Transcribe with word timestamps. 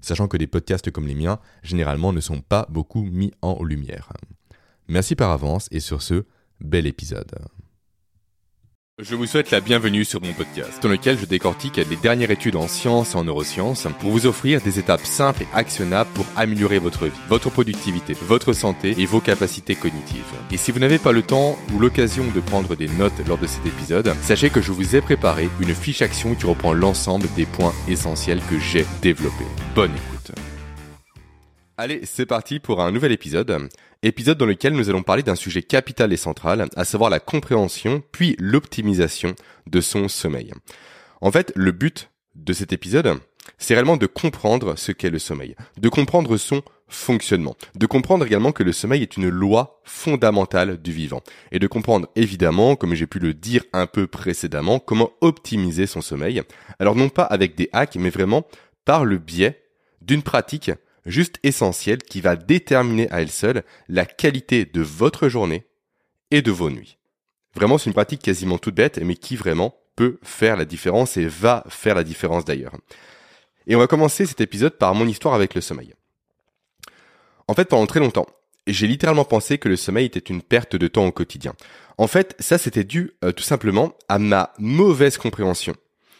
Sachant 0.00 0.28
que 0.28 0.36
des 0.36 0.46
podcasts 0.46 0.90
comme 0.90 1.06
les 1.06 1.14
miens, 1.14 1.38
généralement, 1.62 2.12
ne 2.12 2.20
sont 2.20 2.40
pas 2.40 2.66
beaucoup 2.70 3.02
mis 3.02 3.32
en 3.42 3.62
lumière. 3.62 4.12
Merci 4.88 5.14
par 5.14 5.30
avance 5.30 5.68
et 5.70 5.80
sur 5.80 6.02
ce, 6.02 6.24
bel 6.60 6.86
épisode. 6.86 7.32
Je 8.98 9.14
vous 9.14 9.24
souhaite 9.24 9.50
la 9.50 9.62
bienvenue 9.62 10.04
sur 10.04 10.20
mon 10.20 10.34
podcast, 10.34 10.82
dans 10.82 10.90
lequel 10.90 11.18
je 11.18 11.24
décortique 11.24 11.78
les 11.78 11.96
dernières 11.96 12.30
études 12.30 12.56
en 12.56 12.68
sciences 12.68 13.14
et 13.14 13.16
en 13.16 13.24
neurosciences 13.24 13.88
pour 13.98 14.10
vous 14.10 14.26
offrir 14.26 14.60
des 14.60 14.78
étapes 14.78 15.06
simples 15.06 15.44
et 15.44 15.46
actionnables 15.54 16.10
pour 16.12 16.26
améliorer 16.36 16.78
votre 16.78 17.06
vie, 17.06 17.20
votre 17.26 17.48
productivité, 17.48 18.12
votre 18.12 18.52
santé 18.52 18.94
et 18.98 19.06
vos 19.06 19.20
capacités 19.20 19.76
cognitives. 19.76 20.20
Et 20.50 20.58
si 20.58 20.72
vous 20.72 20.78
n'avez 20.78 20.98
pas 20.98 21.12
le 21.12 21.22
temps 21.22 21.58
ou 21.72 21.78
l'occasion 21.78 22.24
de 22.34 22.40
prendre 22.40 22.76
des 22.76 22.88
notes 22.88 23.26
lors 23.26 23.38
de 23.38 23.46
cet 23.46 23.64
épisode, 23.64 24.12
sachez 24.20 24.50
que 24.50 24.60
je 24.60 24.72
vous 24.72 24.94
ai 24.94 25.00
préparé 25.00 25.48
une 25.58 25.74
fiche 25.74 26.02
action 26.02 26.34
qui 26.34 26.44
reprend 26.44 26.74
l'ensemble 26.74 27.26
des 27.34 27.46
points 27.46 27.72
essentiels 27.88 28.42
que 28.50 28.58
j'ai 28.58 28.84
développés. 29.00 29.46
Bonne 29.74 29.92
écoute. 29.92 30.32
Allez, 31.78 32.02
c'est 32.04 32.26
parti 32.26 32.60
pour 32.60 32.82
un 32.82 32.92
nouvel 32.92 33.12
épisode 33.12 33.68
épisode 34.02 34.38
dans 34.38 34.46
lequel 34.46 34.74
nous 34.74 34.90
allons 34.90 35.02
parler 35.02 35.22
d'un 35.22 35.36
sujet 35.36 35.62
capital 35.62 36.12
et 36.12 36.16
central, 36.16 36.68
à 36.76 36.84
savoir 36.84 37.10
la 37.10 37.20
compréhension 37.20 38.02
puis 38.12 38.36
l'optimisation 38.38 39.34
de 39.66 39.80
son 39.80 40.08
sommeil. 40.08 40.52
En 41.20 41.30
fait, 41.30 41.52
le 41.54 41.72
but 41.72 42.10
de 42.34 42.52
cet 42.52 42.72
épisode, 42.72 43.18
c'est 43.58 43.74
réellement 43.74 43.96
de 43.96 44.06
comprendre 44.06 44.76
ce 44.76 44.92
qu'est 44.92 45.10
le 45.10 45.18
sommeil, 45.18 45.54
de 45.78 45.88
comprendre 45.88 46.36
son 46.36 46.62
fonctionnement, 46.88 47.56
de 47.74 47.86
comprendre 47.86 48.26
également 48.26 48.52
que 48.52 48.62
le 48.62 48.72
sommeil 48.72 49.02
est 49.02 49.16
une 49.16 49.28
loi 49.28 49.80
fondamentale 49.84 50.80
du 50.80 50.92
vivant, 50.92 51.22
et 51.50 51.58
de 51.58 51.66
comprendre 51.66 52.08
évidemment, 52.16 52.76
comme 52.76 52.94
j'ai 52.94 53.06
pu 53.06 53.18
le 53.18 53.34
dire 53.34 53.64
un 53.72 53.86
peu 53.86 54.06
précédemment, 54.06 54.78
comment 54.78 55.10
optimiser 55.20 55.86
son 55.86 56.00
sommeil, 56.00 56.42
alors 56.78 56.96
non 56.96 57.08
pas 57.08 57.24
avec 57.24 57.54
des 57.54 57.70
hacks, 57.72 57.96
mais 57.96 58.10
vraiment 58.10 58.46
par 58.84 59.04
le 59.04 59.18
biais 59.18 59.62
d'une 60.02 60.22
pratique 60.22 60.70
juste 61.06 61.38
essentielle 61.42 62.02
qui 62.02 62.20
va 62.20 62.36
déterminer 62.36 63.10
à 63.10 63.22
elle 63.22 63.30
seule 63.30 63.64
la 63.88 64.06
qualité 64.06 64.64
de 64.64 64.80
votre 64.80 65.28
journée 65.28 65.66
et 66.30 66.42
de 66.42 66.50
vos 66.50 66.70
nuits. 66.70 66.98
Vraiment, 67.54 67.78
c'est 67.78 67.90
une 67.90 67.94
pratique 67.94 68.22
quasiment 68.22 68.58
toute 68.58 68.74
bête, 68.74 68.98
mais 69.02 69.14
qui 69.14 69.36
vraiment 69.36 69.74
peut 69.96 70.18
faire 70.22 70.56
la 70.56 70.64
différence 70.64 71.16
et 71.16 71.26
va 71.26 71.64
faire 71.68 71.94
la 71.94 72.04
différence 72.04 72.44
d'ailleurs. 72.44 72.74
Et 73.66 73.76
on 73.76 73.78
va 73.78 73.86
commencer 73.86 74.26
cet 74.26 74.40
épisode 74.40 74.78
par 74.78 74.94
mon 74.94 75.06
histoire 75.06 75.34
avec 75.34 75.54
le 75.54 75.60
sommeil. 75.60 75.94
En 77.48 77.54
fait, 77.54 77.66
pendant 77.66 77.86
très 77.86 78.00
longtemps, 78.00 78.26
j'ai 78.66 78.86
littéralement 78.86 79.24
pensé 79.24 79.58
que 79.58 79.68
le 79.68 79.76
sommeil 79.76 80.06
était 80.06 80.18
une 80.20 80.42
perte 80.42 80.76
de 80.76 80.88
temps 80.88 81.06
au 81.06 81.12
quotidien. 81.12 81.54
En 81.98 82.06
fait, 82.06 82.34
ça 82.38 82.58
c'était 82.58 82.84
dû 82.84 83.12
euh, 83.24 83.32
tout 83.32 83.42
simplement 83.42 83.94
à 84.08 84.18
ma 84.18 84.52
mauvaise 84.58 85.18
compréhension 85.18 85.74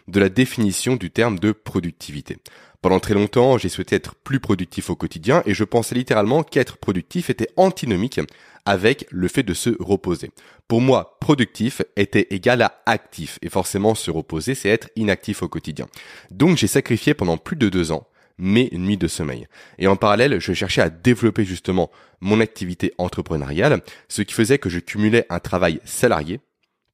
de 0.08 0.20
la 0.20 0.28
définition 0.28 0.96
du 0.96 1.10
terme 1.10 1.38
de 1.38 1.52
productivité. 1.52 2.38
Pendant 2.82 2.98
très 2.98 3.14
longtemps, 3.14 3.58
j'ai 3.58 3.68
souhaité 3.68 3.94
être 3.94 4.16
plus 4.16 4.40
productif 4.40 4.90
au 4.90 4.96
quotidien 4.96 5.44
et 5.46 5.54
je 5.54 5.62
pensais 5.62 5.94
littéralement 5.94 6.42
qu'être 6.42 6.78
productif 6.78 7.30
était 7.30 7.48
antinomique 7.56 8.20
avec 8.64 9.06
le 9.10 9.28
fait 9.28 9.44
de 9.44 9.54
se 9.54 9.70
reposer. 9.80 10.32
Pour 10.66 10.80
moi, 10.80 11.16
productif 11.20 11.82
était 11.96 12.26
égal 12.30 12.60
à 12.60 12.82
actif 12.86 13.38
et 13.40 13.48
forcément 13.48 13.94
se 13.94 14.10
reposer, 14.10 14.56
c'est 14.56 14.68
être 14.68 14.90
inactif 14.96 15.44
au 15.44 15.48
quotidien. 15.48 15.86
Donc 16.32 16.56
j'ai 16.56 16.66
sacrifié 16.66 17.14
pendant 17.14 17.36
plus 17.36 17.56
de 17.56 17.68
deux 17.68 17.92
ans 17.92 18.08
mes 18.36 18.68
nuits 18.72 18.96
de 18.96 19.06
sommeil. 19.06 19.46
Et 19.78 19.86
en 19.86 19.94
parallèle, 19.94 20.40
je 20.40 20.52
cherchais 20.52 20.82
à 20.82 20.90
développer 20.90 21.44
justement 21.44 21.92
mon 22.20 22.40
activité 22.40 22.94
entrepreneuriale, 22.98 23.80
ce 24.08 24.22
qui 24.22 24.34
faisait 24.34 24.58
que 24.58 24.68
je 24.68 24.80
cumulais 24.80 25.26
un 25.30 25.38
travail 25.38 25.80
salarié, 25.84 26.40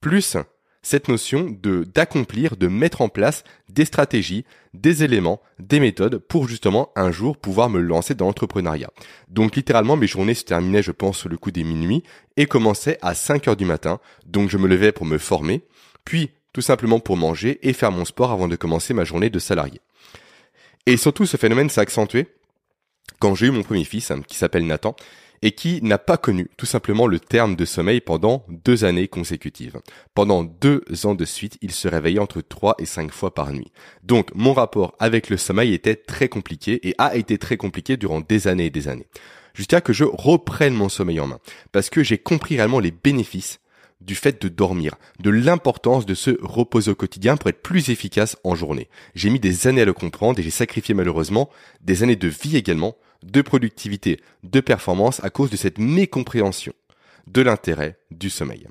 plus 0.03 0.37
cette 0.83 1.09
notion 1.09 1.55
de 1.63 1.85
d'accomplir, 1.95 2.57
de 2.57 2.69
mettre 2.69 3.01
en 3.01 3.09
place 3.09 3.45
des 3.69 3.85
stratégies, 3.85 4.45
des 4.75 5.05
éléments, 5.05 5.41
des 5.59 5.81
méthodes 5.81 6.19
pour 6.19 6.49
justement 6.49 6.91
un 6.97 7.11
jour 7.11 7.37
pouvoir 7.37 7.69
me 7.69 7.81
lancer 7.81 8.15
dans 8.15 8.27
l'entrepreneuriat. 8.27 8.91
Donc 9.29 9.57
littéralement 9.57 9.97
mes 9.97 10.07
journées 10.07 10.35
se 10.35 10.45
terminaient 10.45 10.83
je 10.83 10.93
pense 10.93 11.27
le 11.27 11.37
coup 11.37 11.51
des 11.51 11.65
minuit 11.65 12.03
et 12.37 12.47
commençaient 12.47 12.99
à 13.03 13.15
5 13.15 13.49
heures 13.49 13.57
du 13.57 13.65
matin. 13.65 14.01
Donc 14.27 14.51
je 14.51 14.59
me 14.59 14.69
levais 14.69 14.93
pour 14.93 15.07
me 15.07 15.19
former, 15.19 15.63
puis 16.05 16.31
tout 16.53 16.63
simplement 16.63 17.01
pour 17.01 17.17
manger 17.17 17.59
et 17.63 17.73
faire 17.73 17.93
mon 17.93 18.05
sport 18.05 18.31
avant 18.31 18.49
de 18.49 18.57
commencer 18.57 18.95
ma 18.95 19.05
journée 19.05 19.31
de 19.31 19.39
salarié. 19.39 19.81
Et 20.87 20.97
surtout 20.97 21.27
ce 21.27 21.37
phénomène 21.37 21.69
s'est 21.69 21.81
accentué 21.81 22.29
quand 23.21 23.35
j'ai 23.35 23.47
eu 23.47 23.51
mon 23.51 23.63
premier 23.63 23.85
fils 23.85 24.13
qui 24.27 24.37
s'appelle 24.37 24.67
Nathan 24.67 24.95
et 25.43 25.53
qui 25.53 25.81
n'a 25.83 25.99
pas 25.99 26.17
connu 26.17 26.49
tout 26.57 26.67
simplement 26.67 27.07
le 27.07 27.21
terme 27.21 27.57
de 27.57 27.65
sommeil 27.65 28.01
pendant 28.01 28.45
deux 28.49 28.85
années 28.85 29.09
consécutives. 29.09 29.81
Pendant 30.15 30.45
deux 30.45 30.83
ans 31.05 31.15
de 31.15 31.25
suite, 31.25 31.59
il 31.63 31.73
se 31.73 31.89
réveillait 31.89 32.19
entre 32.19 32.41
trois 32.41 32.75
et 32.79 32.87
cinq 32.87 33.13
fois 33.13 33.35
par 33.35 33.53
nuit. 33.53 33.73
Donc 34.03 34.31
mon 34.35 34.53
rapport 34.53 34.95
avec 34.99 35.31
le 35.31 35.37
sommeil 35.37 35.75
était 35.75 35.97
très 35.97 36.29
compliqué 36.29 36.87
et 36.89 36.95
a 36.99 37.17
été 37.17 37.39
très 37.39 37.57
compliqué 37.57 37.97
durant 37.97 38.21
des 38.21 38.49
années 38.49 38.67
et 38.67 38.71
des 38.71 38.89
années. 38.89 39.07
Jusqu'à 39.55 39.81
que 39.81 39.93
je 39.93 40.05
reprenne 40.05 40.75
mon 40.75 40.89
sommeil 40.89 41.21
en 41.21 41.27
main, 41.27 41.41
parce 41.73 41.91
que 41.91 42.05
j'ai 42.05 42.19
compris 42.19 42.57
réellement 42.57 42.81
les 42.81 42.93
bénéfices 42.93 43.59
du 44.01 44.15
fait 44.15 44.41
de 44.41 44.49
dormir, 44.49 44.95
de 45.21 45.31
l'importance 45.31 46.07
de 46.07 46.15
se 46.15 46.31
reposer 46.41 46.93
au 46.93 46.95
quotidien 46.95 47.37
pour 47.37 47.51
être 47.51 47.63
plus 47.63 47.91
efficace 47.91 48.37
en 48.45 48.55
journée. 48.55 48.89
J'ai 49.15 49.31
mis 49.31 49.41
des 49.41 49.67
années 49.67 49.83
à 49.83 49.85
le 49.85 49.93
comprendre 49.93 50.39
et 50.39 50.43
j'ai 50.43 50.51
sacrifié 50.51 50.95
malheureusement 50.95 51.51
des 51.81 52.03
années 52.03 52.17
de 52.17 52.29
vie 52.29 52.57
également 52.57 52.97
de 53.23 53.43
productivité, 53.43 54.21
de 54.45 54.61
performance 54.61 55.23
à 55.25 55.31
cause 55.31 55.51
de 55.51 55.57
cette 55.57 55.79
mécompréhension 55.79 56.73
de 57.27 57.43
l'intérêt 57.43 57.99
du 58.11 58.31
sommeil. 58.31 58.67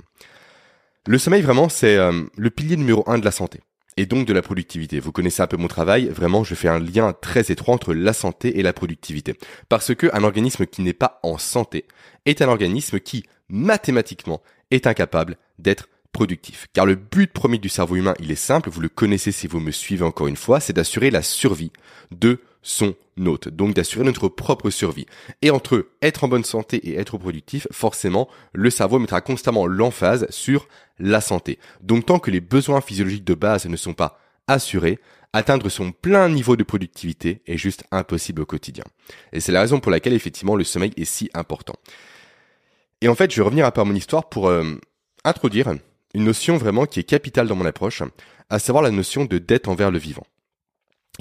Le 1.06 1.18
sommeil, 1.18 1.42
vraiment, 1.42 1.70
c'est 1.70 1.96
euh, 1.96 2.24
le 2.36 2.50
pilier 2.50 2.76
numéro 2.76 3.04
un 3.08 3.18
de 3.18 3.26
la 3.26 3.32
santé 3.32 3.62
et 3.98 4.06
donc 4.06 4.28
de 4.28 4.34
la 4.34 4.42
productivité. 4.42 5.00
Vous 5.00 5.12
connaissez 5.12 5.42
un 5.42 5.48
peu 5.48 5.58
mon 5.58 5.68
travail, 5.68 6.08
vraiment 6.08 6.44
je 6.44 6.56
fais 6.56 6.68
un 6.68 6.80
lien 6.80 7.14
très 7.14 7.52
étroit 7.52 7.74
entre 7.74 7.94
la 7.94 8.14
santé 8.14 8.60
et 8.60 8.64
la 8.64 8.74
productivité. 8.74 9.36
Parce 9.70 9.94
que 9.96 10.08
un 10.14 10.24
organisme 10.24 10.66
qui 10.66 10.84
n'est 10.84 10.94
pas 10.94 11.20
en 11.24 11.38
santé 11.38 11.86
est 12.26 12.42
un 12.42 12.48
organisme 12.48 13.00
qui, 13.00 13.26
mathématiquement, 13.50 14.42
est 14.70 14.86
incapable 14.86 15.38
d'être 15.58 15.90
productif. 16.12 16.68
Car 16.74 16.86
le 16.86 16.96
but 16.96 17.32
premier 17.32 17.58
du 17.58 17.70
cerveau 17.70 17.96
humain, 17.96 18.14
il 18.20 18.32
est 18.32 18.36
simple, 18.36 18.70
vous 18.70 18.82
le 18.82 18.90
connaissez 18.90 19.32
si 19.32 19.48
vous 19.48 19.60
me 19.60 19.72
suivez 19.72 20.04
encore 20.04 20.28
une 20.28 20.36
fois, 20.36 20.60
c'est 20.60 20.74
d'assurer 20.74 21.12
la 21.12 21.22
survie 21.22 21.72
de 22.12 22.40
son 22.62 22.96
donc 23.18 23.74
d'assurer 23.74 24.06
notre 24.06 24.28
propre 24.28 24.70
survie. 24.70 25.06
Et 25.42 25.50
entre 25.50 25.88
être 26.02 26.24
en 26.24 26.28
bonne 26.28 26.44
santé 26.44 26.78
et 26.88 26.98
être 26.98 27.18
productif, 27.18 27.68
forcément, 27.72 28.30
le 28.54 28.70
cerveau 28.70 29.00
mettra 29.00 29.22
constamment 29.22 29.68
l'emphase 29.68 30.28
sur 30.30 30.68
la 31.00 31.22
santé. 31.22 31.60
Donc 31.82 32.06
tant 32.06 32.20
que 32.20 32.32
les 32.32 32.42
besoins 32.42 32.82
physiologiques 32.82 33.26
de 33.26 33.34
base 33.34 33.66
ne 33.66 33.76
sont 33.76 33.94
pas 33.94 34.20
assurés, 34.48 35.00
atteindre 35.34 35.70
son 35.70 35.92
plein 35.92 36.30
niveau 36.30 36.56
de 36.56 36.64
productivité 36.64 37.42
est 37.48 37.58
juste 37.58 37.84
impossible 37.92 38.42
au 38.42 38.46
quotidien. 38.46 38.86
Et 39.34 39.40
c'est 39.40 39.52
la 39.52 39.62
raison 39.62 39.80
pour 39.80 39.92
laquelle 39.92 40.14
effectivement 40.14 40.56
le 40.56 40.64
sommeil 40.64 40.94
est 40.98 41.06
si 41.06 41.30
important. 41.34 41.76
Et 43.02 43.08
en 43.08 43.16
fait, 43.16 43.32
je 43.32 43.38
vais 43.38 43.46
revenir 43.46 43.66
un 43.66 43.72
peu 43.72 43.84
mon 43.84 43.94
histoire 43.94 44.30
pour 44.30 44.48
euh, 44.48 44.76
introduire 45.24 45.74
une 46.14 46.24
notion 46.24 46.58
vraiment 46.58 46.86
qui 46.86 47.00
est 47.00 47.04
capitale 47.04 47.48
dans 47.48 47.56
mon 47.56 47.66
approche, 47.66 48.02
à 48.50 48.60
savoir 48.60 48.84
la 48.84 48.92
notion 48.92 49.26
de 49.26 49.38
dette 49.38 49.68
envers 49.68 49.92
le 49.92 50.00
vivant. 50.00 50.26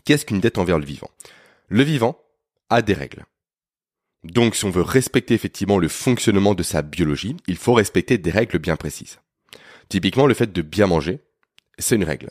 Qu'est-ce 0.04 0.24
qu'une 0.24 0.40
dette 0.40 0.58
envers 0.58 0.78
le 0.78 0.86
vivant? 0.86 1.10
Le 1.68 1.82
vivant 1.82 2.20
a 2.70 2.82
des 2.82 2.94
règles. 2.94 3.24
Donc 4.24 4.54
si 4.54 4.64
on 4.64 4.70
veut 4.70 4.82
respecter 4.82 5.34
effectivement 5.34 5.78
le 5.78 5.88
fonctionnement 5.88 6.54
de 6.54 6.62
sa 6.62 6.82
biologie, 6.82 7.36
il 7.46 7.56
faut 7.56 7.74
respecter 7.74 8.18
des 8.18 8.30
règles 8.30 8.58
bien 8.58 8.76
précises. 8.76 9.18
Typiquement, 9.88 10.26
le 10.26 10.34
fait 10.34 10.52
de 10.52 10.62
bien 10.62 10.86
manger, 10.86 11.20
c'est 11.78 11.96
une 11.96 12.04
règle. 12.04 12.30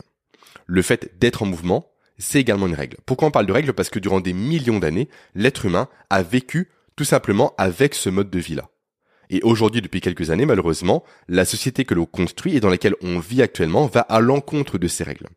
Le 0.65 0.81
fait 0.81 1.17
d'être 1.19 1.43
en 1.43 1.45
mouvement, 1.45 1.91
c'est 2.17 2.39
également 2.39 2.67
une 2.67 2.75
règle. 2.75 2.97
Pourquoi 3.05 3.27
on 3.27 3.31
parle 3.31 3.45
de 3.45 3.53
règles? 3.53 3.73
Parce 3.73 3.89
que 3.89 3.99
durant 3.99 4.19
des 4.19 4.33
millions 4.33 4.79
d'années, 4.79 5.09
l'être 5.35 5.65
humain 5.65 5.89
a 6.09 6.23
vécu 6.23 6.69
tout 6.95 7.03
simplement 7.03 7.53
avec 7.57 7.93
ce 7.93 8.09
mode 8.09 8.29
de 8.29 8.39
vie-là. 8.39 8.69
Et 9.29 9.41
aujourd'hui, 9.43 9.81
depuis 9.81 10.01
quelques 10.01 10.29
années, 10.29 10.45
malheureusement, 10.45 11.03
la 11.27 11.45
société 11.45 11.83
que 11.83 11.93
l'on 11.93 12.05
construit 12.05 12.55
et 12.55 12.59
dans 12.59 12.69
laquelle 12.69 12.95
on 13.01 13.19
vit 13.19 13.41
actuellement 13.41 13.87
va 13.87 14.01
à 14.01 14.19
l'encontre 14.19 14.77
de 14.77 14.87
ces 14.87 15.03
règles. 15.03 15.27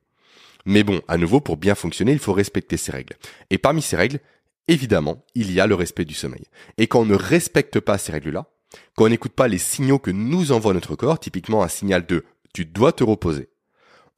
Mais 0.66 0.82
bon, 0.82 1.00
à 1.08 1.16
nouveau, 1.16 1.40
pour 1.40 1.56
bien 1.56 1.74
fonctionner, 1.74 2.12
il 2.12 2.18
faut 2.18 2.32
respecter 2.32 2.76
ces 2.76 2.92
règles. 2.92 3.16
Et 3.50 3.58
parmi 3.58 3.82
ces 3.82 3.96
règles, 3.96 4.20
évidemment, 4.66 5.24
il 5.34 5.52
y 5.52 5.60
a 5.60 5.66
le 5.66 5.74
respect 5.74 6.04
du 6.04 6.14
sommeil. 6.14 6.44
Et 6.76 6.86
quand 6.86 7.00
on 7.00 7.06
ne 7.06 7.14
respecte 7.14 7.80
pas 7.80 7.98
ces 7.98 8.12
règles-là, 8.12 8.46
quand 8.94 9.04
on 9.04 9.08
n'écoute 9.08 9.32
pas 9.32 9.48
les 9.48 9.58
signaux 9.58 9.98
que 9.98 10.10
nous 10.10 10.52
envoie 10.52 10.74
notre 10.74 10.96
corps, 10.96 11.18
typiquement 11.18 11.62
un 11.62 11.68
signal 11.68 12.06
de 12.06 12.24
tu 12.52 12.64
dois 12.64 12.92
te 12.92 13.04
reposer, 13.04 13.48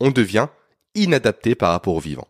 on 0.01 0.11
devient 0.11 0.49
inadapté 0.95 1.55
par 1.55 1.71
rapport 1.71 1.95
au 1.95 2.01
vivant. 2.01 2.27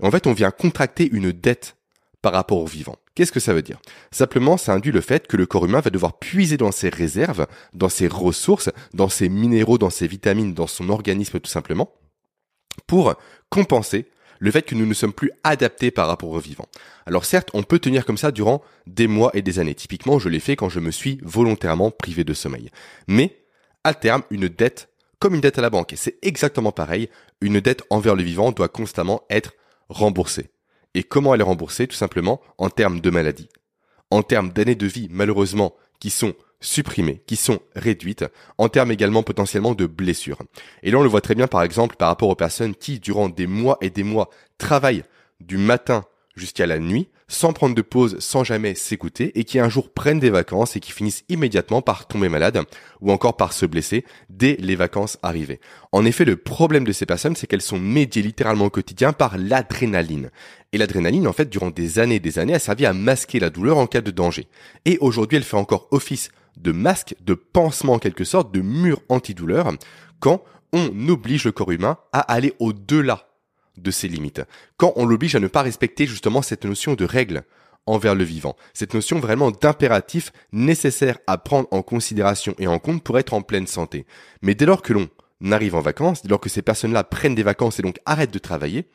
en 0.00 0.10
fait, 0.10 0.26
on 0.26 0.32
vient 0.32 0.50
contracter 0.50 1.08
une 1.10 1.32
dette 1.32 1.76
par 2.20 2.32
rapport 2.32 2.58
au 2.58 2.66
vivant. 2.66 2.96
Qu'est-ce 3.14 3.32
que 3.32 3.40
ça 3.40 3.52
veut 3.52 3.62
dire? 3.62 3.80
Simplement, 4.10 4.56
ça 4.56 4.72
induit 4.72 4.92
le 4.92 5.00
fait 5.00 5.26
que 5.26 5.36
le 5.36 5.44
corps 5.44 5.66
humain 5.66 5.80
va 5.80 5.90
devoir 5.90 6.18
puiser 6.18 6.56
dans 6.56 6.72
ses 6.72 6.88
réserves, 6.88 7.46
dans 7.74 7.88
ses 7.88 8.06
ressources, 8.06 8.70
dans 8.94 9.08
ses 9.08 9.28
minéraux, 9.28 9.76
dans 9.76 9.90
ses 9.90 10.06
vitamines, 10.06 10.54
dans 10.54 10.66
son 10.66 10.88
organisme 10.88 11.40
tout 11.40 11.50
simplement, 11.50 11.92
pour 12.86 13.14
compenser 13.48 14.06
le 14.38 14.50
fait 14.50 14.62
que 14.62 14.74
nous 14.74 14.86
ne 14.86 14.94
sommes 14.94 15.12
plus 15.12 15.30
adaptés 15.44 15.92
par 15.92 16.08
rapport 16.08 16.30
aux 16.30 16.40
vivants. 16.40 16.68
Alors 17.06 17.24
certes, 17.24 17.50
on 17.54 17.62
peut 17.62 17.78
tenir 17.78 18.04
comme 18.04 18.16
ça 18.16 18.32
durant 18.32 18.60
des 18.88 19.06
mois 19.06 19.30
et 19.34 19.42
des 19.42 19.60
années. 19.60 19.74
Typiquement, 19.74 20.18
je 20.18 20.28
l'ai 20.28 20.40
fait 20.40 20.56
quand 20.56 20.68
je 20.68 20.80
me 20.80 20.90
suis 20.90 21.20
volontairement 21.22 21.92
privé 21.92 22.24
de 22.24 22.34
sommeil. 22.34 22.70
Mais, 23.06 23.36
à 23.84 23.94
terme, 23.94 24.22
une 24.30 24.48
dette, 24.48 24.88
comme 25.20 25.36
une 25.36 25.40
dette 25.40 25.58
à 25.58 25.62
la 25.62 25.70
banque, 25.70 25.94
c'est 25.96 26.18
exactement 26.22 26.72
pareil, 26.72 27.08
une 27.40 27.60
dette 27.60 27.84
envers 27.88 28.16
le 28.16 28.24
vivant 28.24 28.50
doit 28.50 28.68
constamment 28.68 29.22
être 29.30 29.52
remboursée. 29.88 30.50
Et 30.94 31.04
comment 31.04 31.34
elle 31.34 31.40
est 31.40 31.44
remboursée? 31.44 31.86
Tout 31.86 31.96
simplement 31.96 32.40
en 32.58 32.68
termes 32.68 33.00
de 33.00 33.10
maladie, 33.10 33.48
en 34.10 34.22
termes 34.22 34.50
d'années 34.50 34.74
de 34.74 34.86
vie, 34.86 35.06
malheureusement, 35.10 35.74
qui 36.00 36.10
sont 36.10 36.34
supprimées, 36.62 37.22
qui 37.26 37.36
sont 37.36 37.60
réduites, 37.76 38.24
en 38.56 38.68
termes 38.68 38.90
également 38.90 39.22
potentiellement 39.22 39.74
de 39.74 39.86
blessures. 39.86 40.38
Et 40.82 40.90
là, 40.90 40.98
on 40.98 41.02
le 41.02 41.08
voit 41.08 41.20
très 41.20 41.34
bien, 41.34 41.46
par 41.46 41.62
exemple, 41.62 41.96
par 41.96 42.08
rapport 42.08 42.30
aux 42.30 42.34
personnes 42.34 42.74
qui, 42.74 42.98
durant 43.00 43.28
des 43.28 43.46
mois 43.46 43.76
et 43.82 43.90
des 43.90 44.04
mois, 44.04 44.30
travaillent 44.56 45.04
du 45.40 45.58
matin 45.58 46.04
jusqu'à 46.34 46.66
la 46.66 46.78
nuit, 46.78 47.08
sans 47.32 47.52
prendre 47.52 47.74
de 47.74 47.82
pause, 47.82 48.18
sans 48.18 48.44
jamais 48.44 48.74
s'écouter, 48.74 49.38
et 49.38 49.44
qui 49.44 49.58
un 49.58 49.68
jour 49.68 49.90
prennent 49.90 50.20
des 50.20 50.30
vacances 50.30 50.76
et 50.76 50.80
qui 50.80 50.92
finissent 50.92 51.24
immédiatement 51.28 51.80
par 51.80 52.06
tomber 52.06 52.28
malade, 52.28 52.60
ou 53.00 53.10
encore 53.10 53.36
par 53.36 53.52
se 53.52 53.64
blesser 53.64 54.04
dès 54.28 54.56
les 54.60 54.76
vacances 54.76 55.18
arrivées. 55.22 55.60
En 55.92 56.04
effet, 56.04 56.24
le 56.24 56.36
problème 56.36 56.84
de 56.84 56.92
ces 56.92 57.06
personnes, 57.06 57.34
c'est 57.34 57.46
qu'elles 57.46 57.62
sont 57.62 57.78
médiées 57.78 58.22
littéralement 58.22 58.66
au 58.66 58.70
quotidien 58.70 59.12
par 59.12 59.38
l'adrénaline. 59.38 60.30
Et 60.72 60.78
l'adrénaline, 60.78 61.26
en 61.26 61.32
fait, 61.32 61.48
durant 61.48 61.70
des 61.70 61.98
années 61.98 62.16
et 62.16 62.20
des 62.20 62.38
années, 62.38 62.54
a 62.54 62.58
servi 62.58 62.84
à 62.84 62.92
masquer 62.92 63.40
la 63.40 63.50
douleur 63.50 63.78
en 63.78 63.86
cas 63.86 64.02
de 64.02 64.10
danger. 64.10 64.46
Et 64.84 64.98
aujourd'hui, 65.00 65.38
elle 65.38 65.44
fait 65.44 65.56
encore 65.56 65.88
office 65.90 66.30
de 66.58 66.72
masque, 66.72 67.14
de 67.24 67.34
pansement 67.34 67.94
en 67.94 67.98
quelque 67.98 68.24
sorte, 68.24 68.52
de 68.52 68.60
mur 68.60 69.00
antidouleur, 69.08 69.72
quand 70.20 70.42
on 70.74 71.08
oblige 71.08 71.44
le 71.44 71.52
corps 71.52 71.70
humain 71.70 71.96
à 72.12 72.20
aller 72.20 72.52
au-delà 72.58 73.31
de 73.76 73.90
ses 73.90 74.08
limites. 74.08 74.42
Quand 74.76 74.92
on 74.96 75.06
l'oblige 75.06 75.34
à 75.34 75.40
ne 75.40 75.48
pas 75.48 75.62
respecter 75.62 76.06
justement 76.06 76.42
cette 76.42 76.64
notion 76.64 76.94
de 76.94 77.04
règle 77.04 77.44
envers 77.86 78.14
le 78.14 78.24
vivant, 78.24 78.56
cette 78.74 78.94
notion 78.94 79.18
vraiment 79.18 79.50
d'impératif 79.50 80.32
nécessaire 80.52 81.18
à 81.26 81.38
prendre 81.38 81.68
en 81.70 81.82
considération 81.82 82.54
et 82.58 82.66
en 82.66 82.78
compte 82.78 83.02
pour 83.02 83.18
être 83.18 83.34
en 83.34 83.42
pleine 83.42 83.66
santé. 83.66 84.06
Mais 84.40 84.54
dès 84.54 84.66
lors 84.66 84.82
que 84.82 84.92
l'on 84.92 85.08
arrive 85.50 85.74
en 85.74 85.80
vacances, 85.80 86.22
dès 86.22 86.28
lors 86.28 86.40
que 86.40 86.48
ces 86.48 86.62
personnes-là 86.62 87.04
prennent 87.04 87.34
des 87.34 87.42
vacances 87.42 87.78
et 87.78 87.82
donc 87.82 87.98
arrêtent 88.06 88.32
de 88.32 88.38
travailler, 88.38 88.88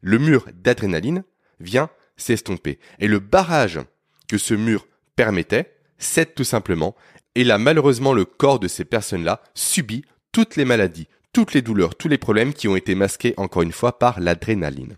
le 0.00 0.18
mur 0.18 0.46
d'adrénaline 0.54 1.24
vient 1.58 1.90
s'estomper. 2.16 2.78
Et 2.98 3.08
le 3.08 3.18
barrage 3.18 3.80
que 4.28 4.38
ce 4.38 4.54
mur 4.54 4.86
permettait 5.16 5.74
cède 5.98 6.34
tout 6.34 6.44
simplement. 6.44 6.96
Et 7.34 7.44
là, 7.44 7.58
malheureusement, 7.58 8.12
le 8.12 8.24
corps 8.24 8.58
de 8.58 8.68
ces 8.68 8.84
personnes-là 8.84 9.42
subit 9.54 10.04
toutes 10.32 10.56
les 10.56 10.64
maladies, 10.64 11.08
toutes 11.32 11.54
les 11.54 11.62
douleurs, 11.62 11.94
tous 11.94 12.08
les 12.08 12.18
problèmes 12.18 12.52
qui 12.52 12.68
ont 12.68 12.76
été 12.76 12.94
masqués 12.94 13.34
encore 13.36 13.62
une 13.62 13.72
fois 13.72 13.98
par 13.98 14.20
l'adrénaline. 14.20 14.96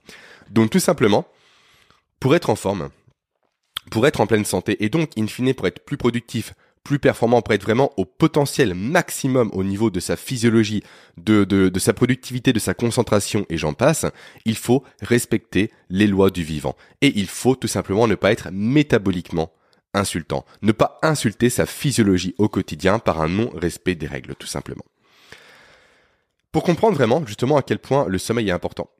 Donc 0.50 0.70
tout 0.70 0.80
simplement, 0.80 1.26
pour 2.20 2.34
être 2.34 2.50
en 2.50 2.56
forme, 2.56 2.90
pour 3.90 4.06
être 4.06 4.20
en 4.20 4.26
pleine 4.26 4.44
santé 4.44 4.82
et 4.84 4.88
donc 4.88 5.10
in 5.18 5.26
fine 5.26 5.54
pour 5.54 5.66
être 5.66 5.84
plus 5.84 5.96
productif, 5.96 6.54
plus 6.84 6.98
performant, 6.98 7.42
pour 7.42 7.54
être 7.54 7.62
vraiment 7.62 7.92
au 7.96 8.04
potentiel 8.04 8.74
maximum 8.74 9.50
au 9.52 9.62
niveau 9.62 9.90
de 9.90 10.00
sa 10.00 10.16
physiologie, 10.16 10.82
de, 11.16 11.44
de, 11.44 11.68
de 11.68 11.78
sa 11.78 11.92
productivité, 11.92 12.52
de 12.52 12.58
sa 12.58 12.74
concentration 12.74 13.46
et 13.48 13.58
j'en 13.58 13.72
passe, 13.72 14.06
il 14.44 14.56
faut 14.56 14.82
respecter 15.00 15.70
les 15.90 16.06
lois 16.06 16.30
du 16.30 16.42
vivant. 16.42 16.76
Et 17.00 17.12
il 17.18 17.26
faut 17.26 17.54
tout 17.54 17.68
simplement 17.68 18.08
ne 18.08 18.14
pas 18.14 18.32
être 18.32 18.48
métaboliquement 18.52 19.52
insultant, 19.94 20.44
ne 20.62 20.72
pas 20.72 20.98
insulter 21.02 21.50
sa 21.50 21.66
physiologie 21.66 22.34
au 22.38 22.48
quotidien 22.48 22.98
par 22.98 23.20
un 23.20 23.28
non-respect 23.28 23.94
des 23.94 24.06
règles 24.06 24.34
tout 24.34 24.46
simplement. 24.46 24.84
Pour 26.52 26.64
comprendre 26.64 26.94
vraiment 26.94 27.24
justement 27.26 27.56
à 27.56 27.62
quel 27.62 27.78
point 27.78 28.06
le 28.06 28.18
sommeil 28.18 28.50
est 28.50 28.52
important, 28.52 28.90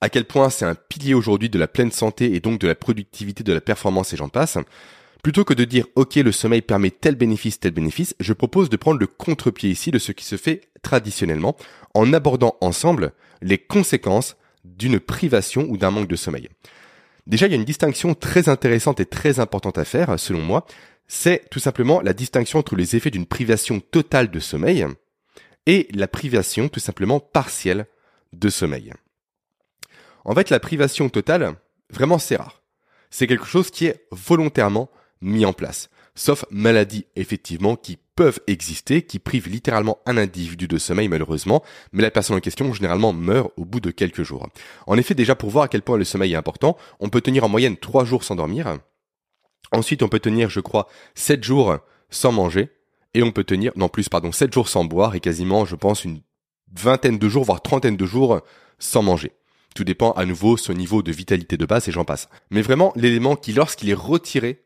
à 0.00 0.08
quel 0.08 0.24
point 0.24 0.50
c'est 0.50 0.64
un 0.64 0.74
pilier 0.74 1.14
aujourd'hui 1.14 1.48
de 1.48 1.58
la 1.60 1.68
pleine 1.68 1.92
santé 1.92 2.34
et 2.34 2.40
donc 2.40 2.58
de 2.58 2.66
la 2.66 2.74
productivité, 2.74 3.44
de 3.44 3.52
la 3.52 3.60
performance 3.60 4.12
et 4.12 4.16
j'en 4.16 4.28
passe, 4.28 4.58
plutôt 5.22 5.44
que 5.44 5.54
de 5.54 5.64
dire 5.64 5.86
ok 5.94 6.16
le 6.16 6.32
sommeil 6.32 6.62
permet 6.62 6.90
tel 6.90 7.14
bénéfice, 7.14 7.60
tel 7.60 7.70
bénéfice, 7.70 8.16
je 8.18 8.32
propose 8.32 8.68
de 8.68 8.76
prendre 8.76 8.98
le 8.98 9.06
contre-pied 9.06 9.70
ici 9.70 9.92
de 9.92 10.00
ce 10.00 10.10
qui 10.10 10.24
se 10.24 10.36
fait 10.36 10.62
traditionnellement 10.82 11.56
en 11.94 12.12
abordant 12.12 12.56
ensemble 12.60 13.12
les 13.42 13.58
conséquences 13.58 14.36
d'une 14.64 14.98
privation 14.98 15.66
ou 15.68 15.76
d'un 15.76 15.92
manque 15.92 16.08
de 16.08 16.16
sommeil. 16.16 16.48
Déjà, 17.26 17.46
il 17.46 17.50
y 17.50 17.54
a 17.54 17.58
une 17.58 17.64
distinction 17.64 18.14
très 18.14 18.48
intéressante 18.48 18.98
et 18.98 19.06
très 19.06 19.38
importante 19.38 19.78
à 19.78 19.84
faire, 19.84 20.18
selon 20.18 20.40
moi. 20.40 20.66
C'est 21.06 21.48
tout 21.50 21.60
simplement 21.60 22.00
la 22.00 22.12
distinction 22.12 22.58
entre 22.58 22.76
les 22.76 22.96
effets 22.96 23.10
d'une 23.10 23.26
privation 23.26 23.80
totale 23.80 24.30
de 24.30 24.40
sommeil 24.40 24.86
et 25.66 25.88
la 25.92 26.08
privation 26.08 26.68
tout 26.68 26.80
simplement 26.80 27.20
partielle 27.20 27.86
de 28.32 28.48
sommeil. 28.48 28.92
En 30.24 30.34
fait, 30.34 30.50
la 30.50 30.60
privation 30.60 31.08
totale, 31.08 31.54
vraiment 31.90 32.18
c'est 32.18 32.36
rare. 32.36 32.62
C'est 33.10 33.26
quelque 33.26 33.46
chose 33.46 33.70
qui 33.70 33.86
est 33.86 34.06
volontairement 34.10 34.90
mis 35.20 35.44
en 35.44 35.52
place. 35.52 35.90
Sauf 36.14 36.44
maladies, 36.50 37.06
effectivement, 37.16 37.76
qui 37.76 37.98
peuvent 38.14 38.40
exister, 38.46 39.02
qui 39.02 39.18
privent 39.18 39.48
littéralement 39.48 39.98
un 40.06 40.16
individu 40.16 40.68
de 40.68 40.76
sommeil 40.76 41.08
malheureusement, 41.08 41.62
mais 41.92 42.02
la 42.02 42.10
personne 42.10 42.36
en 42.36 42.40
question 42.40 42.72
généralement 42.74 43.12
meurt 43.12 43.52
au 43.56 43.64
bout 43.64 43.80
de 43.80 43.90
quelques 43.90 44.22
jours. 44.22 44.46
En 44.86 44.98
effet, 44.98 45.14
déjà 45.14 45.34
pour 45.34 45.50
voir 45.50 45.64
à 45.64 45.68
quel 45.68 45.82
point 45.82 45.96
le 45.96 46.04
sommeil 46.04 46.34
est 46.34 46.36
important, 46.36 46.76
on 46.98 47.08
peut 47.08 47.22
tenir 47.22 47.44
en 47.44 47.48
moyenne 47.48 47.76
3 47.76 48.04
jours 48.04 48.24
sans 48.24 48.36
dormir. 48.36 48.78
Ensuite, 49.72 50.02
on 50.02 50.08
peut 50.08 50.20
tenir, 50.20 50.50
je 50.50 50.60
crois, 50.60 50.88
7 51.14 51.42
jours 51.42 51.78
sans 52.10 52.32
manger, 52.32 52.70
et 53.14 53.22
on 53.22 53.32
peut 53.32 53.44
tenir, 53.44 53.72
non 53.76 53.88
plus, 53.88 54.08
pardon, 54.08 54.32
7 54.32 54.52
jours 54.52 54.68
sans 54.68 54.84
boire 54.84 55.14
et 55.14 55.20
quasiment, 55.20 55.64
je 55.64 55.76
pense, 55.76 56.04
une 56.04 56.20
vingtaine 56.72 57.18
de 57.18 57.28
jours, 57.28 57.44
voire 57.44 57.62
trentaine 57.62 57.96
de 57.96 58.06
jours 58.06 58.40
sans 58.78 59.02
manger. 59.02 59.32
Tout 59.74 59.84
dépend 59.84 60.12
à 60.12 60.24
nouveau 60.24 60.56
son 60.56 60.74
niveau 60.74 61.02
de 61.02 61.12
vitalité 61.12 61.56
de 61.56 61.66
base 61.66 61.88
et 61.88 61.92
j'en 61.92 62.04
passe. 62.04 62.28
Mais 62.50 62.62
vraiment, 62.62 62.92
l'élément 62.96 63.36
qui, 63.36 63.52
lorsqu'il 63.52 63.90
est 63.90 63.94
retiré, 63.94 64.64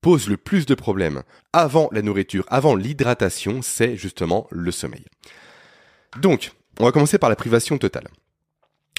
pose 0.00 0.28
le 0.28 0.36
plus 0.36 0.66
de 0.66 0.74
problèmes 0.74 1.22
avant 1.52 1.88
la 1.92 2.02
nourriture, 2.02 2.44
avant 2.48 2.74
l'hydratation, 2.74 3.62
c'est 3.62 3.96
justement 3.96 4.46
le 4.50 4.70
sommeil. 4.70 5.04
Donc, 6.18 6.52
on 6.80 6.84
va 6.84 6.92
commencer 6.92 7.18
par 7.18 7.30
la 7.30 7.36
privation 7.36 7.78
totale. 7.78 8.08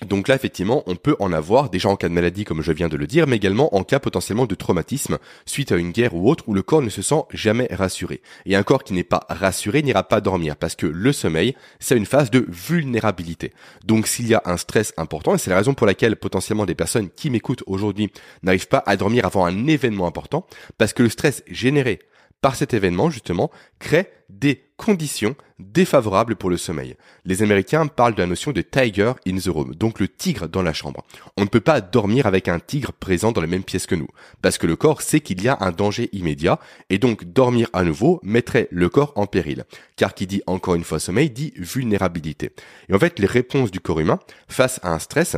Donc 0.02 0.28
là, 0.28 0.36
effectivement, 0.36 0.84
on 0.88 0.96
peut 0.96 1.16
en 1.20 1.32
avoir 1.32 1.70
déjà 1.70 1.88
en 1.88 1.96
cas 1.96 2.10
de 2.10 2.14
maladie, 2.14 2.44
comme 2.44 2.62
je 2.62 2.72
viens 2.72 2.90
de 2.90 2.98
le 2.98 3.08
dire, 3.08 3.28
mais 3.28 3.38
également 3.38 3.74
en 3.76 3.84
cas 3.84 4.00
potentiellement 4.00 4.46
de 4.46 4.56
traumatisme 4.56 5.18
suite 5.46 5.72
à 5.72 5.78
une 5.78 5.92
guerre 5.92 6.14
ou 6.16 6.30
autre 6.30 6.44
où 6.48 6.54
le 6.54 6.62
corps 6.62 6.82
ne 6.82 6.90
se 6.90 7.02
sent 7.02 7.24
jamais 7.32 7.68
rassuré. 7.72 8.22
Et 8.46 8.56
un 8.56 8.64
corps 8.64 8.84
qui 8.84 8.94
n'est 8.94 9.04
pas 9.04 9.26
rassuré 9.30 9.82
n'ira 9.82 10.04
pas 10.04 10.20
dormir 10.20 10.58
parce 10.58 10.76
que 10.76 10.88
le 10.88 11.14
sommeil, 11.14 11.56
c'est 11.80 11.96
une 11.96 12.06
phase 12.06 12.32
de 12.32 12.46
vulnérabilité. 12.50 13.54
Donc 13.86 14.08
s'il 14.08 14.28
y 14.28 14.34
a 14.34 14.42
un 14.46 14.58
stress 14.58 14.94
important, 14.98 15.36
et 15.36 15.38
c'est 15.38 15.52
la 15.52 15.58
raison 15.58 15.74
pour 15.74 15.88
laquelle 15.88 16.18
potentiellement 16.18 16.66
des 16.66 16.76
personnes 16.76 17.10
qui 17.10 17.30
m'écoutent 17.30 17.64
aujourd'hui 17.68 18.12
n'arrivent 18.42 18.68
pas 18.68 18.84
à 18.86 18.98
dormir 18.98 19.26
avant 19.26 19.46
un 19.46 19.68
événement 19.68 20.08
important, 20.08 20.46
parce 20.78 20.94
que 20.94 21.04
le 21.04 21.10
stress 21.10 21.44
généré 21.48 22.00
par 22.42 22.56
cet 22.56 22.74
événement, 22.74 23.10
justement, 23.10 23.52
crée 23.80 24.10
des 24.30 24.63
conditions 24.78 25.36
défavorables 25.60 26.36
pour 26.36 26.50
le 26.50 26.58
sommeil. 26.58 26.96
Les 27.26 27.44
Américains 27.44 27.88
parlent 27.88 28.16
de 28.16 28.22
la 28.22 28.28
notion 28.28 28.52
de 28.52 28.62
tiger 28.62 29.14
in 29.28 29.38
the 29.38 29.48
room, 29.48 29.76
donc 29.76 30.00
le 30.00 30.08
tigre 30.08 30.48
dans 30.48 30.62
la 30.62 30.74
chambre. 30.74 31.04
On 31.38 31.44
ne 31.44 31.48
peut 31.48 31.62
pas 31.62 31.82
dormir 31.82 32.26
avec 32.26 32.48
un 32.48 32.60
tigre 32.60 32.92
présent 32.94 33.32
dans 33.32 33.42
la 33.42 33.48
même 33.48 33.64
pièce 33.64 33.86
que 33.86 33.96
nous, 33.96 34.08
parce 34.42 34.58
que 34.58 34.68
le 34.68 34.76
corps 34.76 35.02
sait 35.02 35.20
qu'il 35.20 35.42
y 35.42 35.48
a 35.48 35.58
un 35.62 35.72
danger 35.72 36.10
immédiat, 36.12 36.60
et 36.90 36.98
donc 36.98 37.24
dormir 37.26 37.70
à 37.74 37.84
nouveau 37.84 38.20
mettrait 38.24 38.68
le 38.72 38.90
corps 38.90 39.14
en 39.16 39.26
péril. 39.26 39.64
Car 39.96 40.14
qui 40.14 40.28
dit 40.28 40.42
encore 40.48 40.76
une 40.76 40.84
fois 40.84 41.00
sommeil 41.00 41.30
dit 41.30 41.54
vulnérabilité. 41.56 42.52
Et 42.90 42.94
en 42.94 43.00
fait, 43.00 43.20
les 43.20 43.28
réponses 43.28 43.72
du 43.72 43.80
corps 43.80 44.00
humain 44.00 44.20
face 44.48 44.80
à 44.84 44.94
un 44.94 45.00
stress 45.00 45.38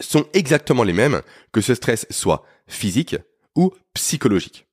sont 0.00 0.26
exactement 0.32 0.84
les 0.84 0.92
mêmes 0.92 1.22
que 1.52 1.60
ce 1.60 1.74
stress 1.74 2.06
soit 2.10 2.44
physique 2.68 3.16
ou 3.56 3.72
psychologique. 3.94 4.67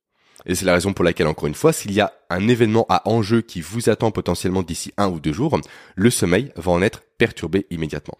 Et 0.46 0.56
c'est 0.56 0.66
la 0.66 0.74
raison 0.74 0.94
pour 0.94 1.04
laquelle, 1.04 1.28
encore 1.28 1.48
une 1.48 1.56
fois, 1.56 1.74
s'il 1.74 1.92
y 1.92 2.02
a 2.02 2.14
un 2.30 2.48
événement 2.48 2.86
à 2.90 3.10
enjeu 3.10 3.42
qui 3.42 3.62
vous 3.62 3.90
attend 3.90 4.12
potentiellement 4.12 4.64
d'ici 4.64 4.94
un 4.98 5.08
ou 5.08 5.20
deux 5.20 5.34
jours, 5.34 5.60
le 5.96 6.10
sommeil 6.10 6.52
va 6.56 6.72
en 6.72 6.82
être 6.82 7.02
perturbé 7.18 7.66
immédiatement. 7.72 8.18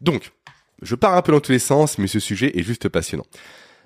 Donc, 0.00 0.32
je 0.82 0.94
pars 0.94 1.14
un 1.14 1.22
peu 1.22 1.32
dans 1.32 1.40
tous 1.40 1.52
les 1.52 1.58
sens, 1.58 1.98
mais 1.98 2.06
ce 2.06 2.20
sujet 2.20 2.58
est 2.58 2.62
juste 2.62 2.88
passionnant. 2.88 3.26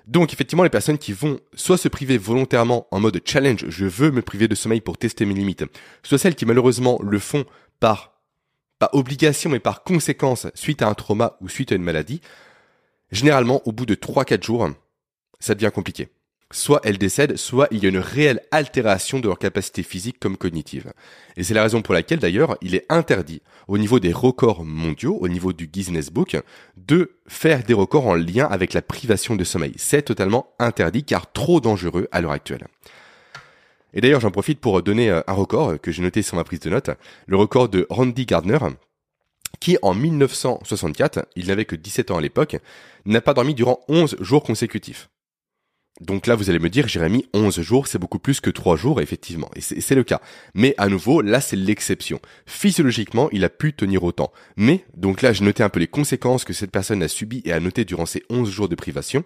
Donc 0.07 0.33
effectivement, 0.33 0.63
les 0.63 0.71
personnes 0.71 0.97
qui 0.97 1.13
vont 1.13 1.39
soit 1.53 1.77
se 1.77 1.87
priver 1.87 2.17
volontairement 2.17 2.87
en 2.89 2.99
mode 2.99 3.21
challenge, 3.25 3.65
je 3.69 3.85
veux 3.85 4.09
me 4.09 4.23
priver 4.23 4.47
de 4.47 4.55
sommeil 4.55 4.81
pour 4.81 4.97
tester 4.97 5.23
mes 5.23 5.35
limites, 5.35 5.65
soit 6.01 6.17
celles 6.17 6.33
qui 6.33 6.47
malheureusement 6.47 6.99
le 7.03 7.19
font 7.19 7.45
par 7.79 8.13
pas 8.79 8.89
obligation 8.93 9.51
mais 9.51 9.59
par 9.59 9.83
conséquence 9.83 10.47
suite 10.55 10.81
à 10.81 10.87
un 10.87 10.95
trauma 10.95 11.37
ou 11.41 11.49
suite 11.49 11.71
à 11.71 11.75
une 11.75 11.83
maladie, 11.83 12.21
généralement 13.11 13.61
au 13.67 13.71
bout 13.71 13.85
de 13.85 13.93
3-4 13.93 14.43
jours, 14.43 14.67
ça 15.39 15.53
devient 15.53 15.71
compliqué 15.71 16.09
soit 16.51 16.81
elles 16.83 16.97
décèdent, 16.97 17.37
soit 17.37 17.67
il 17.71 17.83
y 17.83 17.85
a 17.85 17.89
une 17.89 17.99
réelle 17.99 18.41
altération 18.51 19.19
de 19.19 19.27
leur 19.27 19.37
capacité 19.37 19.83
physique 19.83 20.19
comme 20.19 20.37
cognitive. 20.37 20.91
Et 21.37 21.43
c'est 21.43 21.53
la 21.53 21.63
raison 21.63 21.81
pour 21.81 21.93
laquelle 21.93 22.19
d'ailleurs 22.19 22.57
il 22.61 22.75
est 22.75 22.85
interdit 22.89 23.41
au 23.67 23.77
niveau 23.77 23.99
des 23.99 24.11
records 24.11 24.65
mondiaux, 24.65 25.17
au 25.19 25.27
niveau 25.27 25.53
du 25.53 25.67
Guinness 25.67 26.09
Book, 26.09 26.37
de 26.77 27.11
faire 27.27 27.63
des 27.63 27.73
records 27.75 28.07
en 28.07 28.15
lien 28.15 28.45
avec 28.45 28.73
la 28.73 28.81
privation 28.81 29.35
de 29.35 29.43
sommeil. 29.43 29.73
C'est 29.77 30.01
totalement 30.01 30.53
interdit 30.57 31.03
car 31.03 31.31
trop 31.31 31.61
dangereux 31.61 32.07
à 32.11 32.21
l'heure 32.21 32.31
actuelle. 32.31 32.65
Et 33.93 34.01
d'ailleurs 34.01 34.21
j'en 34.21 34.31
profite 34.31 34.59
pour 34.59 34.81
donner 34.81 35.09
euh, 35.09 35.21
un 35.27 35.33
record 35.33 35.79
que 35.79 35.91
j'ai 35.91 36.01
noté 36.01 36.21
sur 36.21 36.35
ma 36.35 36.43
prise 36.43 36.59
de 36.59 36.69
notes, 36.69 36.91
le 37.27 37.37
record 37.37 37.69
de 37.69 37.85
Randy 37.89 38.25
Gardner, 38.25 38.59
qui 39.59 39.77
en 39.81 39.93
1964, 39.93 41.27
il 41.35 41.47
n'avait 41.47 41.65
que 41.65 41.75
17 41.75 42.11
ans 42.11 42.17
à 42.17 42.21
l'époque, 42.21 42.57
n'a 43.05 43.21
pas 43.21 43.33
dormi 43.33 43.53
durant 43.53 43.79
11 43.87 44.17
jours 44.19 44.43
consécutifs. 44.43 45.09
Donc 45.99 46.27
là, 46.27 46.35
vous 46.35 46.49
allez 46.49 46.59
me 46.59 46.69
dire, 46.69 46.87
Jérémy, 46.87 47.25
11 47.33 47.59
jours, 47.61 47.87
c'est 47.87 47.99
beaucoup 47.99 48.19
plus 48.19 48.39
que 48.39 48.49
3 48.49 48.77
jours, 48.77 49.01
effectivement. 49.01 49.49
Et 49.55 49.61
c'est 49.61 49.95
le 49.95 50.03
cas. 50.03 50.21
Mais 50.53 50.73
à 50.77 50.87
nouveau, 50.87 51.21
là, 51.21 51.41
c'est 51.41 51.57
l'exception. 51.57 52.19
Physiologiquement, 52.45 53.29
il 53.31 53.43
a 53.43 53.49
pu 53.49 53.73
tenir 53.73 54.03
autant. 54.03 54.31
Mais, 54.55 54.85
donc 54.95 55.21
là, 55.21 55.33
j'ai 55.33 55.43
noté 55.43 55.61
un 55.61 55.69
peu 55.69 55.79
les 55.79 55.87
conséquences 55.87 56.45
que 56.45 56.53
cette 56.53 56.71
personne 56.71 57.03
a 57.03 57.07
subies 57.07 57.41
et 57.43 57.51
a 57.51 57.59
noté 57.59 57.83
durant 57.83 58.05
ces 58.05 58.23
11 58.29 58.49
jours 58.49 58.69
de 58.69 58.75
privation. 58.75 59.23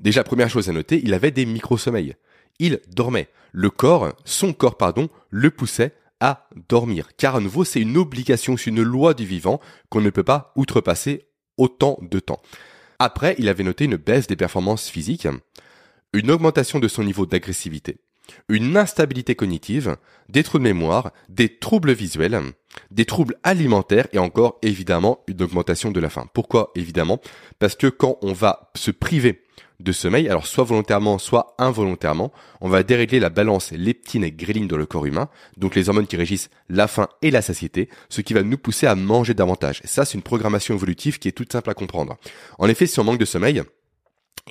Déjà, 0.00 0.24
première 0.24 0.50
chose 0.50 0.68
à 0.68 0.72
noter, 0.72 1.00
il 1.04 1.14
avait 1.14 1.30
des 1.30 1.46
micro-sommeils. 1.46 2.16
Il 2.58 2.80
dormait. 2.88 3.28
Le 3.52 3.70
corps, 3.70 4.12
son 4.24 4.52
corps, 4.52 4.76
pardon, 4.76 5.08
le 5.30 5.50
poussait 5.50 5.94
à 6.20 6.48
dormir. 6.68 7.10
Car 7.16 7.36
à 7.36 7.40
nouveau, 7.40 7.64
c'est 7.64 7.80
une 7.80 7.96
obligation, 7.96 8.56
c'est 8.56 8.70
une 8.70 8.82
loi 8.82 9.14
du 9.14 9.24
vivant 9.24 9.60
qu'on 9.88 10.00
ne 10.00 10.10
peut 10.10 10.24
pas 10.24 10.52
outrepasser 10.56 11.28
autant 11.56 11.98
de 12.02 12.20
temps. 12.20 12.42
Après, 12.98 13.34
il 13.38 13.48
avait 13.48 13.64
noté 13.64 13.84
une 13.84 13.96
baisse 13.96 14.26
des 14.26 14.36
performances 14.36 14.88
physiques, 14.88 15.28
une 16.12 16.30
augmentation 16.30 16.78
de 16.78 16.88
son 16.88 17.04
niveau 17.04 17.26
d'agressivité, 17.26 17.98
une 18.48 18.76
instabilité 18.76 19.34
cognitive, 19.34 19.96
des 20.28 20.42
trous 20.42 20.58
de 20.58 20.64
mémoire, 20.64 21.12
des 21.28 21.58
troubles 21.58 21.92
visuels, 21.92 22.40
des 22.90 23.04
troubles 23.04 23.36
alimentaires 23.42 24.08
et 24.12 24.18
encore 24.18 24.58
évidemment 24.62 25.20
une 25.26 25.42
augmentation 25.42 25.90
de 25.90 26.00
la 26.00 26.10
faim. 26.10 26.26
Pourquoi 26.34 26.70
évidemment? 26.74 27.20
Parce 27.58 27.76
que 27.76 27.86
quand 27.86 28.18
on 28.22 28.32
va 28.32 28.70
se 28.76 28.90
priver 28.90 29.42
de 29.80 29.92
sommeil, 29.92 30.28
alors 30.28 30.46
soit 30.46 30.64
volontairement, 30.64 31.18
soit 31.18 31.54
involontairement, 31.58 32.32
on 32.60 32.68
va 32.68 32.82
dérégler 32.82 33.18
la 33.18 33.30
balance 33.30 33.72
leptine 33.72 34.24
et 34.24 34.32
gréline 34.32 34.68
dans 34.68 34.76
le 34.76 34.86
corps 34.86 35.06
humain, 35.06 35.28
donc 35.56 35.74
les 35.74 35.88
hormones 35.88 36.06
qui 36.06 36.16
régissent 36.16 36.50
la 36.68 36.86
faim 36.86 37.08
et 37.22 37.30
la 37.30 37.40
satiété, 37.40 37.88
ce 38.08 38.20
qui 38.20 38.34
va 38.34 38.42
nous 38.42 38.58
pousser 38.58 38.86
à 38.86 38.94
manger 38.94 39.32
davantage. 39.32 39.80
ça, 39.84 40.04
c'est 40.04 40.18
une 40.18 40.22
programmation 40.22 40.74
évolutive 40.74 41.18
qui 41.18 41.28
est 41.28 41.32
toute 41.32 41.52
simple 41.52 41.70
à 41.70 41.74
comprendre. 41.74 42.18
En 42.58 42.68
effet, 42.68 42.86
si 42.86 43.00
on 43.00 43.04
manque 43.04 43.18
de 43.18 43.24
sommeil, 43.24 43.62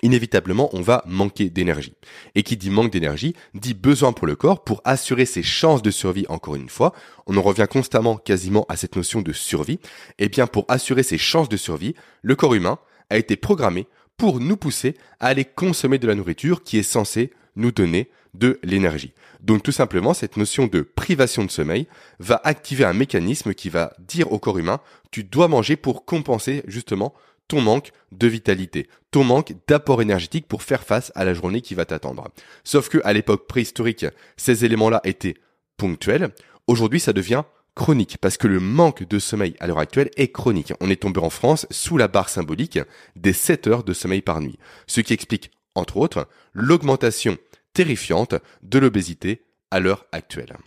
inévitablement, 0.03 0.69
on 0.73 0.81
va 0.81 1.03
manquer 1.05 1.49
d'énergie. 1.49 1.93
Et 2.35 2.43
qui 2.43 2.57
dit 2.57 2.69
manque 2.69 2.91
d'énergie, 2.91 3.35
dit 3.53 3.73
besoin 3.73 4.13
pour 4.13 4.27
le 4.27 4.35
corps 4.35 4.63
pour 4.63 4.81
assurer 4.85 5.25
ses 5.25 5.43
chances 5.43 5.81
de 5.81 5.91
survie 5.91 6.25
encore 6.29 6.55
une 6.55 6.69
fois. 6.69 6.93
On 7.27 7.37
en 7.37 7.41
revient 7.41 7.67
constamment 7.69 8.17
quasiment 8.17 8.65
à 8.69 8.75
cette 8.75 8.95
notion 8.95 9.21
de 9.21 9.33
survie. 9.33 9.79
Eh 10.17 10.29
bien, 10.29 10.47
pour 10.47 10.65
assurer 10.67 11.03
ses 11.03 11.17
chances 11.17 11.49
de 11.49 11.57
survie, 11.57 11.95
le 12.21 12.35
corps 12.35 12.53
humain 12.53 12.79
a 13.09 13.17
été 13.17 13.35
programmé 13.35 13.87
pour 14.17 14.39
nous 14.39 14.57
pousser 14.57 14.95
à 15.19 15.27
aller 15.27 15.45
consommer 15.45 15.97
de 15.97 16.07
la 16.07 16.15
nourriture 16.15 16.63
qui 16.63 16.77
est 16.77 16.83
censée 16.83 17.31
nous 17.55 17.71
donner 17.71 18.09
de 18.33 18.59
l'énergie. 18.63 19.13
Donc 19.41 19.63
tout 19.63 19.71
simplement, 19.71 20.13
cette 20.13 20.37
notion 20.37 20.67
de 20.67 20.81
privation 20.81 21.43
de 21.43 21.51
sommeil 21.51 21.87
va 22.19 22.39
activer 22.43 22.83
un 22.83 22.93
mécanisme 22.93 23.53
qui 23.53 23.69
va 23.69 23.93
dire 23.99 24.31
au 24.31 24.39
corps 24.39 24.59
humain, 24.59 24.81
tu 25.11 25.23
dois 25.23 25.47
manger 25.47 25.75
pour 25.75 26.05
compenser 26.05 26.63
justement 26.67 27.13
ton 27.49 27.59
manque 27.59 27.91
de 28.13 28.27
vitalité, 28.27 28.87
ton 29.11 29.25
manque 29.25 29.53
d'apport 29.67 30.01
énergétique 30.01 30.47
pour 30.47 30.63
faire 30.63 30.83
face 30.83 31.11
à 31.15 31.25
la 31.25 31.33
journée 31.33 31.59
qui 31.59 31.75
va 31.75 31.83
t'attendre. 31.83 32.29
Sauf 32.63 32.87
que 32.87 32.99
à 33.03 33.11
l'époque 33.11 33.47
préhistorique, 33.47 34.05
ces 34.37 34.63
éléments-là 34.63 35.01
étaient 35.03 35.35
ponctuels. 35.75 36.29
Aujourd'hui, 36.67 37.01
ça 37.01 37.11
devient 37.11 37.43
chronique, 37.75 38.17
parce 38.19 38.37
que 38.37 38.47
le 38.47 38.59
manque 38.59 39.07
de 39.07 39.19
sommeil 39.19 39.55
à 39.59 39.67
l'heure 39.67 39.79
actuelle 39.79 40.11
est 40.17 40.31
chronique. 40.31 40.73
On 40.81 40.89
est 40.89 41.01
tombé 41.01 41.19
en 41.21 41.29
France 41.29 41.65
sous 41.71 41.97
la 41.97 42.07
barre 42.07 42.29
symbolique 42.29 42.79
des 43.15 43.33
7 43.33 43.67
heures 43.67 43.83
de 43.83 43.93
sommeil 43.93 44.21
par 44.21 44.41
nuit, 44.41 44.59
ce 44.85 45.01
qui 45.01 45.13
explique, 45.13 45.51
entre 45.75 45.97
autres, 45.97 46.27
l'augmentation 46.53 47.37
terrifiante 47.73 48.35
de 48.63 48.79
l'obésité 48.79 49.45
à 49.71 49.79
l'heure 49.79 50.05
actuelle. 50.11 50.57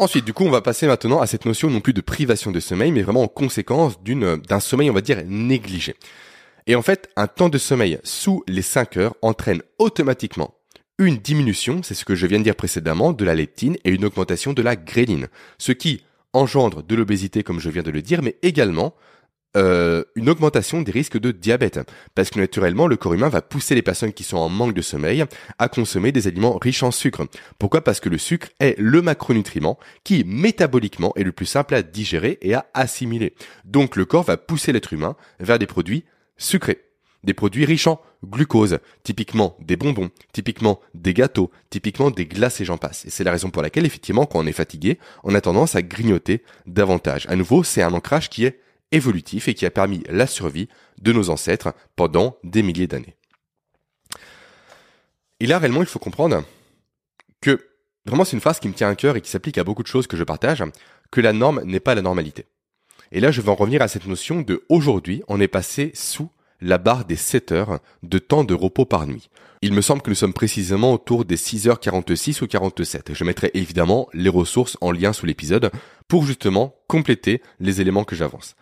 Ensuite, 0.00 0.24
du 0.24 0.32
coup, 0.32 0.44
on 0.44 0.50
va 0.50 0.62
passer 0.62 0.86
maintenant 0.86 1.20
à 1.20 1.26
cette 1.26 1.44
notion 1.44 1.68
non 1.68 1.82
plus 1.82 1.92
de 1.92 2.00
privation 2.00 2.50
de 2.50 2.58
sommeil, 2.58 2.90
mais 2.90 3.02
vraiment 3.02 3.22
en 3.22 3.28
conséquence 3.28 4.02
d'un 4.02 4.60
sommeil, 4.60 4.88
on 4.88 4.94
va 4.94 5.02
dire, 5.02 5.22
négligé. 5.26 5.94
Et 6.66 6.74
en 6.74 6.80
fait, 6.80 7.10
un 7.16 7.26
temps 7.26 7.50
de 7.50 7.58
sommeil 7.58 7.98
sous 8.02 8.42
les 8.48 8.62
5 8.62 8.96
heures 8.96 9.14
entraîne 9.20 9.60
automatiquement 9.78 10.54
une 10.96 11.18
diminution, 11.18 11.82
c'est 11.82 11.92
ce 11.92 12.06
que 12.06 12.14
je 12.14 12.26
viens 12.26 12.38
de 12.38 12.44
dire 12.44 12.56
précédemment, 12.56 13.12
de 13.12 13.24
la 13.26 13.34
leptine 13.34 13.76
et 13.84 13.90
une 13.90 14.06
augmentation 14.06 14.54
de 14.54 14.62
la 14.62 14.74
gréline, 14.74 15.28
ce 15.58 15.72
qui 15.72 16.02
engendre 16.32 16.82
de 16.82 16.94
l'obésité 16.94 17.42
comme 17.42 17.60
je 17.60 17.68
viens 17.68 17.82
de 17.82 17.90
le 17.90 18.00
dire, 18.00 18.22
mais 18.22 18.36
également 18.42 18.94
euh, 19.56 20.04
une 20.14 20.28
augmentation 20.28 20.82
des 20.82 20.92
risques 20.92 21.18
de 21.18 21.30
diabète. 21.30 21.80
Parce 22.14 22.30
que 22.30 22.38
naturellement, 22.38 22.86
le 22.86 22.96
corps 22.96 23.14
humain 23.14 23.28
va 23.28 23.42
pousser 23.42 23.74
les 23.74 23.82
personnes 23.82 24.12
qui 24.12 24.22
sont 24.22 24.36
en 24.36 24.48
manque 24.48 24.74
de 24.74 24.82
sommeil 24.82 25.24
à 25.58 25.68
consommer 25.68 26.12
des 26.12 26.26
aliments 26.26 26.58
riches 26.58 26.82
en 26.82 26.90
sucre. 26.90 27.26
Pourquoi? 27.58 27.82
Parce 27.82 28.00
que 28.00 28.08
le 28.08 28.18
sucre 28.18 28.48
est 28.60 28.78
le 28.78 29.02
macronutriment 29.02 29.78
qui, 30.04 30.24
métaboliquement, 30.24 31.12
est 31.16 31.24
le 31.24 31.32
plus 31.32 31.46
simple 31.46 31.74
à 31.74 31.82
digérer 31.82 32.38
et 32.42 32.54
à 32.54 32.66
assimiler. 32.74 33.34
Donc 33.64 33.96
le 33.96 34.04
corps 34.04 34.24
va 34.24 34.36
pousser 34.36 34.72
l'être 34.72 34.92
humain 34.92 35.16
vers 35.40 35.58
des 35.58 35.66
produits 35.66 36.04
sucrés 36.36 36.90
des 37.24 37.34
produits 37.34 37.64
riches 37.64 37.86
en 37.86 38.00
glucose, 38.24 38.78
typiquement 39.02 39.56
des 39.60 39.76
bonbons, 39.76 40.10
typiquement 40.32 40.80
des 40.94 41.14
gâteaux, 41.14 41.50
typiquement 41.70 42.10
des 42.10 42.26
glaces 42.26 42.60
et 42.60 42.64
j'en 42.64 42.78
passe. 42.78 43.04
Et 43.06 43.10
c'est 43.10 43.24
la 43.24 43.30
raison 43.30 43.50
pour 43.50 43.62
laquelle, 43.62 43.86
effectivement, 43.86 44.26
quand 44.26 44.40
on 44.40 44.46
est 44.46 44.52
fatigué, 44.52 44.98
on 45.22 45.34
a 45.34 45.40
tendance 45.40 45.74
à 45.74 45.82
grignoter 45.82 46.42
davantage. 46.66 47.26
À 47.28 47.36
nouveau, 47.36 47.62
c'est 47.62 47.82
un 47.82 47.92
ancrage 47.92 48.30
qui 48.30 48.44
est 48.44 48.60
évolutif 48.92 49.48
et 49.48 49.54
qui 49.54 49.66
a 49.66 49.70
permis 49.70 50.02
la 50.08 50.26
survie 50.26 50.68
de 51.00 51.12
nos 51.12 51.30
ancêtres 51.30 51.74
pendant 51.96 52.36
des 52.44 52.62
milliers 52.62 52.86
d'années. 52.86 53.16
Et 55.40 55.46
là, 55.46 55.58
réellement, 55.58 55.80
il 55.80 55.86
faut 55.86 55.98
comprendre 55.98 56.44
que, 57.40 57.66
vraiment, 58.04 58.24
c'est 58.24 58.36
une 58.36 58.42
phrase 58.42 58.60
qui 58.60 58.68
me 58.68 58.74
tient 58.74 58.90
à 58.90 58.94
cœur 58.94 59.16
et 59.16 59.20
qui 59.20 59.30
s'applique 59.30 59.58
à 59.58 59.64
beaucoup 59.64 59.82
de 59.82 59.88
choses 59.88 60.06
que 60.06 60.16
je 60.16 60.24
partage, 60.24 60.62
que 61.10 61.20
la 61.20 61.32
norme 61.32 61.62
n'est 61.64 61.80
pas 61.80 61.94
la 61.94 62.02
normalité. 62.02 62.46
Et 63.12 63.20
là, 63.20 63.30
je 63.30 63.40
vais 63.40 63.50
en 63.50 63.54
revenir 63.54 63.82
à 63.82 63.88
cette 63.88 64.06
notion 64.06 64.42
de 64.42 64.64
aujourd'hui, 64.68 65.22
on 65.28 65.40
est 65.40 65.48
passé 65.48 65.90
sous 65.94 66.30
la 66.60 66.78
barre 66.78 67.06
des 67.06 67.16
7 67.16 67.52
heures 67.52 67.80
de 68.02 68.18
temps 68.18 68.44
de 68.44 68.54
repos 68.54 68.84
par 68.84 69.06
nuit. 69.06 69.30
Il 69.62 69.72
me 69.72 69.82
semble 69.82 70.02
que 70.02 70.10
nous 70.10 70.16
sommes 70.16 70.32
précisément 70.32 70.92
autour 70.92 71.24
des 71.24 71.36
6h46 71.36 72.42
ou 72.42 72.46
47. 72.46 73.12
Je 73.14 73.24
mettrai 73.24 73.50
évidemment 73.54 74.08
les 74.12 74.28
ressources 74.28 74.78
en 74.80 74.90
lien 74.90 75.12
sous 75.12 75.26
l'épisode 75.26 75.70
pour 76.08 76.24
justement 76.24 76.76
compléter 76.86 77.42
les 77.58 77.80
éléments 77.80 78.04
que 78.04 78.16
j'avance. 78.16 78.56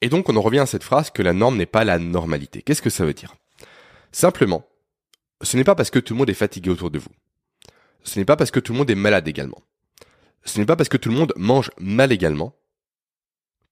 Et 0.00 0.08
donc 0.08 0.28
on 0.28 0.36
en 0.36 0.40
revient 0.40 0.60
à 0.60 0.66
cette 0.66 0.84
phrase 0.84 1.10
que 1.10 1.22
la 1.22 1.32
norme 1.32 1.56
n'est 1.56 1.66
pas 1.66 1.84
la 1.84 1.98
normalité. 1.98 2.62
Qu'est-ce 2.62 2.82
que 2.82 2.90
ça 2.90 3.04
veut 3.04 3.14
dire? 3.14 3.34
Simplement, 4.12 4.66
ce 5.42 5.56
n'est 5.56 5.64
pas 5.64 5.74
parce 5.74 5.90
que 5.90 5.98
tout 5.98 6.14
le 6.14 6.18
monde 6.18 6.30
est 6.30 6.34
fatigué 6.34 6.70
autour 6.70 6.90
de 6.90 6.98
vous. 6.98 7.10
Ce 8.04 8.18
n'est 8.18 8.24
pas 8.24 8.36
parce 8.36 8.50
que 8.50 8.60
tout 8.60 8.72
le 8.72 8.78
monde 8.78 8.90
est 8.90 8.94
malade 8.94 9.28
également. 9.28 9.62
Ce 10.44 10.58
n'est 10.58 10.66
pas 10.66 10.76
parce 10.76 10.88
que 10.88 10.96
tout 10.96 11.08
le 11.10 11.16
monde 11.16 11.32
mange 11.36 11.70
mal 11.78 12.12
également 12.12 12.54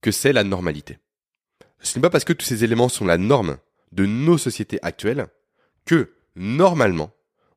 que 0.02 0.11
c'est 0.11 0.33
la 0.33 0.45
normalité 0.45 0.99
ce 1.80 1.97
n'est 1.97 2.02
pas 2.02 2.11
parce 2.11 2.25
que 2.25 2.33
tous 2.33 2.47
ces 2.47 2.64
éléments 2.64 2.88
sont 2.88 3.04
la 3.04 3.18
norme 3.18 3.59
de 3.92 4.06
nos 4.06 4.38
sociétés 4.38 4.78
actuelles 4.83 5.26
que, 5.85 6.12
normalement, 6.35 7.12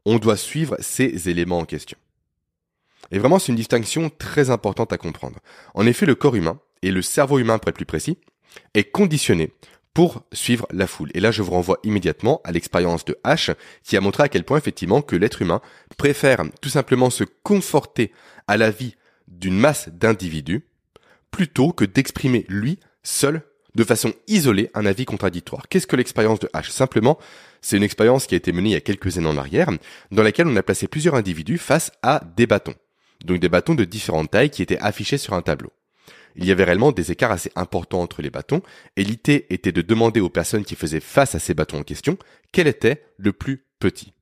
on 0.06 0.20
doit 0.20 0.38
suivre 0.38 0.78
ces 0.80 1.30
éléments 1.30 1.60
en 1.60 1.66
question. 1.66 1.98
Et 3.12 3.20
vraiment, 3.20 3.40
c'est 3.40 3.52
une 3.52 3.56
distinction 3.56 4.10
très 4.10 4.50
importante 4.50 4.94
à 4.94 4.98
comprendre. 4.98 5.40
En 5.74 5.86
effet, 5.86 6.06
le 6.06 6.16
corps 6.16 6.36
humain, 6.36 6.60
et 6.82 6.92
le 6.92 7.02
cerveau 7.02 7.40
humain 7.40 7.58
pour 7.58 7.70
être 7.70 7.76
plus 7.76 7.86
précis, 7.86 8.18
est 8.74 8.92
conditionné 8.92 9.52
pour 9.94 10.24
suivre 10.32 10.68
la 10.72 10.88
foule. 10.88 11.12
Et 11.14 11.20
là, 11.20 11.32
je 11.32 11.42
vous 11.42 11.52
renvoie 11.52 11.80
immédiatement 11.84 12.42
à 12.44 12.52
l'expérience 12.52 13.06
de 13.06 13.18
H, 13.26 13.56
qui 13.84 13.98
a 13.98 14.02
montré 14.02 14.24
à 14.24 14.30
quel 14.30 14.44
point, 14.44 14.58
effectivement, 14.58 15.02
que 15.02 15.16
l'être 15.16 15.42
humain 15.42 15.62
préfère 15.98 16.44
tout 16.62 16.70
simplement 16.70 17.10
se 17.10 17.24
conforter 17.44 18.12
à 18.48 18.58
la 18.58 18.72
vie 18.72 18.96
d'une 19.28 19.58
masse 19.58 19.90
d'individus, 19.90 20.66
plutôt 21.32 21.74
que 21.74 21.86
d'exprimer, 21.86 22.46
lui, 22.50 22.80
seul, 23.04 23.44
de 23.76 23.84
façon 23.84 24.14
isolée 24.28 24.72
un 24.74 24.86
avis 24.86 25.06
contradictoire. 25.06 25.68
Qu'est-ce 25.68 25.88
que 25.88 25.96
l'expérience 25.96 26.40
de 26.40 26.48
H? 26.54 26.72
Simplement, 26.72 27.20
c'est 27.62 27.78
une 27.78 27.84
expérience 27.84 28.26
qui 28.26 28.36
a 28.36 28.38
été 28.38 28.52
menée 28.52 28.70
il 28.70 28.74
y 28.74 28.76
a 28.76 28.82
quelques 28.82 29.18
années 29.18 29.28
en 29.28 29.38
arrière, 29.38 29.70
dans 30.12 30.24
laquelle 30.24 30.48
on 30.48 30.56
a 30.56 30.64
placé 30.64 30.88
plusieurs 30.88 31.16
individus 31.16 31.58
face 31.58 31.92
à 32.02 32.22
des 32.36 32.48
bâtons. 32.48 32.76
Donc 33.26 33.40
des 33.40 33.50
bâtons 33.50 33.76
de 33.76 33.84
différentes 33.84 34.32
tailles 34.32 34.50
qui 34.50 34.62
étaient 34.62 34.80
affichés 34.80 35.18
sur 35.18 35.34
un 35.34 35.42
tableau. 35.42 35.72
Il 36.36 36.46
y 36.46 36.52
avait 36.52 36.64
réellement 36.64 36.92
des 36.92 37.12
écarts 37.12 37.32
assez 37.32 37.52
importants 37.56 38.02
entre 38.02 38.22
les 38.22 38.30
bâtons, 38.30 38.62
et 38.96 39.04
l'idée 39.04 39.46
était 39.50 39.72
de 39.72 39.82
demander 39.82 40.20
aux 40.20 40.30
personnes 40.30 40.66
qui 40.66 40.76
faisaient 40.76 41.00
face 41.00 41.36
à 41.36 41.40
ces 41.40 41.54
bâtons 41.54 41.80
en 41.80 41.84
question 41.84 42.18
quel 42.52 42.68
était 42.68 43.04
le 43.18 43.34
plus 43.34 43.66
petit. 43.80 44.14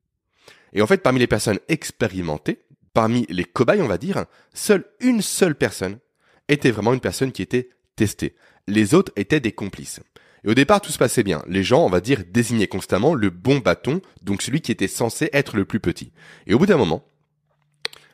Et 0.74 0.82
en 0.82 0.88
fait, 0.88 1.04
parmi 1.04 1.20
les 1.20 1.28
personnes 1.28 1.60
expérimentées, 1.68 2.60
parmi 2.94 3.26
les 3.30 3.46
cobayes, 3.46 3.82
on 3.82 3.88
va 3.88 3.98
dire, 3.98 4.26
seule 4.54 4.86
une 5.00 5.22
seule 5.22 5.56
personne 5.56 6.00
était 6.50 6.72
vraiment 6.72 6.94
une 6.94 7.00
personne 7.00 7.32
qui 7.32 7.42
était 7.42 7.70
testée 7.96 8.36
les 8.68 8.94
autres 8.94 9.12
étaient 9.16 9.40
des 9.40 9.52
complices. 9.52 10.02
Et 10.44 10.50
au 10.50 10.54
départ, 10.54 10.82
tout 10.82 10.92
se 10.92 10.98
passait 10.98 11.24
bien. 11.24 11.44
Les 11.48 11.64
gens, 11.64 11.84
on 11.84 11.90
va 11.90 12.02
dire, 12.02 12.24
désignaient 12.30 12.68
constamment 12.68 13.14
le 13.14 13.30
bon 13.30 13.58
bâton, 13.58 14.02
donc 14.22 14.42
celui 14.42 14.62
qui 14.62 14.72
était 14.72 14.88
censé 14.88 15.30
être 15.34 15.56
le 15.58 15.66
plus 15.66 15.80
petit. 15.80 16.12
Et 16.46 16.54
au 16.54 16.60
bout 16.60 16.68
d'un 16.68 16.78
moment, 16.78 17.04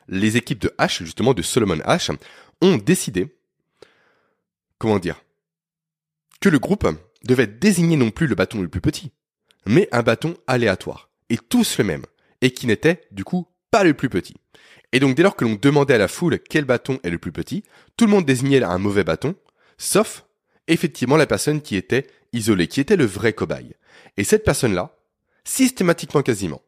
les 0.08 0.36
équipes 0.36 0.60
de 0.60 0.74
H, 0.78 1.04
justement 1.04 1.34
de 1.34 1.42
Solomon 1.42 1.76
H, 1.78 2.16
ont 2.62 2.76
décidé, 2.76 3.33
comment 4.84 4.98
dire, 4.98 5.24
que 6.42 6.50
le 6.50 6.58
groupe 6.58 6.86
devait 7.24 7.46
désigner 7.46 7.96
non 7.96 8.10
plus 8.10 8.26
le 8.26 8.34
bâton 8.34 8.60
le 8.60 8.68
plus 8.68 8.82
petit, 8.82 9.12
mais 9.64 9.88
un 9.92 10.02
bâton 10.02 10.36
aléatoire, 10.46 11.08
et 11.30 11.38
tous 11.38 11.78
le 11.78 11.84
même, 11.84 12.04
et 12.42 12.50
qui 12.50 12.66
n'était, 12.66 13.00
du 13.10 13.24
coup, 13.24 13.46
pas 13.70 13.82
le 13.82 13.94
plus 13.94 14.10
petit. 14.10 14.34
Et 14.92 15.00
donc 15.00 15.16
dès 15.16 15.22
lors 15.22 15.36
que 15.36 15.46
l'on 15.46 15.54
demandait 15.54 15.94
à 15.94 15.98
la 15.98 16.06
foule 16.06 16.38
quel 16.38 16.66
bâton 16.66 17.00
est 17.02 17.08
le 17.08 17.16
plus 17.16 17.32
petit, 17.32 17.64
tout 17.96 18.04
le 18.04 18.10
monde 18.10 18.26
désignait 18.26 18.62
un 18.62 18.76
mauvais 18.76 19.04
bâton, 19.04 19.34
sauf 19.78 20.26
effectivement 20.68 21.16
la 21.16 21.26
personne 21.26 21.62
qui 21.62 21.76
était 21.76 22.06
isolée, 22.34 22.68
qui 22.68 22.82
était 22.82 22.96
le 22.96 23.06
vrai 23.06 23.32
cobaye. 23.32 23.76
Et 24.18 24.24
cette 24.24 24.44
personne-là, 24.44 24.98
systématiquement 25.44 26.20
quasiment, 26.20 26.60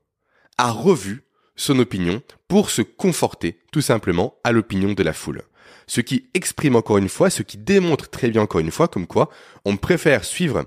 a 0.56 0.70
revu 0.70 1.24
son 1.54 1.78
opinion 1.80 2.22
pour 2.48 2.70
se 2.70 2.80
conforter 2.80 3.60
tout 3.72 3.82
simplement 3.82 4.38
à 4.42 4.52
l'opinion 4.52 4.94
de 4.94 5.02
la 5.02 5.12
foule. 5.12 5.42
Ce 5.86 6.00
qui 6.00 6.28
exprime 6.34 6.76
encore 6.76 6.98
une 6.98 7.08
fois, 7.08 7.30
ce 7.30 7.42
qui 7.42 7.58
démontre 7.58 8.08
très 8.08 8.28
bien 8.28 8.42
encore 8.42 8.60
une 8.60 8.70
fois 8.70 8.88
comme 8.88 9.06
quoi 9.06 9.30
on 9.64 9.76
préfère 9.76 10.24
suivre 10.24 10.64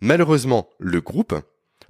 malheureusement 0.00 0.68
le 0.78 1.00
groupe 1.00 1.34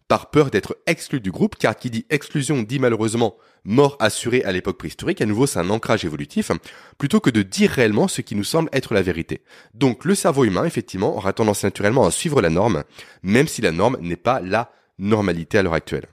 par 0.09 0.31
peur 0.31 0.50
d'être 0.50 0.79
exclu 0.87 1.21
du 1.21 1.31
groupe, 1.31 1.57
car 1.57 1.77
qui 1.77 1.91
dit 1.91 2.07
exclusion 2.09 2.62
dit 2.62 2.79
malheureusement 2.79 3.37
mort 3.65 3.97
assurée 4.00 4.43
à 4.43 4.53
l'époque 4.53 4.79
préhistorique, 4.79 5.21
à 5.21 5.27
nouveau 5.27 5.47
c'est 5.47 5.59
un 5.59 5.69
ancrage 5.69 6.07
évolutif, 6.07 6.50
plutôt 6.97 7.21
que 7.21 7.29
de 7.29 7.43
dire 7.43 7.71
réellement 7.71 8.09
ce 8.09 8.23
qui 8.23 8.35
nous 8.35 8.45
semble 8.45 8.71
être 8.73 8.95
la 8.95 9.03
vérité. 9.03 9.43
Donc 9.75 10.07
le 10.07 10.15
cerveau 10.15 10.45
humain, 10.45 10.65
effectivement, 10.65 11.15
aura 11.15 11.35
tendance 11.35 11.62
naturellement 11.62 12.07
à 12.07 12.11
suivre 12.11 12.41
la 12.41 12.49
norme, 12.49 12.85
même 13.23 13.47
si 13.47 13.61
la 13.61 13.71
norme 13.71 13.99
n'est 14.00 14.17
pas 14.17 14.41
la 14.41 14.73
normalité 14.99 15.59
à 15.59 15.62
l'heure 15.62 15.75
actuelle. 15.75 16.07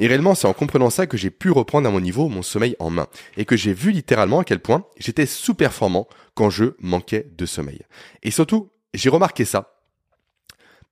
Et 0.00 0.08
réellement, 0.08 0.34
c'est 0.34 0.48
en 0.48 0.52
comprenant 0.52 0.90
ça 0.90 1.06
que 1.06 1.16
j'ai 1.16 1.30
pu 1.30 1.50
reprendre 1.52 1.88
à 1.88 1.92
mon 1.92 2.00
niveau 2.00 2.28
mon 2.28 2.42
sommeil 2.42 2.74
en 2.80 2.90
main, 2.90 3.06
et 3.36 3.44
que 3.44 3.56
j'ai 3.56 3.72
vu 3.72 3.92
littéralement 3.92 4.40
à 4.40 4.44
quel 4.44 4.58
point 4.58 4.84
j'étais 4.98 5.26
sous-performant 5.26 6.08
quand 6.34 6.50
je 6.50 6.74
manquais 6.80 7.28
de 7.36 7.46
sommeil. 7.46 7.82
Et 8.24 8.32
surtout, 8.32 8.72
j'ai 8.94 9.10
remarqué 9.10 9.44
ça 9.44 9.76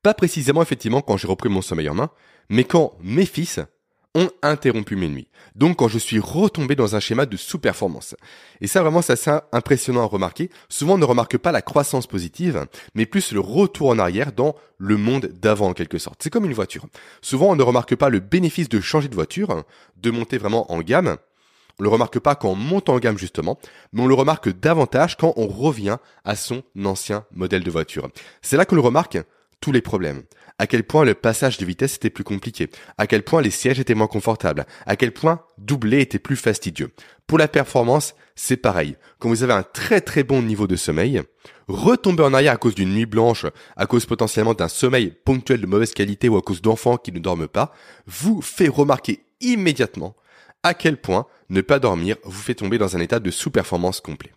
pas 0.02 0.14
précisément 0.14 0.62
effectivement 0.62 1.00
quand 1.00 1.16
j'ai 1.16 1.28
repris 1.28 1.48
mon 1.48 1.62
sommeil 1.62 1.88
en 1.88 1.94
main, 1.94 2.10
mais 2.48 2.64
quand 2.64 2.94
mes 3.00 3.26
fils 3.26 3.60
ont 4.14 4.30
interrompu 4.42 4.96
mes 4.96 5.08
nuits. 5.08 5.28
Donc 5.54 5.78
quand 5.78 5.88
je 5.88 5.98
suis 5.98 6.18
retombé 6.18 6.74
dans 6.74 6.96
un 6.96 7.00
schéma 7.00 7.26
de 7.26 7.36
sous-performance. 7.36 8.14
Et 8.60 8.66
ça 8.66 8.82
vraiment 8.82 9.02
c'est 9.02 9.30
impressionnant 9.52 10.02
à 10.02 10.06
remarquer. 10.06 10.50
Souvent 10.68 10.94
on 10.94 10.98
ne 10.98 11.04
remarque 11.04 11.38
pas 11.38 11.52
la 11.52 11.62
croissance 11.62 12.06
positive, 12.06 12.66
mais 12.94 13.06
plus 13.06 13.32
le 13.32 13.40
retour 13.40 13.90
en 13.90 13.98
arrière 13.98 14.32
dans 14.32 14.54
le 14.78 14.96
monde 14.96 15.26
d'avant 15.26 15.68
en 15.68 15.74
quelque 15.74 15.98
sorte. 15.98 16.22
C'est 16.22 16.30
comme 16.30 16.46
une 16.46 16.54
voiture. 16.54 16.86
Souvent 17.20 17.50
on 17.50 17.56
ne 17.56 17.62
remarque 17.62 17.96
pas 17.96 18.08
le 18.08 18.20
bénéfice 18.20 18.68
de 18.68 18.80
changer 18.80 19.08
de 19.08 19.14
voiture, 19.14 19.64
de 19.96 20.10
monter 20.10 20.38
vraiment 20.38 20.70
en 20.72 20.80
gamme. 20.80 21.16
On 21.80 21.84
le 21.84 21.90
remarque 21.90 22.18
pas 22.18 22.34
quand 22.34 22.50
on 22.50 22.56
monte 22.56 22.88
en 22.88 22.98
gamme 22.98 23.18
justement, 23.18 23.58
mais 23.92 24.02
on 24.02 24.08
le 24.08 24.14
remarque 24.14 24.48
davantage 24.48 25.16
quand 25.16 25.32
on 25.36 25.46
revient 25.46 25.98
à 26.24 26.34
son 26.34 26.64
ancien 26.84 27.24
modèle 27.32 27.62
de 27.62 27.70
voiture. 27.70 28.08
C'est 28.42 28.56
là 28.56 28.64
qu'on 28.64 28.74
le 28.74 28.80
remarque 28.80 29.18
tous 29.60 29.72
les 29.72 29.82
problèmes. 29.82 30.22
À 30.58 30.66
quel 30.66 30.84
point 30.84 31.04
le 31.04 31.14
passage 31.14 31.58
de 31.58 31.64
vitesse 31.64 31.96
était 31.96 32.10
plus 32.10 32.24
compliqué. 32.24 32.68
À 32.96 33.06
quel 33.06 33.22
point 33.22 33.42
les 33.42 33.50
sièges 33.50 33.78
étaient 33.78 33.94
moins 33.94 34.06
confortables. 34.08 34.66
À 34.86 34.96
quel 34.96 35.12
point 35.12 35.44
doubler 35.56 36.00
était 36.00 36.18
plus 36.18 36.36
fastidieux. 36.36 36.90
Pour 37.26 37.38
la 37.38 37.46
performance, 37.46 38.14
c'est 38.34 38.56
pareil. 38.56 38.96
Quand 39.18 39.28
vous 39.28 39.42
avez 39.42 39.52
un 39.52 39.62
très 39.62 40.00
très 40.00 40.24
bon 40.24 40.42
niveau 40.42 40.66
de 40.66 40.76
sommeil, 40.76 41.22
retomber 41.68 42.22
en 42.24 42.34
arrière 42.34 42.54
à 42.54 42.56
cause 42.56 42.74
d'une 42.74 42.92
nuit 42.92 43.06
blanche, 43.06 43.46
à 43.76 43.86
cause 43.86 44.06
potentiellement 44.06 44.54
d'un 44.54 44.68
sommeil 44.68 45.12
ponctuel 45.24 45.60
de 45.60 45.66
mauvaise 45.66 45.92
qualité 45.92 46.28
ou 46.28 46.36
à 46.36 46.42
cause 46.42 46.62
d'enfants 46.62 46.96
qui 46.96 47.12
ne 47.12 47.18
dorment 47.18 47.48
pas, 47.48 47.72
vous 48.06 48.42
fait 48.42 48.68
remarquer 48.68 49.24
immédiatement 49.40 50.16
à 50.62 50.74
quel 50.74 50.96
point 50.96 51.26
ne 51.50 51.60
pas 51.60 51.78
dormir 51.78 52.16
vous 52.24 52.40
fait 52.40 52.54
tomber 52.54 52.78
dans 52.78 52.96
un 52.96 53.00
état 53.00 53.20
de 53.20 53.30
sous-performance 53.30 54.00
complet. 54.00 54.32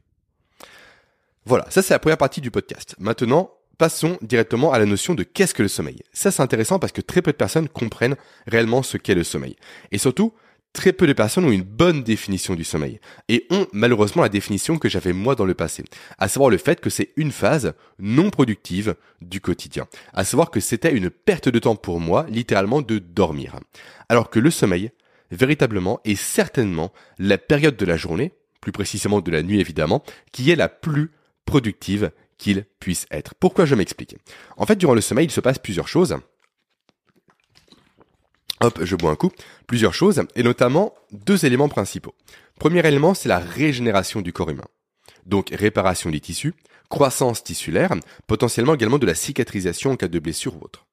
Voilà, 1.46 1.66
ça 1.70 1.82
c'est 1.82 1.94
la 1.94 2.00
première 2.00 2.18
partie 2.18 2.42
du 2.42 2.52
podcast. 2.52 2.96
Maintenant, 3.00 3.52
passons 3.78 4.18
directement 4.22 4.74
à 4.74 4.80
la 4.80 4.86
notion 4.86 5.16
de 5.16 5.24
qu'est-ce 5.24 5.54
que 5.54 5.64
le 5.64 5.68
sommeil. 5.68 6.02
Ça, 6.14 6.32
c'est 6.32 6.42
intéressant 6.42 6.80
parce 6.80 6.92
que 6.92 7.02
très 7.02 7.22
peu 7.22 7.32
de 7.32 7.38
personnes 7.38 7.70
comprennent 7.70 8.16
réellement 8.48 8.84
ce 8.84 8.98
qu'est 8.98 9.16
le 9.16 9.24
sommeil. 9.24 9.56
Et 9.92 9.98
surtout, 9.98 10.34
très 10.74 10.94
peu 10.94 11.08
de 11.08 11.14
personnes 11.14 11.46
ont 11.46 11.52
une 11.52 11.64
bonne 11.64 12.04
définition 12.04 12.56
du 12.56 12.64
sommeil 12.64 13.00
et 13.28 13.46
ont 13.50 13.68
malheureusement 13.74 14.24
la 14.24 14.30
définition 14.30 14.78
que 14.78 14.90
j'avais 14.90 15.14
moi 15.14 15.36
dans 15.36 15.46
le 15.46 15.54
passé, 15.54 15.84
à 16.18 16.28
savoir 16.28 16.50
le 16.50 16.58
fait 16.58 16.80
que 16.80 16.90
c'est 16.90 17.12
une 17.18 17.32
phase 17.32 17.74
non 18.00 18.30
productive 18.30 18.96
du 19.22 19.42
quotidien, 19.42 19.88
à 20.14 20.24
savoir 20.24 20.52
que 20.52 20.60
c'était 20.60 20.94
une 20.94 21.10
perte 21.10 21.50
de 21.50 21.60
temps 21.60 21.76
pour 21.76 22.00
moi, 22.00 22.26
littéralement 22.30 22.82
de 22.82 23.00
dormir. 23.00 23.60
Alors 24.10 24.30
que 24.30 24.40
le 24.40 24.52
sommeil, 24.52 24.92
véritablement, 25.32 26.00
est 26.06 26.16
certainement 26.16 26.92
la 27.18 27.38
période 27.38 27.78
de 27.78 27.86
la 27.86 27.98
journée, 27.98 28.34
plus 28.62 28.72
précisément 28.72 29.22
de 29.22 29.32
la 29.32 29.44
nuit 29.44 29.60
évidemment, 29.60 30.04
qui 30.32 30.52
est 30.52 30.56
la 30.56 30.70
plus 30.70 31.12
productive 31.46 32.12
qu'il 32.42 32.66
puisse 32.80 33.06
être. 33.12 33.36
Pourquoi 33.36 33.66
je 33.66 33.76
m'explique? 33.76 34.16
En 34.58 34.66
fait, 34.66 34.76
durant 34.76 34.96
le 34.96 35.02
sommeil, 35.02 35.28
il 35.28 35.32
se 35.32 35.42
passe 35.42 35.60
plusieurs 35.60 35.88
choses. 35.88 36.18
Hop, 38.62 38.80
je 38.84 38.96
bois 38.96 39.12
un 39.12 39.16
coup. 39.16 39.32
Plusieurs 39.68 39.94
choses, 39.94 40.24
et 40.36 40.42
notamment 40.42 40.96
deux 41.12 41.46
éléments 41.46 41.70
principaux. 41.70 42.16
Premier 42.60 42.86
élément, 42.86 43.14
c'est 43.14 43.30
la 43.30 43.38
régénération 43.38 44.22
du 44.22 44.34
corps 44.34 44.50
humain. 44.50 44.66
Donc 45.28 45.50
réparation 45.52 46.10
des 46.10 46.20
tissus, 46.20 46.56
croissance 46.90 47.44
tissulaire, 47.44 47.94
potentiellement 48.26 48.74
également 48.74 48.98
de 48.98 49.06
la 49.06 49.16
cicatrisation 49.16 49.92
en 49.92 49.96
cas 49.96 50.08
de 50.08 50.20
blessure 50.20 50.56
ou 50.56 50.66
autre. 50.66 50.88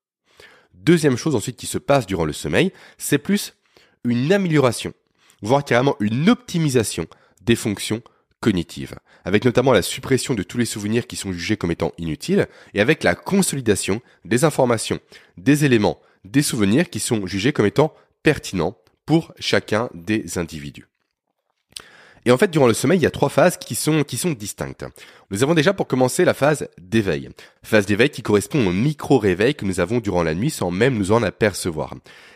Deuxième 0.74 1.16
chose 1.16 1.34
ensuite 1.34 1.56
qui 1.56 1.66
se 1.66 1.78
passe 1.78 2.06
durant 2.06 2.26
le 2.26 2.34
sommeil, 2.34 2.72
c'est 2.98 3.18
plus 3.18 3.54
une 4.04 4.30
amélioration, 4.32 4.92
voire 5.40 5.64
carrément 5.64 5.96
une 6.00 6.28
optimisation 6.28 7.06
des 7.40 7.56
fonctions 7.56 8.02
cognitive, 8.40 8.94
avec 9.24 9.44
notamment 9.44 9.72
la 9.72 9.82
suppression 9.82 10.34
de 10.34 10.42
tous 10.42 10.58
les 10.58 10.64
souvenirs 10.64 11.06
qui 11.06 11.16
sont 11.16 11.32
jugés 11.32 11.56
comme 11.56 11.70
étant 11.70 11.92
inutiles, 11.98 12.46
et 12.74 12.80
avec 12.80 13.04
la 13.04 13.14
consolidation 13.14 14.00
des 14.24 14.44
informations, 14.44 15.00
des 15.36 15.64
éléments, 15.64 16.00
des 16.24 16.42
souvenirs 16.42 16.90
qui 16.90 17.00
sont 17.00 17.26
jugés 17.26 17.52
comme 17.52 17.66
étant 17.66 17.94
pertinents 18.22 18.76
pour 19.06 19.32
chacun 19.38 19.88
des 19.94 20.38
individus. 20.38 20.86
Et 22.28 22.30
en 22.30 22.36
fait, 22.36 22.50
durant 22.50 22.66
le 22.66 22.74
sommeil, 22.74 22.98
il 22.98 23.02
y 23.02 23.06
a 23.06 23.10
trois 23.10 23.30
phases 23.30 23.56
qui 23.56 23.74
sont, 23.74 24.04
qui 24.04 24.18
sont 24.18 24.32
distinctes. 24.32 24.84
Nous 25.30 25.42
avons 25.42 25.54
déjà 25.54 25.72
pour 25.72 25.86
commencer 25.86 26.26
la 26.26 26.34
phase 26.34 26.68
d'éveil. 26.78 27.30
Phase 27.62 27.86
d'éveil 27.86 28.10
qui 28.10 28.20
correspond 28.20 28.66
au 28.66 28.70
micro-réveil 28.70 29.54
que 29.54 29.64
nous 29.64 29.80
avons 29.80 29.98
durant 29.98 30.22
la 30.22 30.34
nuit 30.34 30.50
sans 30.50 30.70
même 30.70 30.98
nous 30.98 31.10
en 31.10 31.22
apercevoir. 31.22 31.94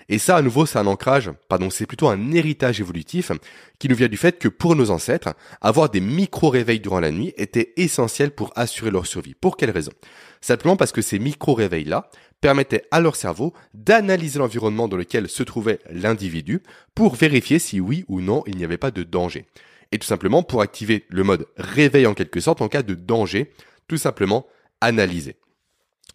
Et 0.09 0.19
ça, 0.19 0.37
à 0.39 0.41
nouveau, 0.41 0.65
c'est 0.65 0.79
un 0.79 0.87
ancrage, 0.87 1.31
pardon, 1.47 1.69
c'est 1.69 1.85
plutôt 1.85 2.09
un 2.09 2.33
héritage 2.33 2.81
évolutif 2.81 3.33
qui 3.79 3.91
nous 3.91 3.95
vient 3.95 4.09
du 4.09 4.17
fait 4.17 4.39
que 4.39 4.49
pour 4.49 4.77
nos 4.77 4.91
ancêtres, 4.91 5.35
avoir 5.61 5.91
des 5.91 6.01
micro-réveils 6.01 6.81
durant 6.81 7.01
la 7.01 7.11
nuit 7.11 7.35
était 7.37 7.75
essentiel 7.77 8.31
pour 8.31 8.51
assurer 8.57 8.91
leur 8.91 9.07
survie. 9.07 9.35
Pour 9.35 9.59
quelle 9.59 9.73
raison? 9.73 9.93
Simplement 10.41 10.77
parce 10.77 10.93
que 10.93 11.03
ces 11.03 11.19
micro-réveils-là 11.19 12.09
permettaient 12.41 12.87
à 12.93 13.01
leur 13.01 13.15
cerveau 13.15 13.53
d'analyser 13.75 14.39
l'environnement 14.39 14.89
dans 14.89 14.97
lequel 14.97 15.29
se 15.29 15.43
trouvait 15.43 15.81
l'individu 15.91 16.63
pour 16.95 17.15
vérifier 17.15 17.59
si 17.59 17.79
oui 17.79 18.07
ou 18.09 18.23
non 18.23 18.43
il 18.47 18.57
n'y 18.57 18.65
avait 18.65 18.79
pas 18.79 18.91
de 18.91 19.03
danger. 19.03 19.45
Et 19.93 19.99
tout 19.99 20.07
simplement 20.07 20.43
pour 20.43 20.63
activer 20.63 21.05
le 21.09 21.23
mode 21.23 21.47
réveil 21.57 22.07
en 22.07 22.15
quelque 22.15 22.41
sorte 22.41 22.63
en 22.63 22.69
cas 22.69 22.83
de 22.83 22.95
danger, 22.95 23.53
tout 23.89 23.99
simplement 23.99 24.47
analyser. 24.81 25.37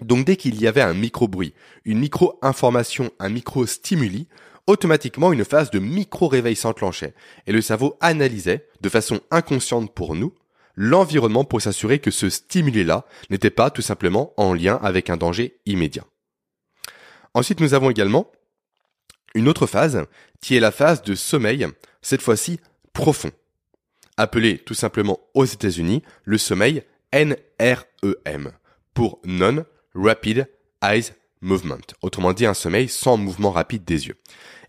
Donc 0.02 0.26
dès 0.26 0.36
qu'il 0.36 0.60
y 0.60 0.68
avait 0.68 0.82
un 0.82 0.94
micro-bruit, 0.94 1.54
une 1.86 2.00
micro-information, 2.00 3.12
un 3.20 3.30
micro-stimuli, 3.30 4.28
automatiquement 4.68 5.32
une 5.32 5.46
phase 5.46 5.72
de 5.72 5.80
micro-réveil 5.80 6.56
s'enclenchait 6.56 7.14
et 7.48 7.52
le 7.52 7.62
cerveau 7.62 7.98
analysait, 8.02 8.68
de 8.82 8.90
façon 8.90 9.22
inconsciente 9.32 9.94
pour 9.94 10.14
nous, 10.16 10.34
l'environnement 10.76 11.46
pour 11.46 11.62
s'assurer 11.62 12.00
que 12.00 12.12
ce 12.12 12.30
stimuli-là 12.30 13.06
n'était 13.30 13.50
pas 13.50 13.72
tout 13.72 13.82
simplement 13.82 14.34
en 14.38 14.54
lien 14.54 14.80
avec 14.84 15.10
un 15.10 15.18
danger 15.18 15.60
immédiat. 15.66 16.06
Ensuite, 17.34 17.60
nous 17.60 17.74
avons 17.74 17.90
également 17.90 18.32
une 19.34 19.48
autre 19.48 19.68
phase 19.68 20.06
qui 20.42 20.56
est 20.56 20.60
la 20.60 20.72
phase 20.72 21.02
de 21.02 21.16
sommeil, 21.16 21.68
cette 22.02 22.22
fois-ci 22.22 22.60
profond, 22.94 23.32
appelé 24.18 24.58
tout 24.58 24.74
simplement 24.74 25.20
aux 25.34 25.46
États-Unis 25.46 26.04
le 26.26 26.38
sommeil 26.38 26.84
NREM 27.14 28.52
pour 28.94 29.22
Non 29.24 29.66
Rapid 29.94 30.48
Eyes 30.84 31.12
Movement, 31.42 31.78
autrement 32.02 32.34
dit 32.34 32.46
un 32.46 32.54
sommeil 32.54 32.90
sans 32.90 33.16
mouvement 33.16 33.52
rapide 33.52 33.86
des 33.86 34.08
yeux, 34.08 34.18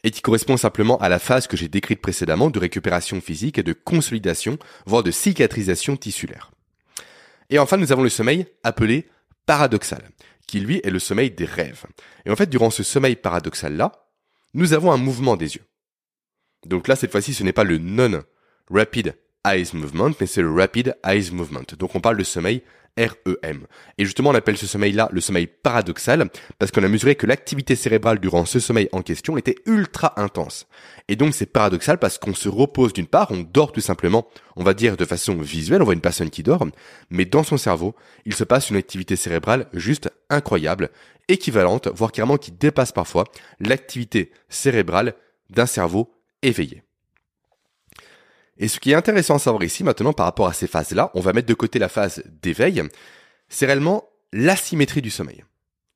et 0.04 0.10
qui 0.10 0.20
correspond 0.20 0.56
simplement 0.56 0.98
à 0.98 1.08
la 1.08 1.18
phase 1.18 1.46
que 1.46 1.56
j'ai 1.56 1.68
décrite 1.68 2.02
précédemment 2.02 2.50
de 2.50 2.58
récupération 2.58 3.20
physique 3.20 3.58
et 3.58 3.62
de 3.62 3.72
consolidation, 3.72 4.58
voire 4.86 5.02
de 5.02 5.10
cicatrisation 5.10 5.96
tissulaire. 5.96 6.50
Et 7.50 7.58
enfin, 7.58 7.78
nous 7.78 7.90
avons 7.90 8.02
le 8.02 8.10
sommeil 8.10 8.46
appelé 8.62 9.08
paradoxal, 9.46 10.10
qui 10.46 10.60
lui 10.60 10.80
est 10.84 10.90
le 10.90 10.98
sommeil 10.98 11.30
des 11.30 11.46
rêves. 11.46 11.84
Et 12.26 12.30
en 12.30 12.36
fait, 12.36 12.50
durant 12.50 12.70
ce 12.70 12.82
sommeil 12.82 13.16
paradoxal-là, 13.16 13.92
nous 14.52 14.74
avons 14.74 14.92
un 14.92 14.98
mouvement 14.98 15.36
des 15.36 15.56
yeux. 15.56 15.64
Donc 16.66 16.88
là, 16.88 16.96
cette 16.96 17.12
fois-ci, 17.12 17.32
ce 17.32 17.44
n'est 17.44 17.52
pas 17.52 17.64
le 17.64 17.78
non-rapid 17.78 19.14
eyes 19.48 19.70
movement, 19.74 20.12
mais 20.20 20.26
c'est 20.26 20.42
le 20.42 20.52
rapid 20.52 20.94
eyes 21.04 21.30
movement. 21.32 21.64
Donc 21.78 21.94
on 21.94 22.00
parle 22.00 22.16
de 22.16 22.24
sommeil 22.24 22.62
REM. 22.98 23.66
Et 23.96 24.04
justement, 24.04 24.30
on 24.30 24.34
appelle 24.34 24.56
ce 24.56 24.66
sommeil-là 24.66 25.08
le 25.12 25.20
sommeil 25.20 25.46
paradoxal, 25.46 26.28
parce 26.58 26.70
qu'on 26.70 26.82
a 26.82 26.88
mesuré 26.88 27.14
que 27.14 27.26
l'activité 27.26 27.76
cérébrale 27.76 28.18
durant 28.18 28.44
ce 28.44 28.58
sommeil 28.58 28.88
en 28.92 29.02
question 29.02 29.36
était 29.36 29.54
ultra 29.66 30.20
intense. 30.20 30.66
Et 31.08 31.16
donc 31.16 31.34
c'est 31.34 31.46
paradoxal 31.46 31.98
parce 31.98 32.18
qu'on 32.18 32.34
se 32.34 32.48
repose 32.48 32.92
d'une 32.92 33.06
part, 33.06 33.30
on 33.30 33.40
dort 33.40 33.72
tout 33.72 33.80
simplement, 33.80 34.28
on 34.56 34.64
va 34.64 34.74
dire 34.74 34.96
de 34.96 35.04
façon 35.04 35.36
visuelle, 35.36 35.82
on 35.82 35.84
voit 35.84 35.94
une 35.94 36.00
personne 36.00 36.30
qui 36.30 36.42
dort, 36.42 36.66
mais 37.10 37.24
dans 37.24 37.44
son 37.44 37.56
cerveau, 37.56 37.94
il 38.24 38.34
se 38.34 38.44
passe 38.44 38.70
une 38.70 38.76
activité 38.76 39.16
cérébrale 39.16 39.66
juste 39.72 40.10
incroyable, 40.28 40.90
équivalente, 41.28 41.88
voire 41.94 42.12
carrément 42.12 42.36
qui 42.36 42.52
dépasse 42.52 42.92
parfois 42.92 43.24
l'activité 43.60 44.32
cérébrale 44.48 45.14
d'un 45.50 45.66
cerveau 45.66 46.12
éveillé. 46.42 46.82
Et 48.58 48.68
ce 48.68 48.80
qui 48.80 48.90
est 48.90 48.94
intéressant 48.94 49.36
à 49.36 49.38
savoir 49.38 49.62
ici 49.62 49.84
maintenant 49.84 50.12
par 50.12 50.26
rapport 50.26 50.48
à 50.48 50.52
ces 50.52 50.66
phases-là, 50.66 51.10
on 51.14 51.20
va 51.20 51.32
mettre 51.32 51.48
de 51.48 51.54
côté 51.54 51.78
la 51.78 51.88
phase 51.88 52.22
d'éveil, 52.42 52.82
c'est 53.48 53.66
réellement 53.66 54.08
l'asymétrie 54.32 55.02
du 55.02 55.10
sommeil. 55.10 55.44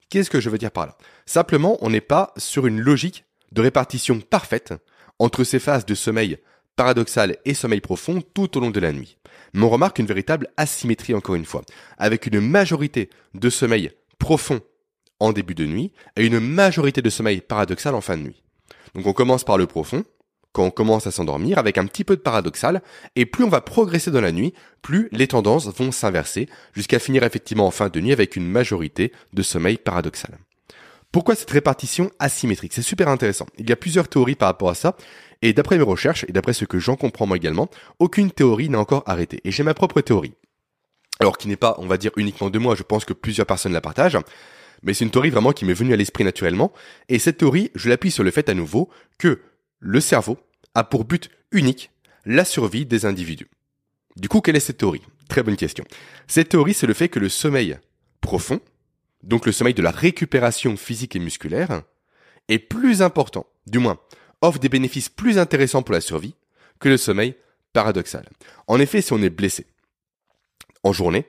Qu'est-ce 0.09 0.31
que 0.31 0.40
je 0.40 0.51
veux 0.51 0.59
dire 0.59 0.70
par 0.70 0.87
là? 0.87 0.96
Simplement, 1.27 1.77
on 1.81 1.90
n'est 1.90 2.01
pas 2.01 2.33
sur 2.37 2.66
une 2.66 2.81
logique 2.81 3.25
de 3.51 3.62
répartition 3.62 4.20
parfaite 4.20 4.75
entre 5.18 5.44
ces 5.44 5.59
phases 5.59 5.87
de 5.87 5.94
sommeil 5.94 6.38
paradoxal 6.77 7.37
et 7.44 7.55
sommeil 7.55 7.81
profond 7.81 8.22
tout 8.35 8.57
au 8.57 8.61
long 8.61 8.70
de 8.70 8.81
la 8.81 8.92
nuit. 8.92 9.18
Mais 9.53 9.64
on 9.64 9.70
remarque 9.70 9.98
une 9.98 10.07
véritable 10.07 10.48
asymétrie 10.57 11.14
encore 11.14 11.35
une 11.35 11.44
fois, 11.44 11.62
avec 11.98 12.27
une 12.27 12.40
majorité 12.40 13.11
de 13.35 13.51
sommeil 13.51 13.90
profond 14.18 14.61
en 15.20 15.33
début 15.33 15.55
de 15.55 15.66
nuit 15.66 15.92
et 16.16 16.27
une 16.27 16.40
majorité 16.40 17.03
de 17.03 17.11
sommeil 17.11 17.40
paradoxal 17.40 17.94
en 17.94 18.01
fin 18.01 18.16
de 18.16 18.22
nuit. 18.22 18.42
Donc 18.94 19.07
on 19.07 19.12
commence 19.12 19.44
par 19.44 19.59
le 19.59 19.66
profond, 19.66 20.05
quand 20.53 20.65
on 20.65 20.71
commence 20.71 21.07
à 21.07 21.11
s'endormir 21.11 21.59
avec 21.59 21.79
un 21.79 21.87
petit 21.87 22.05
peu 22.05 22.17
de 22.17 22.21
paradoxal, 22.21 22.83
et 23.17 23.27
plus 23.27 23.45
on 23.45 23.49
va 23.49 23.61
progresser 23.61 24.11
dans 24.11 24.21
la 24.21 24.33
nuit, 24.33 24.53
plus 24.83 25.09
les 25.12 25.29
tendances 25.29 25.69
vont 25.69 25.93
s'inverser, 25.93 26.49
jusqu'à 26.75 26.99
finir 26.99 27.23
effectivement 27.25 27.67
en 27.67 27.71
fin 27.71 27.88
de 27.88 28.01
nuit 28.01 28.12
avec 28.12 28.37
une 28.37 28.47
majorité 28.47 29.12
de 29.33 29.43
sommeil 29.43 29.79
paradoxal. 29.79 30.38
Pourquoi 31.11 31.35
cette 31.35 31.51
répartition 31.51 32.11
asymétrique? 32.19 32.73
C'est 32.73 32.83
super 32.83 33.09
intéressant. 33.09 33.47
Il 33.59 33.69
y 33.69 33.73
a 33.73 33.77
plusieurs 33.77 34.09
théories 34.09 34.35
par 34.35 34.49
rapport 34.49 34.71
à 34.71 34.75
ça, 34.75 34.97
et 35.43 35.53
d'après 35.53 35.77
mes 35.77 35.83
recherches, 35.83 36.25
et 36.29 36.33
d'après 36.33 36.53
ce 36.53 36.65
que 36.65 36.79
j'en 36.79 36.97
comprends 36.97 37.27
moi 37.27 37.37
également, 37.37 37.69
aucune 37.99 38.31
théorie 38.31 38.69
n'a 38.69 38.79
encore 38.79 39.03
arrêté. 39.07 39.41
Et 39.45 39.51
j'ai 39.51 39.62
ma 39.62 39.75
propre 39.75 40.01
théorie. 40.01 40.35
Alors 41.21 41.37
qui 41.37 41.49
n'est 41.49 41.57
pas, 41.57 41.75
on 41.79 41.87
va 41.87 41.99
dire, 41.99 42.12
uniquement 42.17 42.49
de 42.49 42.59
moi, 42.59 42.75
je 42.75 42.83
pense 42.83 43.05
que 43.05 43.12
plusieurs 43.12 43.47
personnes 43.47 43.73
la 43.73 43.81
partagent, 43.81 44.19
mais 44.83 44.95
c'est 44.95 45.05
une 45.05 45.11
théorie 45.11 45.31
vraiment 45.31 45.53
qui 45.53 45.65
m'est 45.65 45.75
venue 45.75 45.93
à 45.93 45.97
l'esprit 45.97 46.25
naturellement, 46.25 46.73
et 47.09 47.19
cette 47.19 47.38
théorie, 47.38 47.71
je 47.75 47.88
l'appuie 47.88 48.11
sur 48.11 48.25
le 48.25 48.31
fait 48.31 48.49
à 48.49 48.55
nouveau 48.55 48.88
que 49.19 49.41
le 49.83 50.01
cerveau 50.01 50.38
a 50.75 50.85
pour 50.85 51.05
but 51.05 51.29
unique 51.51 51.90
la 52.25 52.45
survie 52.45 52.87
des 52.87 53.05
individus. 53.05 53.51
Du 54.16 54.29
coup, 54.29 54.40
quelle 54.40 54.55
est 54.55 54.61
cette 54.61 54.79
théorie? 54.79 55.03
Très 55.29 55.42
bonne 55.42 55.57
question. 55.57 55.85
Cette 56.29 56.51
théorie, 56.51 56.73
c'est 56.73 56.87
le 56.87 56.95
fait 56.95 57.09
que 57.09 57.18
le 57.18 57.29
sommeil 57.29 57.77
profond, 58.21 58.61
donc 59.25 59.45
le 59.45 59.51
sommeil 59.51 59.75
de 59.75 59.83
la 59.83 59.90
récupération 59.90 60.77
physique 60.77 61.16
et 61.16 61.18
musculaire, 61.18 61.83
est 62.49 62.61
plus 62.61 63.03
important, 63.03 63.47
du 63.66 63.81
moins, 63.81 63.99
offre 64.40 64.61
des 64.61 64.68
bénéfices 64.68 65.09
plus 65.09 65.38
intéressants 65.38 65.83
pour 65.83 65.95
la 65.95 66.01
survie 66.01 66.37
que 66.79 66.88
le 66.88 66.97
sommeil 66.97 67.35
paradoxal. 67.73 68.29
En 68.68 68.79
effet, 68.79 69.03
si 69.03 69.12
on 69.12 69.23
est 69.23 69.31
blessé 69.31 69.66
en 70.85 70.92
journée, 70.92 71.27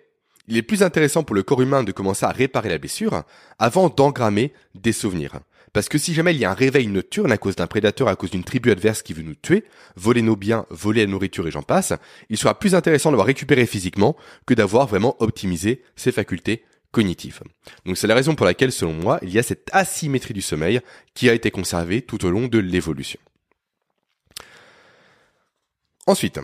il 0.48 0.58
est 0.58 0.64
plus 0.64 0.84
intéressant 0.84 1.24
pour 1.24 1.36
le 1.36 1.44
corps 1.44 1.62
humain 1.62 1.84
de 1.84 1.92
commencer 1.92 2.26
à 2.26 2.32
réparer 2.32 2.70
la 2.70 2.78
blessure 2.78 3.24
avant 3.58 3.90
d'engrammer 3.90 4.54
des 4.76 4.92
souvenirs. 4.92 5.40
Parce 5.74 5.90
que 5.90 5.98
si 5.98 6.14
jamais 6.14 6.34
il 6.36 6.40
y 6.40 6.46
a 6.46 6.52
un 6.52 6.56
réveil 6.56 6.88
nocturne 6.88 7.32
à 7.32 7.38
cause 7.38 7.56
d'un 7.56 7.66
prédateur, 7.66 8.08
à 8.08 8.16
cause 8.16 8.30
d'une 8.30 8.44
tribu 8.44 8.72
adverse 8.72 9.02
qui 9.02 9.14
veut 9.14 9.24
nous 9.24 9.34
tuer, 9.34 9.66
voler 9.96 10.22
nos 10.22 10.36
biens, 10.36 10.68
voler 10.70 11.02
la 11.02 11.12
nourriture 11.12 11.48
et 11.48 11.52
j'en 11.52 11.64
passe, 11.64 11.94
il 12.30 12.38
sera 12.38 12.58
plus 12.58 12.76
intéressant 12.76 13.10
d'avoir 13.10 13.26
récupéré 13.26 13.66
physiquement 13.66 14.16
que 14.46 14.54
d'avoir 14.54 14.86
vraiment 14.86 15.16
optimisé 15.20 15.84
ses 15.96 16.12
facultés 16.12 16.64
cognitives. 16.92 17.42
Donc 17.88 17.98
c'est 17.98 18.06
la 18.06 18.14
raison 18.14 18.36
pour 18.36 18.46
laquelle, 18.46 18.72
selon 18.72 18.94
moi, 18.94 19.18
il 19.24 19.32
y 19.32 19.40
a 19.40 19.44
cette 19.44 19.68
asymétrie 19.74 20.36
du 20.36 20.44
sommeil 20.44 20.80
qui 21.16 21.28
a 21.28 21.34
été 21.34 21.50
conservée 21.50 22.04
tout 22.04 22.24
au 22.24 22.30
long 22.30 22.48
de 22.48 22.60
l'évolution. 22.60 23.20
Ensuite, 26.06 26.40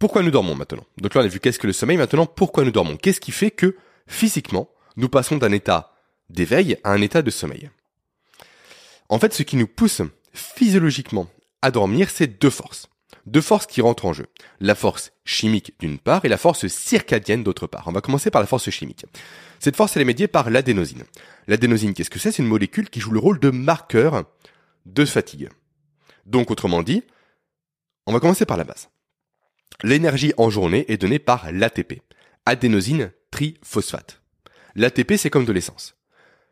pourquoi 0.00 0.22
nous 0.22 0.32
dormons 0.32 0.56
maintenant? 0.56 0.84
Donc 1.00 1.14
là, 1.14 1.20
on 1.20 1.24
a 1.24 1.28
vu 1.28 1.38
qu'est-ce 1.38 1.58
que 1.60 1.66
le 1.68 1.72
sommeil. 1.72 1.96
Maintenant, 1.96 2.26
pourquoi 2.26 2.64
nous 2.64 2.70
dormons? 2.72 2.96
Qu'est-ce 2.96 3.20
qui 3.20 3.32
fait 3.32 3.50
que, 3.52 3.76
physiquement, 4.08 4.68
nous 4.96 5.08
passons 5.08 5.36
d'un 5.36 5.52
état 5.52 5.94
d'éveil 6.30 6.78
à 6.84 6.92
un 6.92 7.00
état 7.00 7.22
de 7.22 7.30
sommeil. 7.30 7.70
En 9.08 9.18
fait, 9.18 9.32
ce 9.32 9.42
qui 9.42 9.56
nous 9.56 9.66
pousse 9.66 10.02
physiologiquement 10.32 11.28
à 11.62 11.70
dormir, 11.70 12.10
c'est 12.10 12.40
deux 12.40 12.50
forces. 12.50 12.88
Deux 13.26 13.40
forces 13.40 13.66
qui 13.66 13.80
rentrent 13.80 14.06
en 14.06 14.12
jeu. 14.12 14.26
La 14.60 14.74
force 14.74 15.12
chimique 15.24 15.74
d'une 15.80 15.98
part 15.98 16.24
et 16.24 16.28
la 16.28 16.38
force 16.38 16.66
circadienne 16.66 17.42
d'autre 17.42 17.66
part. 17.66 17.84
On 17.86 17.92
va 17.92 18.00
commencer 18.00 18.30
par 18.30 18.40
la 18.40 18.46
force 18.46 18.70
chimique. 18.70 19.04
Cette 19.60 19.76
force, 19.76 19.96
elle 19.96 20.02
est 20.02 20.06
médiée 20.06 20.28
par 20.28 20.50
l'adénosine. 20.50 21.04
L'adénosine, 21.46 21.92
qu'est-ce 21.92 22.10
que 22.10 22.18
c'est? 22.18 22.32
C'est 22.32 22.42
une 22.42 22.48
molécule 22.48 22.88
qui 22.88 23.00
joue 23.00 23.10
le 23.10 23.18
rôle 23.18 23.38
de 23.38 23.50
marqueur 23.50 24.24
de 24.86 25.04
fatigue. 25.04 25.50
Donc, 26.24 26.50
autrement 26.50 26.82
dit, 26.82 27.02
on 28.06 28.12
va 28.12 28.20
commencer 28.20 28.46
par 28.46 28.56
la 28.56 28.64
base. 28.64 28.88
L'énergie 29.82 30.32
en 30.38 30.48
journée 30.48 30.84
est 30.88 30.96
donnée 30.96 31.18
par 31.18 31.52
l'ATP, 31.52 32.00
adénosine 32.46 33.12
triphosphate. 33.30 34.22
L'ATP, 34.74 35.16
c'est 35.16 35.30
comme 35.30 35.44
de 35.44 35.52
l'essence. 35.52 35.97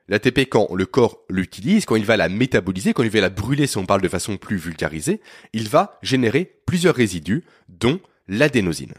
L'ATP, 0.08 0.48
quand 0.48 0.72
le 0.72 0.86
corps 0.86 1.24
l'utilise, 1.28 1.84
quand 1.84 1.96
il 1.96 2.04
va 2.04 2.16
la 2.16 2.28
métaboliser, 2.28 2.92
quand 2.92 3.02
il 3.02 3.10
va 3.10 3.20
la 3.20 3.28
brûler, 3.28 3.66
si 3.66 3.76
on 3.76 3.86
parle 3.86 4.02
de 4.02 4.08
façon 4.08 4.36
plus 4.36 4.56
vulgarisée, 4.56 5.20
il 5.52 5.68
va 5.68 5.98
générer 6.02 6.60
plusieurs 6.64 6.94
résidus, 6.94 7.44
dont 7.68 7.98
l'adénosine. 8.28 8.94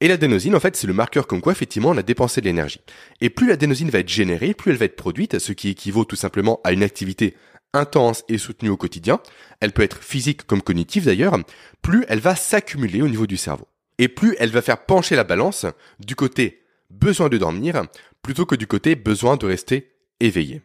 Et 0.00 0.08
l'adénosine, 0.08 0.54
en 0.54 0.60
fait, 0.60 0.76
c'est 0.76 0.86
le 0.86 0.92
marqueur 0.92 1.26
comme 1.26 1.40
quoi, 1.40 1.52
effectivement, 1.52 1.90
on 1.90 1.96
a 1.96 2.02
dépensé 2.02 2.40
de 2.40 2.46
l'énergie. 2.46 2.80
Et 3.20 3.30
plus 3.30 3.48
l'adénosine 3.48 3.88
va 3.88 4.00
être 4.00 4.08
générée, 4.08 4.52
plus 4.52 4.72
elle 4.72 4.76
va 4.76 4.84
être 4.84 4.96
produite, 4.96 5.38
ce 5.38 5.52
qui 5.52 5.70
équivaut 5.70 6.04
tout 6.04 6.16
simplement 6.16 6.60
à 6.64 6.72
une 6.72 6.82
activité 6.82 7.34
intense 7.72 8.24
et 8.28 8.38
soutenue 8.38 8.70
au 8.70 8.76
quotidien, 8.76 9.20
elle 9.60 9.72
peut 9.72 9.82
être 9.82 10.02
physique 10.02 10.46
comme 10.46 10.62
cognitive 10.62 11.04
d'ailleurs, 11.04 11.38
plus 11.82 12.04
elle 12.08 12.20
va 12.20 12.34
s'accumuler 12.34 13.02
au 13.02 13.08
niveau 13.08 13.26
du 13.26 13.36
cerveau. 13.36 13.68
Et 13.98 14.08
plus 14.08 14.36
elle 14.38 14.50
va 14.50 14.62
faire 14.62 14.84
pencher 14.84 15.16
la 15.16 15.24
balance 15.24 15.66
du 16.00 16.16
côté 16.16 16.62
besoin 16.90 17.28
de 17.28 17.38
dormir, 17.38 17.84
plutôt 18.22 18.46
que 18.46 18.54
du 18.54 18.66
côté 18.66 18.94
besoin 18.94 19.36
de 19.36 19.46
rester 19.46 19.92
éveillé. 20.20 20.62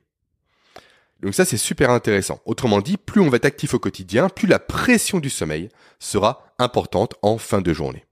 Donc 1.22 1.36
ça, 1.36 1.46
c'est 1.46 1.58
super 1.58 1.92
intéressant. 1.92 2.42
Autrement 2.46 2.82
dit, 2.82 2.98
plus 2.98 3.22
on 3.22 3.30
va 3.30 3.38
être 3.38 3.46
actif 3.46 3.74
au 3.74 3.80
quotidien, 3.80 4.30
plus 4.30 4.48
la 4.48 4.60
pression 4.60 5.20
du 5.20 5.30
sommeil 5.30 5.70
sera 6.00 6.46
importante 6.58 7.16
en 7.22 7.38
fin 7.38 7.62
de 7.62 7.74
journée. 7.74 8.06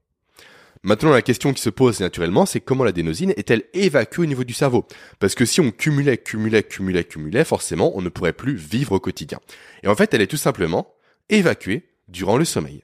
Maintenant, 0.82 1.10
la 1.10 1.20
question 1.20 1.52
qui 1.52 1.60
se 1.60 1.68
pose 1.68 2.00
naturellement, 2.00 2.46
c'est 2.46 2.60
comment 2.60 2.84
l'adénosine 2.84 3.34
est-elle 3.36 3.64
évacuée 3.74 4.22
au 4.22 4.26
niveau 4.26 4.44
du 4.44 4.54
cerveau? 4.54 4.86
Parce 5.18 5.34
que 5.34 5.44
si 5.44 5.60
on 5.60 5.72
cumulait, 5.72 6.16
cumulait, 6.16 6.62
cumulait, 6.62 7.04
cumulait, 7.04 7.44
forcément, 7.44 7.92
on 7.96 8.00
ne 8.00 8.08
pourrait 8.08 8.32
plus 8.32 8.54
vivre 8.54 8.92
au 8.92 9.00
quotidien. 9.00 9.40
Et 9.82 9.88
en 9.88 9.94
fait, 9.94 10.14
elle 10.14 10.22
est 10.22 10.26
tout 10.26 10.38
simplement 10.38 10.94
évacuée 11.28 11.90
durant 12.08 12.38
le 12.38 12.46
sommeil. 12.46 12.82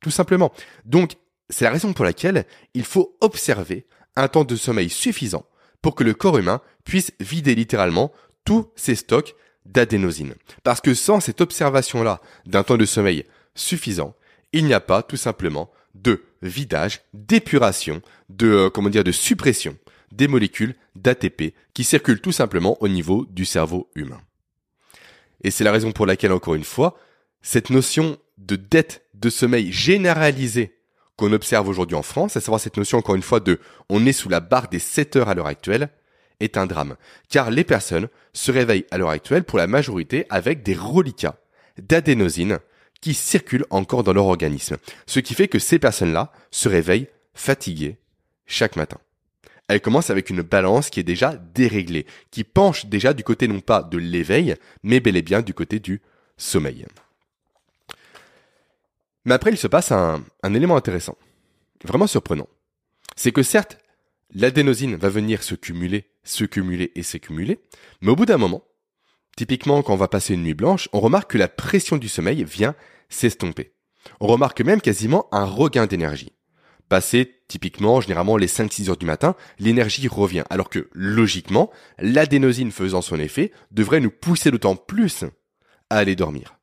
Tout 0.00 0.10
simplement. 0.10 0.52
Donc, 0.84 1.14
c'est 1.50 1.64
la 1.64 1.72
raison 1.72 1.92
pour 1.94 2.04
laquelle 2.04 2.44
il 2.74 2.84
faut 2.84 3.16
observer 3.20 3.86
un 4.14 4.28
temps 4.28 4.44
de 4.44 4.54
sommeil 4.54 4.88
suffisant 4.88 5.46
pour 5.86 5.94
que 5.94 6.02
le 6.02 6.14
corps 6.14 6.36
humain 6.36 6.60
puisse 6.82 7.12
vider 7.20 7.54
littéralement 7.54 8.10
tous 8.44 8.72
ses 8.74 8.96
stocks 8.96 9.36
d'adénosine. 9.66 10.34
Parce 10.64 10.80
que 10.80 10.94
sans 10.94 11.20
cette 11.20 11.40
observation-là 11.40 12.20
d'un 12.44 12.64
temps 12.64 12.76
de 12.76 12.84
sommeil 12.84 13.24
suffisant, 13.54 14.16
il 14.52 14.64
n'y 14.64 14.74
a 14.74 14.80
pas 14.80 15.04
tout 15.04 15.16
simplement 15.16 15.70
de 15.94 16.24
vidage, 16.42 17.02
d'épuration, 17.14 18.02
de 18.30 18.48
euh, 18.48 18.68
comment 18.68 18.88
dire 18.88 19.04
de 19.04 19.12
suppression 19.12 19.78
des 20.10 20.26
molécules 20.26 20.74
d'ATP 20.96 21.54
qui 21.72 21.84
circulent 21.84 22.20
tout 22.20 22.32
simplement 22.32 22.76
au 22.82 22.88
niveau 22.88 23.24
du 23.30 23.44
cerveau 23.44 23.88
humain. 23.94 24.20
Et 25.44 25.52
c'est 25.52 25.62
la 25.62 25.70
raison 25.70 25.92
pour 25.92 26.06
laquelle 26.06 26.32
encore 26.32 26.56
une 26.56 26.64
fois, 26.64 26.98
cette 27.42 27.70
notion 27.70 28.18
de 28.38 28.56
dette 28.56 29.06
de 29.14 29.30
sommeil 29.30 29.70
généralisée 29.70 30.75
qu'on 31.16 31.32
observe 31.32 31.68
aujourd'hui 31.68 31.96
en 31.96 32.02
France, 32.02 32.36
à 32.36 32.40
savoir 32.40 32.60
cette 32.60 32.76
notion 32.76 32.98
encore 32.98 33.14
une 33.14 33.22
fois 33.22 33.40
de 33.40 33.58
on 33.88 34.04
est 34.06 34.12
sous 34.12 34.28
la 34.28 34.40
barre 34.40 34.68
des 34.68 34.78
7 34.78 35.16
heures 35.16 35.28
à 35.28 35.34
l'heure 35.34 35.46
actuelle, 35.46 35.88
est 36.40 36.56
un 36.56 36.66
drame. 36.66 36.96
Car 37.28 37.50
les 37.50 37.64
personnes 37.64 38.08
se 38.32 38.52
réveillent 38.52 38.86
à 38.90 38.98
l'heure 38.98 39.10
actuelle 39.10 39.44
pour 39.44 39.58
la 39.58 39.66
majorité 39.66 40.26
avec 40.28 40.62
des 40.62 40.74
reliquats 40.74 41.38
d'adénosine 41.78 42.58
qui 43.00 43.14
circulent 43.14 43.66
encore 43.70 44.02
dans 44.02 44.12
leur 44.12 44.26
organisme. 44.26 44.76
Ce 45.06 45.20
qui 45.20 45.34
fait 45.34 45.48
que 45.48 45.58
ces 45.58 45.78
personnes-là 45.78 46.32
se 46.50 46.68
réveillent 46.68 47.08
fatiguées 47.34 47.98
chaque 48.46 48.76
matin. 48.76 48.98
Elles 49.68 49.80
commencent 49.80 50.10
avec 50.10 50.30
une 50.30 50.42
balance 50.42 50.90
qui 50.90 51.00
est 51.00 51.04
déjà 51.04 51.34
déréglée, 51.54 52.06
qui 52.30 52.44
penche 52.44 52.86
déjà 52.86 53.12
du 53.12 53.24
côté 53.24 53.48
non 53.48 53.60
pas 53.60 53.82
de 53.82 53.98
l'éveil, 53.98 54.54
mais 54.82 55.00
bel 55.00 55.16
et 55.16 55.22
bien 55.22 55.42
du 55.42 55.54
côté 55.54 55.80
du 55.80 56.00
sommeil. 56.36 56.86
Mais 59.26 59.34
après, 59.34 59.50
il 59.50 59.58
se 59.58 59.66
passe 59.66 59.90
un, 59.90 60.22
élément 60.44 60.76
intéressant, 60.76 61.18
vraiment 61.84 62.06
surprenant. 62.06 62.48
C'est 63.16 63.32
que 63.32 63.42
certes, 63.42 63.76
l'adénosine 64.32 64.94
va 64.94 65.08
venir 65.08 65.42
se 65.42 65.56
cumuler, 65.56 66.12
se 66.22 66.44
cumuler 66.44 66.92
et 66.94 67.02
s'accumuler, 67.02 67.60
mais 68.00 68.12
au 68.12 68.16
bout 68.16 68.24
d'un 68.24 68.38
moment, 68.38 68.64
typiquement 69.36 69.82
quand 69.82 69.94
on 69.94 69.96
va 69.96 70.06
passer 70.06 70.34
une 70.34 70.44
nuit 70.44 70.54
blanche, 70.54 70.88
on 70.92 71.00
remarque 71.00 71.32
que 71.32 71.38
la 71.38 71.48
pression 71.48 71.96
du 71.96 72.08
sommeil 72.08 72.44
vient 72.44 72.76
s'estomper. 73.08 73.72
On 74.20 74.28
remarque 74.28 74.60
même 74.60 74.80
quasiment 74.80 75.26
un 75.32 75.44
regain 75.44 75.86
d'énergie. 75.86 76.32
Passé 76.88 77.42
typiquement, 77.48 78.00
généralement 78.00 78.36
les 78.36 78.46
5-6 78.46 78.90
heures 78.90 78.96
du 78.96 79.06
matin, 79.06 79.34
l'énergie 79.58 80.06
revient. 80.06 80.44
Alors 80.50 80.70
que 80.70 80.88
logiquement, 80.92 81.72
l'adénosine 81.98 82.70
faisant 82.70 83.02
son 83.02 83.18
effet 83.18 83.50
devrait 83.72 83.98
nous 83.98 84.12
pousser 84.12 84.52
d'autant 84.52 84.76
plus 84.76 85.24
à 85.90 85.96
aller 85.96 86.14
dormir. 86.14 86.60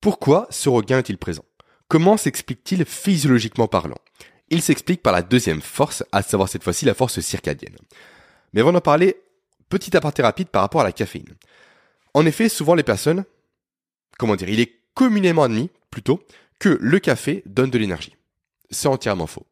Pourquoi 0.00 0.46
ce 0.48 0.70
regain 0.70 1.00
est-il 1.00 1.18
présent? 1.18 1.44
Comment 1.88 2.18
s'explique-t-il 2.18 2.84
physiologiquement 2.84 3.66
parlant? 3.66 3.96
Il 4.50 4.60
s'explique 4.60 5.02
par 5.02 5.14
la 5.14 5.22
deuxième 5.22 5.62
force, 5.62 6.04
à 6.12 6.22
savoir 6.22 6.50
cette 6.50 6.62
fois-ci 6.62 6.84
la 6.84 6.92
force 6.92 7.20
circadienne. 7.20 7.76
Mais 8.52 8.60
avant 8.60 8.72
d'en 8.72 8.82
parler, 8.82 9.16
petit 9.70 9.96
aparté 9.96 10.22
rapide 10.22 10.48
par 10.48 10.60
rapport 10.60 10.82
à 10.82 10.84
la 10.84 10.92
caféine. 10.92 11.34
En 12.12 12.26
effet, 12.26 12.50
souvent 12.50 12.74
les 12.74 12.82
personnes, 12.82 13.24
comment 14.18 14.36
dire, 14.36 14.50
il 14.50 14.60
est 14.60 14.80
communément 14.92 15.44
admis, 15.44 15.70
plutôt, 15.90 16.22
que 16.58 16.76
le 16.80 16.98
café 16.98 17.42
donne 17.46 17.70
de 17.70 17.78
l'énergie. 17.78 18.16
C'est 18.70 18.88
entièrement 18.88 19.26
faux. 19.26 19.46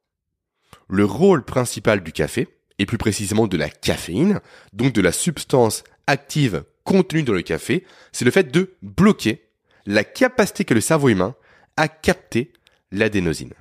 Le 0.89 1.07
rôle 1.07 1.43
principal 1.43 2.03
du 2.03 2.13
café, 2.13 2.49
et 2.79 2.85
plus 2.85 2.99
précisément 2.99 3.47
de 3.47 3.57
la 3.57 3.71
caféine, 3.71 4.41
donc 4.75 4.93
de 4.93 5.01
la 5.01 5.13
substance 5.13 5.85
active 6.07 6.65
contenue 6.85 7.23
dans 7.23 7.33
le 7.33 7.43
café, 7.43 7.87
c'est 8.13 8.27
le 8.27 8.31
fait 8.31 8.53
de 8.53 8.75
bloquer 8.83 9.43
la 9.87 10.05
capacité 10.05 10.65
que 10.65 10.75
le 10.75 10.83
cerveau 10.83 11.09
humain 11.09 11.35
a 11.77 11.89
capter 11.89 12.53
l'adénosine. 12.91 13.53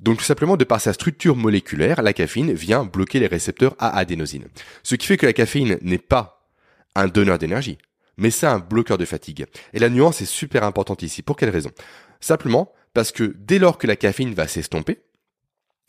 Donc 0.00 0.18
tout 0.18 0.24
simplement, 0.24 0.56
de 0.56 0.64
par 0.64 0.80
sa 0.80 0.92
structure 0.92 1.36
moléculaire, 1.36 2.02
la 2.02 2.12
caféine 2.12 2.52
vient 2.52 2.84
bloquer 2.84 3.20
les 3.20 3.26
récepteurs 3.26 3.74
à 3.78 3.96
adénosine. 3.98 4.46
Ce 4.82 4.94
qui 4.94 5.06
fait 5.06 5.18
que 5.18 5.26
la 5.26 5.32
caféine 5.32 5.78
n'est 5.82 5.98
pas 5.98 6.48
un 6.94 7.06
donneur 7.06 7.38
d'énergie, 7.38 7.78
mais 8.16 8.30
c'est 8.30 8.46
un 8.46 8.58
bloqueur 8.58 8.98
de 8.98 9.04
fatigue. 9.04 9.46
Et 9.72 9.78
la 9.78 9.90
nuance 9.90 10.22
est 10.22 10.26
super 10.26 10.64
importante 10.64 11.02
ici. 11.02 11.22
Pour 11.22 11.36
quelle 11.36 11.50
raison? 11.50 11.70
Simplement 12.20 12.72
parce 12.94 13.12
que 13.12 13.34
dès 13.38 13.58
lors 13.58 13.78
que 13.78 13.86
la 13.86 13.96
caféine 13.96 14.34
va 14.34 14.48
s'estomper, 14.48 15.00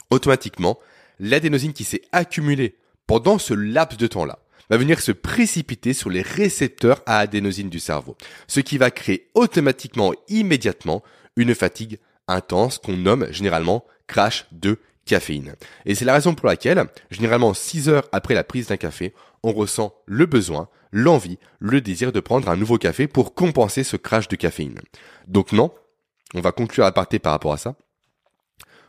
automatiquement, 0.10 0.78
l'adénosine 1.20 1.74
qui 1.74 1.84
s'est 1.84 2.04
accumulée 2.12 2.78
pendant 3.08 3.38
ce 3.38 3.54
laps 3.54 3.98
de 3.98 4.08
temps-là 4.08 4.40
va 4.70 4.78
venir 4.78 5.02
se 5.02 5.12
précipiter 5.12 5.94
sur 5.94 6.10
les 6.10 6.22
récepteurs 6.22 7.02
à 7.06 7.20
adénosine 7.20 7.70
du 7.70 7.80
cerveau, 7.80 8.16
ce 8.48 8.60
qui 8.60 8.78
va 8.78 8.92
créer 8.92 9.30
automatiquement, 9.34 10.14
immédiatement, 10.30 11.04
une 11.36 11.56
fatigue 11.56 12.00
intense 12.28 12.78
qu'on 12.78 12.98
nomme 12.98 13.28
généralement 13.32 13.86
crash 14.08 14.46
de 14.52 14.80
caféine. 15.06 15.56
Et 15.86 15.96
c'est 15.96 16.06
la 16.06 16.14
raison 16.14 16.36
pour 16.36 16.48
laquelle, 16.48 16.86
généralement 17.10 17.54
6 17.54 17.90
heures 17.90 18.08
après 18.12 18.34
la 18.34 18.44
prise 18.44 18.68
d'un 18.68 18.78
café, 18.78 19.14
on 19.44 19.54
ressent 19.54 19.94
le 20.06 20.26
besoin, 20.26 20.70
l'envie, 20.92 21.40
le 21.60 21.82
désir 21.82 22.12
de 22.12 22.20
prendre 22.20 22.50
un 22.50 22.58
nouveau 22.58 22.78
café 22.78 23.08
pour 23.08 23.34
compenser 23.34 23.84
ce 23.84 23.98
crash 23.98 24.28
de 24.28 24.36
caféine. 24.36 24.80
Donc 25.28 25.52
non, 25.52 25.74
on 26.34 26.42
va 26.42 26.52
conclure 26.52 26.86
à 26.86 26.92
partir 26.92 27.20
par 27.20 27.34
rapport 27.34 27.54
à 27.54 27.58
ça. 27.58 27.76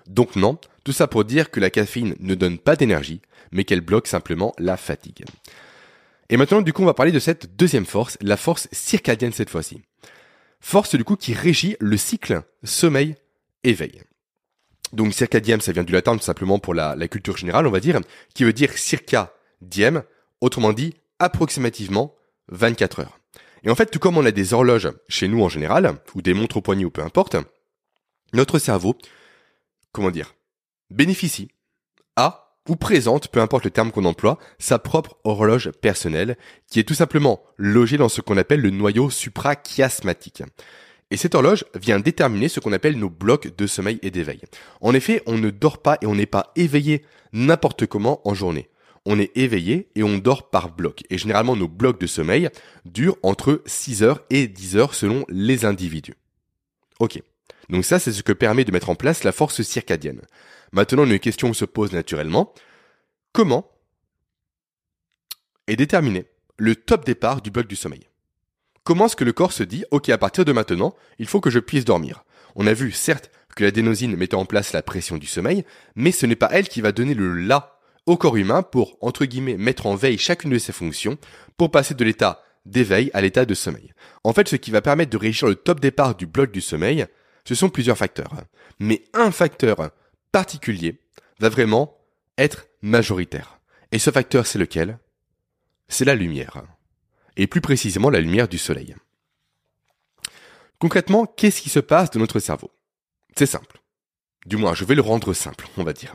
Donc 0.06 0.36
non, 0.36 0.58
tout 0.84 0.92
ça 0.92 1.06
pour 1.06 1.24
dire 1.24 1.50
que 1.50 1.60
la 1.60 1.70
caféine 1.70 2.16
ne 2.18 2.34
donne 2.34 2.58
pas 2.58 2.76
d'énergie, 2.76 3.22
mais 3.52 3.64
qu'elle 3.64 3.80
bloque 3.80 4.08
simplement 4.08 4.52
la 4.58 4.76
fatigue. 4.76 5.24
Et 6.28 6.36
maintenant, 6.36 6.62
du 6.62 6.72
coup, 6.72 6.82
on 6.82 6.86
va 6.86 6.94
parler 6.94 7.12
de 7.12 7.18
cette 7.18 7.56
deuxième 7.56 7.86
force, 7.86 8.16
la 8.20 8.36
force 8.36 8.68
circadienne 8.72 9.32
cette 9.32 9.50
fois-ci. 9.50 9.82
Force, 10.62 10.94
du 10.94 11.04
coup, 11.04 11.16
qui 11.16 11.34
régit 11.34 11.76
le 11.80 11.96
cycle 11.96 12.42
sommeil-éveil. 12.62 14.02
Donc, 14.92 15.12
circadienne, 15.12 15.60
ça 15.60 15.72
vient 15.72 15.82
du 15.82 15.92
latin 15.92 16.16
tout 16.16 16.22
simplement 16.22 16.60
pour 16.60 16.72
la, 16.72 16.96
culture 17.08 17.36
générale, 17.36 17.66
on 17.66 17.70
va 17.70 17.80
dire, 17.80 18.00
qui 18.32 18.44
veut 18.44 18.52
dire 18.52 18.78
circa 18.78 19.34
diem, 19.60 20.04
autrement 20.40 20.72
dit, 20.72 20.94
approximativement 21.18 22.14
24 22.48 23.00
heures. 23.00 23.18
Et 23.64 23.70
en 23.70 23.74
fait, 23.74 23.86
tout 23.86 23.98
comme 23.98 24.16
on 24.16 24.24
a 24.24 24.30
des 24.30 24.54
horloges 24.54 24.90
chez 25.08 25.28
nous 25.28 25.42
en 25.42 25.48
général, 25.48 25.98
ou 26.14 26.22
des 26.22 26.32
montres 26.32 26.58
au 26.58 26.62
poignet 26.62 26.84
ou 26.84 26.90
peu 26.90 27.02
importe, 27.02 27.36
notre 28.32 28.58
cerveau, 28.58 28.96
comment 29.90 30.10
dire, 30.10 30.34
bénéficie, 30.90 31.48
a 32.16 32.51
ou 32.68 32.76
présente, 32.76 33.28
peu 33.28 33.40
importe 33.40 33.64
le 33.64 33.70
terme 33.70 33.90
qu'on 33.90 34.04
emploie, 34.04 34.38
sa 34.58 34.78
propre 34.78 35.16
horloge 35.24 35.70
personnelle, 35.70 36.36
qui 36.68 36.78
est 36.78 36.84
tout 36.84 36.94
simplement 36.94 37.42
logée 37.56 37.96
dans 37.96 38.08
ce 38.08 38.20
qu'on 38.20 38.36
appelle 38.36 38.60
le 38.60 38.70
noyau 38.70 39.10
suprachiasmatique. 39.10 40.42
Et 41.10 41.16
cette 41.16 41.34
horloge 41.34 41.64
vient 41.74 42.00
déterminer 42.00 42.48
ce 42.48 42.60
qu'on 42.60 42.72
appelle 42.72 42.98
nos 42.98 43.10
blocs 43.10 43.54
de 43.54 43.66
sommeil 43.66 43.98
et 44.02 44.10
d'éveil. 44.10 44.40
En 44.80 44.94
effet, 44.94 45.22
on 45.26 45.36
ne 45.36 45.50
dort 45.50 45.82
pas 45.82 45.98
et 46.00 46.06
on 46.06 46.14
n'est 46.14 46.24
pas 46.24 46.52
éveillé 46.56 47.04
n'importe 47.32 47.86
comment 47.86 48.26
en 48.26 48.34
journée. 48.34 48.70
On 49.04 49.18
est 49.18 49.36
éveillé 49.36 49.90
et 49.94 50.04
on 50.04 50.16
dort 50.16 50.48
par 50.48 50.70
bloc. 50.70 51.02
Et 51.10 51.18
généralement, 51.18 51.56
nos 51.56 51.68
blocs 51.68 52.00
de 52.00 52.06
sommeil 52.06 52.48
durent 52.84 53.18
entre 53.22 53.62
6 53.66 54.04
heures 54.04 54.22
et 54.30 54.46
10 54.46 54.76
heures 54.76 54.94
selon 54.94 55.26
les 55.28 55.64
individus. 55.64 56.14
Ok. 57.00 57.20
Donc 57.68 57.84
ça, 57.84 57.98
c'est 57.98 58.12
ce 58.12 58.22
que 58.22 58.32
permet 58.32 58.64
de 58.64 58.72
mettre 58.72 58.90
en 58.90 58.94
place 58.94 59.24
la 59.24 59.32
force 59.32 59.62
circadienne. 59.62 60.22
Maintenant, 60.72 61.04
une 61.04 61.18
question 61.18 61.52
se 61.52 61.64
pose 61.64 61.92
naturellement. 61.92 62.54
Comment 63.32 63.70
est 65.66 65.76
déterminé 65.76 66.26
le 66.56 66.76
top 66.76 67.04
départ 67.04 67.42
du 67.42 67.50
bloc 67.50 67.66
du 67.66 67.76
sommeil? 67.76 68.08
Comment 68.84 69.06
est-ce 69.06 69.16
que 69.16 69.24
le 69.24 69.32
corps 69.32 69.52
se 69.52 69.62
dit, 69.62 69.84
ok, 69.90 70.08
à 70.08 70.18
partir 70.18 70.44
de 70.44 70.52
maintenant, 70.52 70.94
il 71.18 71.26
faut 71.26 71.40
que 71.40 71.50
je 71.50 71.58
puisse 71.58 71.84
dormir? 71.84 72.24
On 72.56 72.66
a 72.66 72.72
vu, 72.72 72.90
certes, 72.90 73.30
que 73.54 73.64
l'adénosine 73.64 74.16
mettait 74.16 74.34
en 74.34 74.46
place 74.46 74.72
la 74.72 74.82
pression 74.82 75.18
du 75.18 75.26
sommeil, 75.26 75.64
mais 75.94 76.10
ce 76.10 76.26
n'est 76.26 76.36
pas 76.36 76.48
elle 76.50 76.68
qui 76.68 76.80
va 76.80 76.92
donner 76.92 77.14
le 77.14 77.34
là 77.34 77.78
au 78.06 78.16
corps 78.16 78.36
humain 78.36 78.62
pour, 78.62 78.96
entre 79.00 79.24
guillemets, 79.26 79.56
mettre 79.56 79.86
en 79.86 79.94
veille 79.94 80.18
chacune 80.18 80.50
de 80.50 80.58
ses 80.58 80.72
fonctions, 80.72 81.18
pour 81.56 81.70
passer 81.70 81.94
de 81.94 82.04
l'état 82.04 82.42
d'éveil 82.64 83.10
à 83.12 83.20
l'état 83.20 83.44
de 83.44 83.54
sommeil. 83.54 83.92
En 84.24 84.32
fait, 84.32 84.48
ce 84.48 84.56
qui 84.56 84.70
va 84.70 84.80
permettre 84.80 85.10
de 85.10 85.16
régir 85.16 85.48
le 85.48 85.54
top 85.54 85.80
départ 85.80 86.14
du 86.14 86.26
bloc 86.26 86.50
du 86.50 86.60
sommeil, 86.60 87.06
ce 87.44 87.54
sont 87.54 87.68
plusieurs 87.68 87.98
facteurs. 87.98 88.32
Mais 88.78 89.04
un 89.14 89.30
facteur 89.30 89.90
particulier 90.32 91.00
va 91.38 91.48
vraiment 91.48 91.98
être 92.38 92.66
majoritaire. 92.80 93.60
Et 93.92 93.98
ce 93.98 94.10
facteur, 94.10 94.46
c'est 94.46 94.58
lequel? 94.58 94.98
C'est 95.88 96.04
la 96.04 96.14
lumière. 96.14 96.62
Et 97.36 97.46
plus 97.46 97.60
précisément 97.60 98.10
la 98.10 98.20
lumière 98.20 98.48
du 98.48 98.58
soleil. 98.58 98.96
Concrètement, 100.78 101.26
qu'est-ce 101.26 101.62
qui 101.62 101.70
se 101.70 101.78
passe 101.78 102.10
dans 102.10 102.20
notre 102.20 102.40
cerveau? 102.40 102.70
C'est 103.36 103.46
simple. 103.46 103.80
Du 104.46 104.56
moins, 104.56 104.74
je 104.74 104.84
vais 104.84 104.96
le 104.96 105.02
rendre 105.02 105.32
simple, 105.32 105.68
on 105.76 105.84
va 105.84 105.92
dire. 105.92 106.14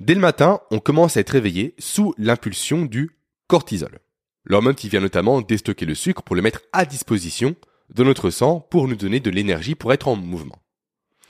Dès 0.00 0.14
le 0.14 0.20
matin, 0.20 0.60
on 0.70 0.80
commence 0.80 1.16
à 1.16 1.20
être 1.20 1.30
réveillé 1.30 1.74
sous 1.78 2.14
l'impulsion 2.16 2.82
du 2.82 3.10
cortisol. 3.46 3.98
L'hormone 4.44 4.74
qui 4.74 4.88
vient 4.88 5.00
notamment 5.00 5.40
déstocker 5.40 5.86
le 5.86 5.94
sucre 5.94 6.22
pour 6.22 6.36
le 6.36 6.42
mettre 6.42 6.62
à 6.72 6.84
disposition 6.84 7.54
de 7.90 8.04
notre 8.04 8.30
sang 8.30 8.60
pour 8.60 8.88
nous 8.88 8.96
donner 8.96 9.20
de 9.20 9.30
l'énergie 9.30 9.74
pour 9.74 9.92
être 9.92 10.08
en 10.08 10.16
mouvement. 10.16 10.60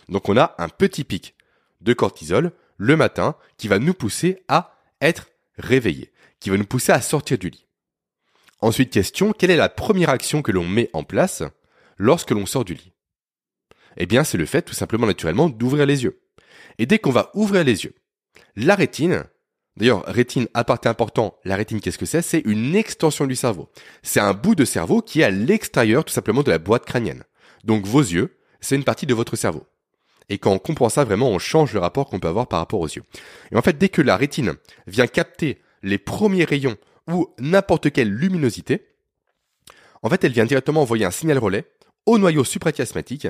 Donc 0.08 0.28
on 0.28 0.36
a 0.36 0.54
un 0.58 0.68
petit 0.68 1.04
pic 1.04 1.34
de 1.84 1.92
cortisol 1.94 2.52
le 2.76 2.96
matin 2.96 3.36
qui 3.56 3.68
va 3.68 3.78
nous 3.78 3.94
pousser 3.94 4.42
à 4.48 4.76
être 5.00 5.28
réveillés, 5.56 6.12
qui 6.40 6.50
va 6.50 6.56
nous 6.56 6.66
pousser 6.66 6.92
à 6.92 7.00
sortir 7.00 7.38
du 7.38 7.50
lit. 7.50 7.66
Ensuite, 8.60 8.92
question, 8.92 9.32
quelle 9.32 9.50
est 9.50 9.56
la 9.56 9.68
première 9.68 10.10
action 10.10 10.42
que 10.42 10.52
l'on 10.52 10.66
met 10.66 10.90
en 10.92 11.04
place 11.04 11.42
lorsque 11.98 12.30
l'on 12.30 12.46
sort 12.46 12.64
du 12.64 12.74
lit? 12.74 12.92
Eh 13.96 14.06
bien, 14.06 14.24
c'est 14.24 14.38
le 14.38 14.46
fait 14.46 14.62
tout 14.62 14.74
simplement 14.74 15.06
naturellement 15.06 15.48
d'ouvrir 15.48 15.86
les 15.86 16.04
yeux. 16.04 16.20
Et 16.78 16.86
dès 16.86 16.98
qu'on 16.98 17.10
va 17.10 17.30
ouvrir 17.34 17.62
les 17.62 17.84
yeux, 17.84 17.94
la 18.56 18.74
rétine, 18.74 19.24
d'ailleurs, 19.76 20.04
rétine, 20.06 20.48
à 20.54 20.64
part 20.64 20.80
important, 20.86 21.38
la 21.44 21.56
rétine, 21.56 21.80
qu'est-ce 21.80 21.98
que 21.98 22.06
c'est? 22.06 22.22
C'est 22.22 22.42
une 22.44 22.74
extension 22.74 23.26
du 23.26 23.36
cerveau. 23.36 23.70
C'est 24.02 24.20
un 24.20 24.32
bout 24.32 24.54
de 24.54 24.64
cerveau 24.64 25.02
qui 25.02 25.20
est 25.20 25.24
à 25.24 25.30
l'extérieur 25.30 26.04
tout 26.04 26.12
simplement 26.12 26.42
de 26.42 26.50
la 26.50 26.58
boîte 26.58 26.86
crânienne. 26.86 27.24
Donc 27.62 27.86
vos 27.86 28.00
yeux, 28.00 28.38
c'est 28.60 28.76
une 28.76 28.84
partie 28.84 29.06
de 29.06 29.14
votre 29.14 29.36
cerveau. 29.36 29.66
Et 30.28 30.38
quand 30.38 30.52
on 30.52 30.58
comprend 30.58 30.88
ça, 30.88 31.04
vraiment, 31.04 31.30
on 31.30 31.38
change 31.38 31.74
le 31.74 31.80
rapport 31.80 32.08
qu'on 32.08 32.20
peut 32.20 32.28
avoir 32.28 32.46
par 32.46 32.60
rapport 32.60 32.80
aux 32.80 32.88
yeux. 32.88 33.02
Et 33.52 33.56
en 33.56 33.62
fait, 33.62 33.76
dès 33.76 33.88
que 33.88 34.02
la 34.02 34.16
rétine 34.16 34.54
vient 34.86 35.06
capter 35.06 35.58
les 35.82 35.98
premiers 35.98 36.44
rayons 36.44 36.76
ou 37.10 37.28
n'importe 37.38 37.92
quelle 37.92 38.10
luminosité, 38.10 38.86
en 40.02 40.08
fait, 40.08 40.24
elle 40.24 40.32
vient 40.32 40.46
directement 40.46 40.82
envoyer 40.82 41.04
un 41.04 41.10
signal 41.10 41.38
relais 41.38 41.66
au 42.06 42.18
noyau 42.18 42.44
suprachiasmatique 42.44 43.28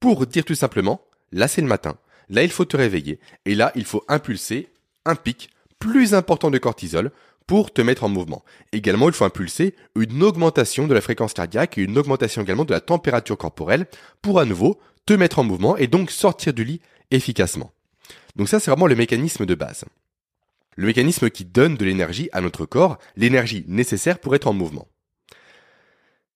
pour 0.00 0.26
dire 0.26 0.44
tout 0.44 0.54
simplement, 0.54 1.00
là 1.32 1.48
c'est 1.48 1.60
le 1.60 1.66
matin, 1.66 1.96
là 2.28 2.42
il 2.42 2.50
faut 2.50 2.64
te 2.64 2.76
réveiller, 2.76 3.20
et 3.44 3.54
là 3.54 3.72
il 3.74 3.84
faut 3.84 4.04
impulser 4.08 4.68
un 5.04 5.14
pic 5.14 5.50
plus 5.78 6.14
important 6.14 6.50
de 6.50 6.58
cortisol 6.58 7.12
pour 7.46 7.72
te 7.72 7.80
mettre 7.80 8.04
en 8.04 8.08
mouvement. 8.08 8.44
Également, 8.72 9.08
il 9.08 9.14
faut 9.14 9.24
impulser 9.24 9.74
une 9.94 10.22
augmentation 10.22 10.86
de 10.86 10.94
la 10.94 11.00
fréquence 11.00 11.32
cardiaque 11.32 11.78
et 11.78 11.82
une 11.82 11.96
augmentation 11.96 12.42
également 12.42 12.64
de 12.64 12.72
la 12.72 12.80
température 12.80 13.38
corporelle 13.38 13.86
pour 14.20 14.40
à 14.40 14.44
nouveau 14.44 14.80
te 15.06 15.12
mettre 15.12 15.38
en 15.38 15.44
mouvement 15.44 15.76
et 15.76 15.86
donc 15.86 16.10
sortir 16.10 16.52
du 16.52 16.64
lit 16.64 16.80
efficacement. 17.10 17.72
Donc 18.34 18.48
ça, 18.48 18.58
c'est 18.60 18.70
vraiment 18.70 18.88
le 18.88 18.96
mécanisme 18.96 19.46
de 19.46 19.54
base. 19.54 19.84
Le 20.74 20.86
mécanisme 20.86 21.30
qui 21.30 21.44
donne 21.44 21.76
de 21.76 21.84
l'énergie 21.84 22.28
à 22.32 22.40
notre 22.40 22.66
corps, 22.66 22.98
l'énergie 23.16 23.64
nécessaire 23.68 24.18
pour 24.18 24.34
être 24.34 24.46
en 24.46 24.52
mouvement. 24.52 24.88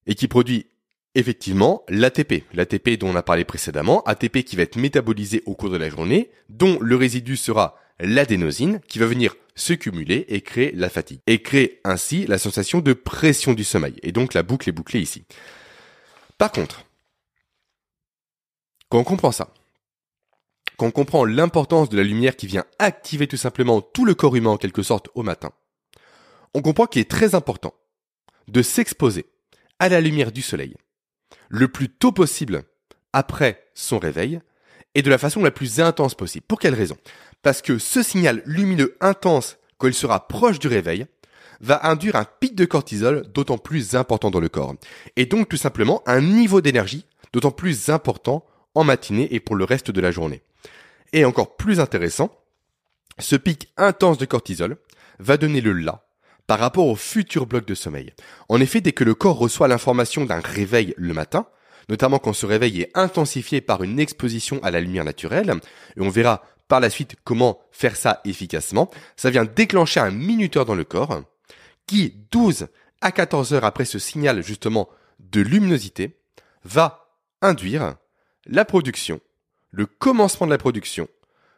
Et 0.06 0.14
qui 0.14 0.28
produit 0.28 0.68
effectivement 1.14 1.84
l'ATP. 1.88 2.44
L'ATP 2.54 2.98
dont 2.98 3.08
on 3.08 3.16
a 3.16 3.22
parlé 3.22 3.44
précédemment, 3.44 4.02
ATP 4.04 4.44
qui 4.44 4.56
va 4.56 4.62
être 4.62 4.76
métabolisé 4.76 5.42
au 5.44 5.54
cours 5.54 5.70
de 5.70 5.76
la 5.76 5.90
journée, 5.90 6.30
dont 6.48 6.78
le 6.80 6.96
résidu 6.96 7.36
sera 7.36 7.76
l'adénosine 8.00 8.80
qui 8.88 8.98
va 8.98 9.06
venir 9.06 9.36
se 9.54 9.72
cumuler 9.72 10.24
et 10.28 10.40
créer 10.40 10.72
la 10.72 10.88
fatigue. 10.88 11.20
Et 11.26 11.42
créer 11.42 11.80
ainsi 11.84 12.26
la 12.26 12.38
sensation 12.38 12.80
de 12.80 12.92
pression 12.92 13.52
du 13.52 13.64
sommeil. 13.64 13.96
Et 14.02 14.12
donc 14.12 14.34
la 14.34 14.42
boucle 14.42 14.68
est 14.68 14.72
bouclée 14.72 15.00
ici. 15.00 15.24
Par 16.38 16.52
contre, 16.52 16.84
quand 18.88 18.98
on 18.98 19.04
comprend 19.04 19.32
ça, 19.32 19.52
quand 20.76 20.86
on 20.86 20.90
comprend 20.90 21.24
l'importance 21.24 21.90
de 21.90 21.96
la 21.96 22.02
lumière 22.02 22.36
qui 22.36 22.46
vient 22.46 22.64
activer 22.78 23.26
tout 23.26 23.36
simplement 23.36 23.82
tout 23.82 24.04
le 24.04 24.14
corps 24.14 24.34
humain 24.34 24.50
en 24.50 24.56
quelque 24.56 24.82
sorte 24.82 25.10
au 25.14 25.22
matin, 25.22 25.52
on 26.54 26.62
comprend 26.62 26.86
qu'il 26.86 27.02
est 27.02 27.10
très 27.10 27.34
important 27.34 27.74
de 28.48 28.62
s'exposer 28.62 29.26
à 29.78 29.88
la 29.88 30.00
lumière 30.00 30.32
du 30.32 30.42
soleil 30.42 30.74
le 31.48 31.68
plus 31.68 31.90
tôt 31.90 32.12
possible 32.12 32.62
après 33.12 33.70
son 33.74 33.98
réveil 33.98 34.40
et 34.94 35.02
de 35.02 35.10
la 35.10 35.18
façon 35.18 35.42
la 35.42 35.50
plus 35.50 35.80
intense 35.80 36.14
possible. 36.14 36.46
Pour 36.46 36.58
quelle 36.58 36.74
raison? 36.74 36.96
Parce 37.42 37.62
que 37.62 37.78
ce 37.78 38.02
signal 38.02 38.42
lumineux 38.44 38.96
intense, 39.00 39.58
quand 39.78 39.88
il 39.88 39.94
sera 39.94 40.28
proche 40.28 40.58
du 40.58 40.68
réveil, 40.68 41.06
va 41.60 41.86
induire 41.86 42.16
un 42.16 42.24
pic 42.24 42.54
de 42.54 42.64
cortisol 42.64 43.26
d'autant 43.32 43.58
plus 43.58 43.94
important 43.94 44.30
dans 44.30 44.40
le 44.40 44.48
corps. 44.48 44.74
Et 45.16 45.26
donc 45.26 45.48
tout 45.48 45.56
simplement 45.56 46.02
un 46.06 46.20
niveau 46.20 46.60
d'énergie 46.60 47.06
d'autant 47.32 47.50
plus 47.50 47.88
important 47.90 48.44
en 48.74 48.84
matinée 48.84 49.28
et 49.30 49.40
pour 49.40 49.56
le 49.56 49.64
reste 49.64 49.90
de 49.90 50.00
la 50.00 50.10
journée. 50.10 50.42
Et 51.12 51.24
encore 51.24 51.56
plus 51.56 51.80
intéressant, 51.80 52.30
ce 53.18 53.36
pic 53.36 53.68
intense 53.76 54.18
de 54.18 54.24
cortisol 54.24 54.76
va 55.18 55.36
donner 55.36 55.60
le 55.60 55.72
là 55.72 56.06
par 56.46 56.58
rapport 56.58 56.86
au 56.86 56.96
futur 56.96 57.46
bloc 57.46 57.66
de 57.66 57.74
sommeil. 57.74 58.12
En 58.48 58.60
effet, 58.60 58.80
dès 58.80 58.92
que 58.92 59.04
le 59.04 59.14
corps 59.14 59.38
reçoit 59.38 59.68
l'information 59.68 60.24
d'un 60.24 60.40
réveil 60.40 60.94
le 60.96 61.14
matin, 61.14 61.46
notamment 61.88 62.18
quand 62.18 62.32
ce 62.32 62.46
réveil 62.46 62.80
est 62.80 62.90
intensifié 62.94 63.60
par 63.60 63.82
une 63.82 64.00
exposition 64.00 64.60
à 64.62 64.70
la 64.70 64.80
lumière 64.80 65.04
naturelle, 65.04 65.54
et 65.96 66.00
on 66.00 66.08
verra 66.08 66.42
par 66.70 66.80
la 66.80 66.88
suite 66.88 67.16
comment 67.24 67.60
faire 67.72 67.96
ça 67.96 68.20
efficacement, 68.24 68.90
ça 69.16 69.28
vient 69.28 69.44
déclencher 69.44 69.98
un 69.98 70.12
minuteur 70.12 70.64
dans 70.64 70.76
le 70.76 70.84
corps 70.84 71.20
qui, 71.86 72.14
12 72.30 72.68
à 73.00 73.10
14 73.10 73.52
heures 73.52 73.64
après 73.64 73.84
ce 73.84 73.98
signal 73.98 74.42
justement 74.42 74.88
de 75.18 75.40
luminosité, 75.40 76.16
va 76.64 77.10
induire 77.42 77.96
la 78.46 78.64
production, 78.64 79.20
le 79.72 79.84
commencement 79.86 80.46
de 80.46 80.52
la 80.52 80.58
production 80.58 81.08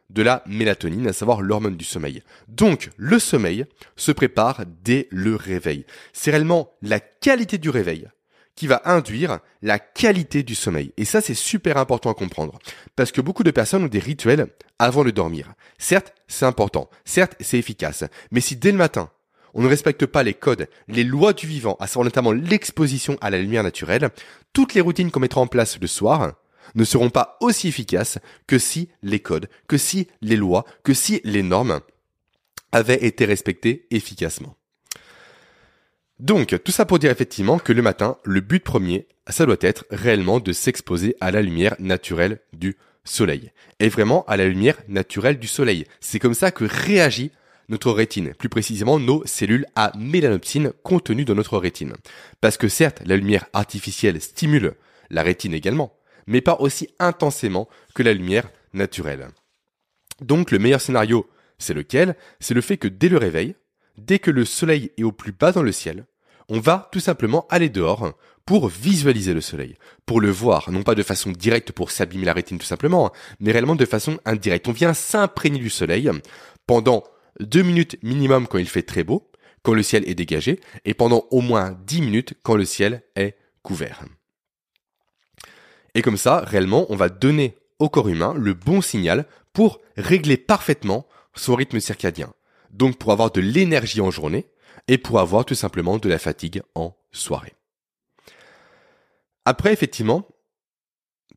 de 0.09 0.22
la 0.22 0.42
mélatonine, 0.46 1.07
à 1.09 1.12
savoir 1.12 1.42
l'hormone 1.42 1.77
du 1.77 1.85
sommeil. 1.85 2.22
Donc, 2.48 2.90
le 2.96 3.18
sommeil 3.18 3.66
se 3.96 4.12
prépare 4.12 4.64
dès 4.85 5.09
le 5.11 5.37
réveil. 5.37 5.87
C'est 6.12 6.31
réellement 6.31 6.72
la 6.83 7.01
qualité 7.01 7.59
du 7.59 7.70
réveil 7.70 8.09
qui 8.55 8.67
va 8.67 8.83
induire 8.85 9.38
la 9.62 9.79
qualité 9.79 10.43
du 10.43 10.55
sommeil. 10.55 10.93
Et 10.97 11.05
ça, 11.05 11.21
c'est 11.21 11.35
super 11.35 11.77
important 11.77 12.11
à 12.11 12.15
comprendre. 12.15 12.59
Parce 12.97 13.12
que 13.12 13.21
beaucoup 13.21 13.45
de 13.45 13.51
personnes 13.51 13.85
ont 13.85 13.88
des 13.88 13.99
rituels 13.99 14.49
avant 14.79 15.05
de 15.05 15.11
dormir. 15.11 15.55
Certes, 15.79 16.12
c'est 16.29 16.47
important. 16.47 16.91
Certes, 17.05 17.35
c'est 17.41 17.59
efficace. 17.59 18.05
Mais 18.31 18.41
si 18.41 18.57
dès 18.57 18.73
le 18.73 18.79
matin, 18.79 19.11
on 19.55 19.62
ne 19.62 19.69
respecte 19.69 20.07
pas 20.07 20.23
les 20.23 20.35
codes, 20.35 20.69
les 20.88 21.05
lois 21.05 21.33
du 21.33 21.47
vivant, 21.47 21.77
à 21.81 21.87
savoir 21.87 22.05
notamment 22.05 22.33
l'exposition 22.33 23.19
à 23.21 23.31
la 23.31 23.38
lumière 23.38 23.62
naturelle, 23.62 24.11
toutes 24.53 24.75
les 24.75 24.81
routines 24.81 25.11
qu'on 25.11 25.21
mettra 25.21 25.41
en 25.41 25.47
place 25.47 25.79
le 25.81 25.87
soir 25.87 26.35
ne 26.75 26.85
seront 26.85 27.11
pas 27.11 27.37
aussi 27.41 27.69
efficaces 27.69 28.19
que 28.47 28.59
si 28.59 28.88
les 29.03 29.21
codes, 29.21 29.49
que 29.69 29.77
si 29.77 30.09
les 30.21 30.37
lois, 30.37 30.65
que 30.85 30.95
si 30.95 31.21
les 31.25 31.43
normes 31.43 31.81
avaient 32.71 33.05
été 33.05 33.25
respectées 33.25 33.87
efficacement. 33.91 34.57
Donc, 36.23 36.57
tout 36.63 36.71
ça 36.71 36.87
pour 36.87 37.01
dire 37.01 37.11
effectivement 37.11 37.59
que 37.59 37.73
le 37.73 37.83
matin, 37.83 38.17
le 38.23 38.41
but 38.41 38.63
premier, 38.63 39.09
ça 39.29 39.45
doit 39.45 39.57
être 39.61 39.85
réellement 39.91 40.39
de 40.39 40.53
s'exposer 40.53 41.17
à 41.21 41.33
la 41.33 41.43
lumière 41.43 41.75
naturelle 41.81 42.39
du 42.53 42.77
soleil. 43.03 43.51
Et 43.81 43.89
vraiment 43.89 44.25
à 44.27 44.37
la 44.37 44.47
lumière 44.47 44.79
naturelle 44.87 45.41
du 45.41 45.49
soleil. 45.49 45.85
C'est 45.99 46.21
comme 46.21 46.35
ça 46.35 46.53
que 46.53 46.65
réagit 46.65 47.33
notre 47.69 47.91
rétine, 47.91 48.35
plus 48.35 48.49
précisément 48.49 49.01
nos 49.01 49.27
cellules 49.27 49.67
à 49.75 49.91
mélanopsine 49.99 50.71
contenues 50.85 51.25
dans 51.25 51.35
notre 51.35 51.59
rétine. 51.59 51.95
Parce 52.41 52.57
que 52.57 52.69
certes, 52.69 53.03
la 53.05 53.17
lumière 53.17 53.47
artificielle 53.53 54.21
stimule 54.21 54.75
la 55.11 55.25
rétine 55.25 55.55
également, 55.55 55.99
mais 56.29 56.41
pas 56.41 56.61
aussi 56.61 56.87
intensément 57.01 57.69
que 57.97 58.05
la 58.05 58.15
lumière 58.15 58.49
naturelle. 58.75 59.27
Donc 60.21 60.53
le 60.53 60.61
meilleur 60.61 60.81
scénario, 60.81 61.29
c'est 61.59 61.75
lequel? 61.75 62.15
C'est 62.39 62.55
le 62.55 62.61
fait 62.61 62.77
que 62.77 62.87
dès 62.87 63.09
le 63.09 63.19
réveil, 63.19 63.57
dès 63.99 64.21
que 64.21 64.31
le 64.31 64.45
soleil 64.45 64.93
est 64.97 65.03
au 65.03 65.11
plus 65.11 65.33
bas 65.33 65.51
dans 65.51 65.65
le 65.65 65.73
ciel, 65.73 66.07
on 66.49 66.61
va 66.61 66.89
tout 66.93 67.01
simplement 67.01 67.47
aller 67.51 67.69
dehors 67.69 68.13
pour 68.45 68.69
visualiser 68.69 69.35
le 69.35 69.41
soleil, 69.41 69.77
pour 70.07 70.21
le 70.21 70.31
voir, 70.31 70.71
non 70.71 70.83
pas 70.83 70.95
de 70.95 71.03
façon 71.03 71.31
directe 71.31 71.73
pour 71.73 71.91
s'abîmer 71.91 72.25
la 72.25 72.33
rétine 72.33 72.59
tout 72.59 72.67
simplement, 72.67 73.13
mais 73.41 73.53
réellement 73.53 73.77
de 73.77 73.85
façon 73.85 74.19
indirecte. 74.25 74.69
On 74.69 74.73
vient 74.73 74.95
s'imprégner 74.95 75.59
du 75.59 75.71
soleil 75.71 76.11
pendant 76.67 77.05
deux 77.41 77.63
minutes 77.63 77.97
minimum 78.03 78.47
quand 78.47 78.59
il 78.59 78.69
fait 78.69 78.83
très 78.83 79.05
beau, 79.05 79.31
quand 79.63 79.75
le 79.75 79.83
ciel 79.83 80.09
est 80.09 80.15
dégagé, 80.15 80.61
et 80.85 80.95
pendant 80.95 81.27
au 81.31 81.41
moins 81.41 81.77
dix 81.87 82.03
minutes 82.03 82.35
quand 82.43 82.57
le 82.57 82.65
ciel 82.65 83.03
est 83.15 83.37
couvert. 83.63 84.05
Et 85.95 86.03
comme 86.03 86.17
ça, 86.17 86.41
réellement, 86.41 86.87
on 86.89 86.97
va 86.97 87.09
donner 87.09 87.57
au 87.79 87.89
corps 87.89 88.09
humain 88.09 88.35
le 88.37 88.55
bon 88.55 88.81
signal 88.81 89.27
pour 89.53 89.81
régler 89.97 90.37
parfaitement 90.37 91.07
son 91.35 91.55
rythme 91.55 91.81
circadien. 91.81 92.33
Donc 92.71 92.97
pour 92.99 93.13
avoir 93.13 93.31
de 93.31 93.41
l'énergie 93.41 94.01
en 94.01 94.11
journée 94.11 94.47
et 94.88 94.99
pour 94.99 95.21
avoir 95.21 95.45
tout 95.45 95.55
simplement 95.55 95.99
de 95.99 96.09
la 96.09 96.18
fatigue 96.18 96.62
en 96.75 96.97
soirée. 97.12 97.55
Après, 99.45 99.73
effectivement, 99.73 100.29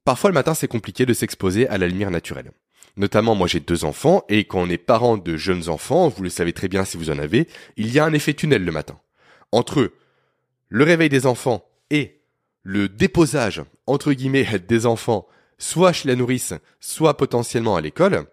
parfois 0.03 0.29
le 0.29 0.35
matin 0.35 0.53
c'est 0.53 0.67
compliqué 0.67 1.05
de 1.05 1.13
s'exposer 1.13 1.67
à 1.67 1.77
la 1.77 1.87
lumière 1.87 2.11
naturelle. 2.11 2.51
Notamment, 2.97 3.35
moi 3.35 3.47
j'ai 3.47 3.59
deux 3.59 3.83
enfants, 3.83 4.23
et 4.29 4.45
quand 4.45 4.61
on 4.61 4.69
est 4.69 4.77
parent 4.77 5.17
de 5.17 5.35
jeunes 5.35 5.67
enfants, 5.67 6.07
vous 6.07 6.23
le 6.23 6.29
savez 6.29 6.53
très 6.53 6.69
bien 6.69 6.85
si 6.85 6.95
vous 6.97 7.09
en 7.09 7.19
avez, 7.19 7.47
il 7.75 7.91
y 7.91 7.99
a 7.99 8.05
un 8.05 8.13
effet 8.13 8.33
tunnel 8.33 8.63
le 8.63 8.71
matin. 8.71 8.99
Entre 9.51 9.91
le 10.69 10.83
réveil 10.83 11.09
des 11.09 11.25
enfants 11.25 11.65
et 11.89 12.21
le 12.63 12.87
déposage, 12.87 13.61
entre 13.85 14.13
guillemets, 14.13 14.59
des 14.59 14.85
enfants, 14.85 15.27
soit 15.57 15.93
chez 15.93 16.07
la 16.07 16.15
nourrice, 16.15 16.53
soit 16.79 17.17
potentiellement 17.17 17.75
à 17.75 17.81
l'école, 17.81 18.25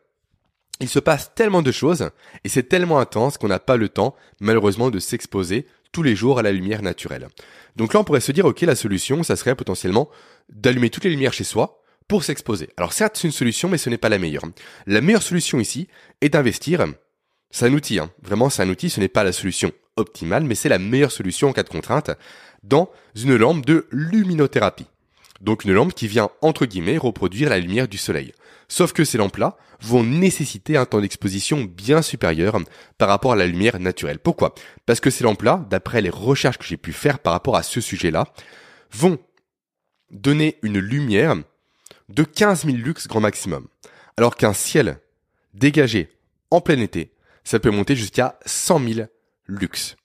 il 0.81 0.89
se 0.89 0.99
passe 0.99 1.33
tellement 1.35 1.63
de 1.63 1.73
choses, 1.73 2.11
et 2.45 2.49
c'est 2.49 2.65
tellement 2.65 2.99
intense 2.99 3.39
qu'on 3.39 3.49
n'a 3.49 3.61
pas 3.61 3.77
le 3.77 3.89
temps, 3.89 4.17
malheureusement, 4.41 4.91
de 4.91 4.99
s'exposer 4.99 5.67
tous 5.93 6.03
les 6.03 6.17
jours 6.17 6.39
à 6.39 6.43
la 6.43 6.53
lumière 6.53 6.83
naturelle. 6.83 7.29
Donc 7.77 7.95
là, 7.95 8.01
on 8.01 8.05
pourrait 8.05 8.21
se 8.21 8.33
dire, 8.33 8.47
ok, 8.47 8.63
la 8.63 8.75
solution, 8.75 9.23
ça 9.23 9.37
serait 9.37 9.55
potentiellement 9.55 10.09
d'allumer 10.49 10.91
toutes 10.91 11.05
les 11.05 11.11
lumières 11.11 11.33
chez 11.33 11.45
soi 11.45 11.83
pour 12.09 12.25
s'exposer. 12.25 12.69
Alors 12.77 12.93
certes, 12.93 13.17
c'est 13.17 13.29
une 13.29 13.33
solution, 13.33 13.69
mais 13.69 13.79
ce 13.79 13.91
n'est 13.91 13.99
pas 13.99 14.09
la 14.09 14.19
meilleure. 14.19 14.45
La 14.87 15.01
meilleure 15.01 15.23
solution 15.23 15.61
ici 15.61 15.89
est 16.21 16.31
d'investir. 16.31 16.85
C'est 17.51 17.67
un 17.67 17.73
outil, 17.73 17.99
hein. 17.99 18.11
vraiment 18.23 18.51
c'est 18.51 18.63
un 18.63 18.69
outil, 18.69 18.91
ce 18.91 19.01
n'est 19.01 19.09
pas 19.09 19.25
la 19.25 19.33
solution 19.33 19.73
optimale, 19.97 20.45
mais 20.45 20.55
c'est 20.55 20.69
la 20.69 20.79
meilleure 20.79 21.13
solution 21.13 21.51
en 21.51 21.53
cas 21.53 21.63
de 21.63 21.69
contrainte 21.69 22.11
dans 22.63 22.91
une 23.15 23.37
lampe 23.37 23.67
de 23.67 23.87
luminothérapie. 23.91 24.87
Donc 25.41 25.65
une 25.65 25.73
lampe 25.73 25.95
qui 25.95 26.07
vient, 26.07 26.31
entre 26.41 26.67
guillemets, 26.67 26.99
reproduire 26.99 27.51
la 27.51 27.59
lumière 27.59 27.89
du 27.89 27.99
soleil. 27.99 28.33
Sauf 28.69 28.93
que 28.93 29.05
ces 29.05 29.19
lampes-là 29.19 29.57
vont 29.81 30.05
nécessiter 30.05 30.77
un 30.77 30.87
temps 30.87 31.01
d'exposition 31.01 31.63
bien 31.63 32.03
supérieur 32.03 32.59
par 32.99 33.09
rapport 33.09 33.33
à 33.33 33.37
la 33.37 33.47
lumière 33.47 33.79
naturelle. 33.79 34.19
Pourquoi? 34.19 34.55
Parce 34.87 35.01
que 35.01 35.11
ces 35.11 35.25
lampes-là, 35.25 35.67
d'après 35.69 36.01
les 36.01 36.11
recherches 36.11 36.59
que 36.59 36.65
j'ai 36.65 36.77
pu 36.77 36.93
faire 36.93 37.19
par 37.19 37.33
rapport 37.33 37.57
à 37.57 37.63
ce 37.63 37.81
sujet-là, 37.81 38.27
vont 38.93 39.19
donner 40.11 40.59
une 40.63 40.79
lumière 40.79 41.37
de 42.09 42.23
15 42.23 42.67
000 42.67 42.77
lux 42.77 43.09
grand 43.09 43.21
maximum. 43.21 43.67
Alors 44.17 44.37
qu'un 44.37 44.53
ciel 44.53 44.99
dégagé 45.55 46.11
en 46.51 46.61
plein 46.61 46.79
été, 46.79 47.13
ça 47.45 47.59
peut 47.59 47.71
monter 47.71 47.97
jusqu'à 47.97 48.39
100 48.45 48.89
000 48.95 49.09
lux. 49.47 49.97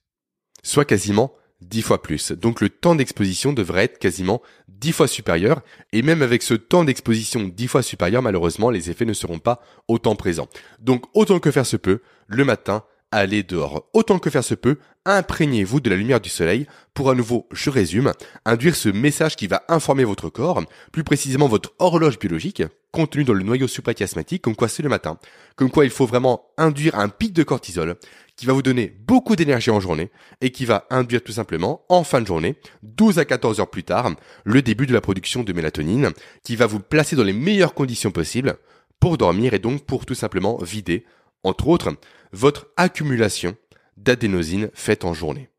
Soit 0.64 0.86
quasiment 0.86 1.34
10 1.62 1.82
fois 1.82 2.02
plus. 2.02 2.32
Donc 2.32 2.62
le 2.62 2.70
temps 2.70 2.96
d'exposition 2.96 3.54
devrait 3.54 3.86
être 3.86 4.00
quasiment 4.00 4.42
10 4.70 4.92
fois 4.92 5.08
supérieur. 5.08 5.62
Et 5.92 6.02
même 6.02 6.22
avec 6.22 6.44
ce 6.44 6.54
temps 6.54 6.84
d'exposition 6.84 7.44
10 7.44 7.68
fois 7.68 7.82
supérieur, 7.82 8.22
malheureusement, 8.22 8.70
les 8.70 8.90
effets 8.90 9.06
ne 9.06 9.14
seront 9.14 9.40
pas 9.40 9.62
autant 9.88 10.16
présents. 10.16 10.50
Donc 10.80 11.06
autant 11.14 11.40
que 11.40 11.52
faire 11.52 11.66
se 11.66 11.78
peut, 11.78 12.02
le 12.28 12.46
matin, 12.46 12.84
allez 13.12 13.44
dehors. 13.44 13.90
Autant 13.94 14.20
que 14.20 14.30
faire 14.30 14.44
se 14.44 14.54
peut, 14.54 14.78
imprégnez-vous 15.06 15.80
de 15.80 15.90
la 15.90 15.96
lumière 15.96 16.20
du 16.20 16.30
soleil 16.30 16.68
pour 16.94 17.10
à 17.10 17.16
nouveau, 17.16 17.48
je 17.52 17.70
résume, 17.70 18.12
induire 18.46 18.76
ce 18.76 18.90
message 18.90 19.36
qui 19.36 19.48
va 19.48 19.64
informer 19.70 20.04
votre 20.04 20.30
corps, 20.30 20.64
plus 20.92 21.04
précisément 21.04 21.48
votre 21.48 21.74
horloge 21.80 22.20
biologique, 22.20 22.64
contenu 22.92 23.24
dans 23.24 23.34
le 23.34 23.44
noyau 23.44 23.68
suprachiasmatique, 23.68 24.42
comme 24.42 24.56
quoi 24.56 24.68
c'est 24.68 24.84
le 24.84 24.90
matin, 24.90 25.18
comme 25.56 25.72
quoi 25.72 25.86
il 25.86 25.92
faut 25.92 26.06
vraiment 26.06 26.50
induire 26.58 27.00
un 27.00 27.10
pic 27.10 27.34
de 27.34 27.44
cortisol 27.44 27.96
qui 28.38 28.46
va 28.46 28.54
vous 28.54 28.62
donner 28.62 28.96
beaucoup 29.00 29.36
d'énergie 29.36 29.72
en 29.72 29.80
journée 29.80 30.12
et 30.40 30.52
qui 30.52 30.66
va 30.66 30.86
induire 30.90 31.24
tout 31.24 31.32
simplement 31.34 31.84
en 31.90 32.04
fin 32.04 32.22
de 32.22 32.28
journée, 32.28 32.56
12 32.84 33.20
à 33.20 33.26
14 33.26 33.60
heures 33.60 33.70
plus 33.70 33.84
tard, 33.84 34.12
le 34.46 34.62
début 34.62 34.86
de 34.86 34.94
la 34.94 35.02
production 35.02 35.44
de 35.44 35.52
mélatonine 35.54 36.12
qui 36.44 36.56
va 36.56 36.68
vous 36.68 36.80
placer 36.80 37.16
dans 37.16 37.24
les 37.24 37.34
meilleures 37.34 37.74
conditions 37.74 38.12
possibles 38.12 38.58
pour 39.00 39.18
dormir 39.18 39.54
et 39.54 39.60
donc 39.60 39.86
pour 39.86 40.06
tout 40.06 40.16
simplement 40.16 40.58
vider, 40.62 41.06
entre 41.44 41.68
autres, 41.68 41.94
votre 42.32 42.68
accumulation 42.78 43.56
d'adénosine 43.98 44.70
faite 44.74 45.04
en 45.04 45.14
journée. 45.14 45.50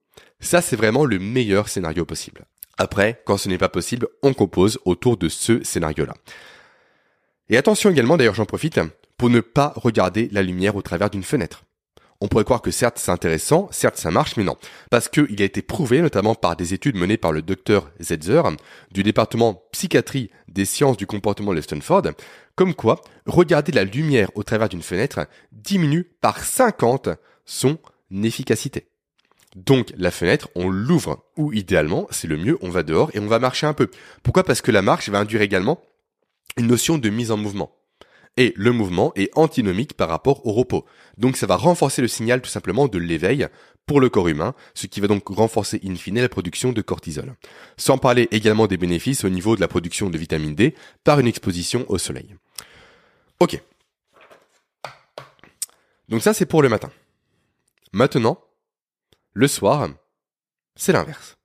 Ça, 0.41 0.63
c'est 0.63 0.77
vraiment 0.77 1.05
le 1.05 1.19
meilleur 1.19 1.69
scénario 1.69 2.05
possible. 2.05 2.45
Après, 2.79 3.21
quand 3.27 3.37
ce 3.37 3.49
n'est 3.49 3.59
pas 3.59 3.69
possible, 3.69 4.07
on 4.23 4.35
compose 4.35 4.79
autour 4.85 5.17
de 5.17 5.29
ce 5.29 5.65
scénario-là. 5.65 6.15
Et 7.49 7.57
attention 7.57 7.91
également, 7.91 8.17
d'ailleurs 8.17 8.35
j'en 8.35 8.45
profite, 8.45 8.79
pour 9.17 9.31
ne 9.31 9.41
pas 9.41 9.73
regarder 9.75 10.29
la 10.31 10.43
lumière 10.43 10.77
au 10.77 10.83
travers 10.83 11.11
d'une 11.11 11.25
fenêtre. 11.25 11.65
On 12.21 12.27
pourrait 12.27 12.45
croire 12.45 12.63
que 12.63 12.73
certes 12.73 12.99
c'est 12.99 13.13
intéressant, 13.13 13.69
certes 13.71 13.97
ça 13.97 14.11
marche, 14.11 14.37
mais 14.37 14.45
non. 14.45 14.57
Parce 14.91 15.09
qu'il 15.09 15.41
a 15.41 15.45
été 15.45 15.63
prouvé, 15.63 16.03
notamment 16.03 16.35
par 16.35 16.57
des 16.57 16.75
études 16.75 16.97
menées 16.97 17.17
par 17.17 17.33
le 17.33 17.43
docteur 17.43 17.91
Zetzer, 18.01 18.43
du 18.91 19.05
département 19.05 19.63
psychiatrie 19.71 20.31
des 20.49 20.65
sciences 20.65 20.97
du 20.97 21.07
comportement 21.07 21.55
de 21.55 21.61
Stanford, 21.61 22.03
comme 22.57 22.75
quoi 22.75 23.01
regarder 23.27 23.71
la 23.71 23.85
lumière 23.85 24.31
au 24.35 24.43
travers 24.43 24.69
d'une 24.69 24.83
fenêtre 24.83 25.29
diminue 25.53 26.05
par 26.21 26.43
50 26.43 27.11
son 27.45 27.79
efficacité. 28.25 28.89
Donc 29.55 29.93
la 29.97 30.11
fenêtre, 30.11 30.49
on 30.57 30.69
l'ouvre, 30.69 31.25
ou 31.37 31.53
idéalement, 31.53 32.09
c'est 32.11 32.27
le 32.27 32.37
mieux, 32.37 32.59
on 32.61 32.71
va 32.71 32.83
dehors 32.83 33.11
et 33.15 33.21
on 33.21 33.27
va 33.27 33.39
marcher 33.39 33.67
un 33.67 33.75
peu. 33.75 33.91
Pourquoi? 34.23 34.43
Parce 34.43 34.61
que 34.61 34.73
la 34.73 34.83
marche 34.83 35.09
va 35.09 35.21
induire 35.21 35.43
également 35.43 35.81
une 36.57 36.67
notion 36.67 36.99
de 36.99 37.09
mise 37.11 37.31
en 37.31 37.37
mouvement. 37.37 37.78
Et 38.41 38.55
le 38.55 38.71
mouvement 38.71 39.13
est 39.17 39.37
antinomique 39.37 39.95
par 39.95 40.09
rapport 40.09 40.47
au 40.47 40.53
repos. 40.53 40.87
Donc 41.17 41.37
ça 41.37 41.47
va 41.47 41.57
renforcer 41.57 42.01
le 42.01 42.07
signal 42.07 42.41
tout 42.41 42.49
simplement 42.49 42.87
de 42.87 42.97
l'éveil 42.97 43.49
pour 43.85 44.01
le 44.01 44.09
corps 44.09 44.29
humain, 44.29 44.55
ce 44.75 44.87
qui 44.87 45.01
va 45.01 45.09
donc 45.09 45.27
renforcer 45.27 45.81
in 45.85 45.97
fine 45.97 46.21
la 46.21 46.29
production 46.29 46.71
de 46.71 46.81
cortisol. 46.81 47.35
Sans 47.77 47.99
parler 47.99 48.29
également 48.31 48.69
des 48.69 48.77
bénéfices 48.77 49.25
au 49.25 49.29
niveau 49.29 49.57
de 49.57 49.61
la 49.61 49.67
production 49.67 50.09
de 50.09 50.17
vitamine 50.17 50.55
D 50.55 50.77
par 51.03 51.19
une 51.19 51.27
exposition 51.27 51.85
au 51.89 51.99
soleil. 51.99 52.37
Ok. 53.41 53.61
Donc 56.09 56.23
ça 56.23 56.33
c'est 56.33 56.47
pour 56.47 56.63
le 56.63 56.69
matin. 56.69 56.93
Maintenant, 57.93 58.39
le 59.33 59.49
soir, 59.49 59.89
c'est 60.77 60.93
l'inverse. 60.93 61.37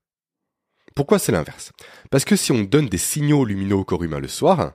Pourquoi 0.93 1.17
c'est 1.17 1.31
l'inverse? 1.31 1.71
Parce 2.11 2.23
que 2.23 2.35
si 2.35 2.51
on 2.51 2.61
donne 2.61 2.87
des 2.87 2.99
signaux 2.99 3.45
lumineux 3.45 3.77
au 3.77 3.83
corps 3.83 4.03
humain 4.03 4.19
le 4.19 4.27
soir, 4.27 4.73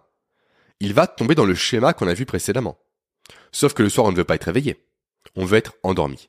il 0.80 0.94
va 0.94 1.06
tomber 1.06 1.34
dans 1.34 1.44
le 1.44 1.54
schéma 1.54 1.92
qu'on 1.92 2.08
a 2.08 2.14
vu 2.14 2.26
précédemment. 2.26 2.78
Sauf 3.52 3.74
que 3.74 3.82
le 3.82 3.88
soir, 3.88 4.06
on 4.06 4.12
ne 4.12 4.16
veut 4.16 4.24
pas 4.24 4.36
être 4.36 4.44
réveillé. 4.44 4.84
On 5.36 5.44
veut 5.44 5.58
être 5.58 5.74
endormi. 5.82 6.28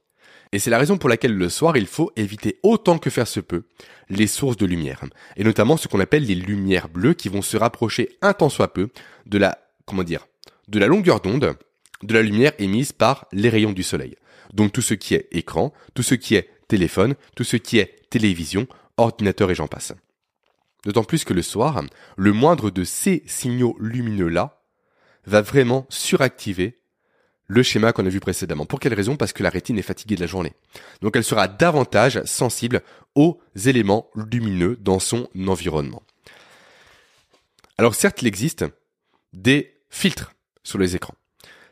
Et 0.52 0.60
c'est 0.60 0.72
la 0.72 0.80
raison 0.80 0.98
pour 0.98 1.10
laquelle 1.10 1.36
le 1.36 1.50
soir, 1.50 1.78
il 1.78 1.86
faut 1.86 2.12
éviter 2.16 2.60
autant 2.64 2.98
que 2.98 3.12
faire 3.12 3.28
se 3.28 3.40
peut 3.40 3.68
les 4.10 4.26
sources 4.26 4.58
de 4.58 4.66
lumière. 4.66 5.04
Et 5.38 5.44
notamment 5.44 5.78
ce 5.78 5.88
qu'on 5.88 6.00
appelle 6.00 6.26
les 6.26 6.36
lumières 6.36 6.90
bleues 6.90 7.14
qui 7.14 7.30
vont 7.30 7.44
se 7.44 7.58
rapprocher 7.58 8.18
un 8.22 8.34
tant 8.34 8.50
soit 8.50 8.74
peu 8.74 8.90
de 9.28 9.38
la, 9.38 9.60
comment 9.86 10.04
dire, 10.04 10.26
de 10.68 10.80
la 10.80 10.88
longueur 10.88 11.22
d'onde 11.22 11.56
de 12.04 12.14
la 12.14 12.22
lumière 12.22 12.54
émise 12.60 12.92
par 12.92 13.28
les 13.32 13.50
rayons 13.50 13.74
du 13.74 13.84
soleil. 13.84 14.16
Donc 14.54 14.72
tout 14.72 14.82
ce 14.82 14.94
qui 14.94 15.16
est 15.16 15.28
écran, 15.32 15.74
tout 15.94 16.04
ce 16.04 16.16
qui 16.16 16.36
est 16.36 16.50
téléphone, 16.68 17.16
tout 17.36 17.44
ce 17.44 17.58
qui 17.58 17.78
est 17.78 18.10
télévision, 18.10 18.68
ordinateur 18.98 19.52
et 19.52 19.56
j'en 19.56 19.68
passe. 19.68 19.94
D'autant 20.86 21.04
plus 21.04 21.24
que 21.24 21.34
le 21.34 21.42
soir, 21.42 21.82
le 22.18 22.34
moindre 22.34 22.70
de 22.72 22.84
ces 22.84 23.24
signaux 23.26 23.76
lumineux-là 23.80 24.62
va 25.26 25.42
vraiment 25.42 25.86
suractiver 25.90 26.80
le 27.48 27.64
schéma 27.64 27.92
qu'on 27.92 28.06
a 28.06 28.10
vu 28.10 28.20
précédemment. 28.20 28.66
Pour 28.66 28.80
quelle 28.80 28.94
raison? 28.94 29.18
Parce 29.18 29.34
que 29.34 29.44
la 29.44 29.50
rétine 29.50 29.78
est 29.78 29.84
fatiguée 29.84 30.16
de 30.16 30.22
la 30.22 30.28
journée. 30.28 30.54
Donc 31.02 31.16
elle 31.16 31.24
sera 31.24 31.48
davantage 31.48 32.24
sensible 32.24 32.82
aux 33.16 33.42
éléments 33.66 34.10
lumineux 34.16 34.78
dans 34.80 35.00
son 35.00 35.28
environnement. 35.48 36.04
Alors 37.78 37.96
certes, 37.96 38.22
il 38.22 38.28
existe 38.28 38.66
des 39.34 39.82
filtres 39.90 40.34
sur 40.64 40.78
les 40.78 40.96
écrans. 40.96 41.16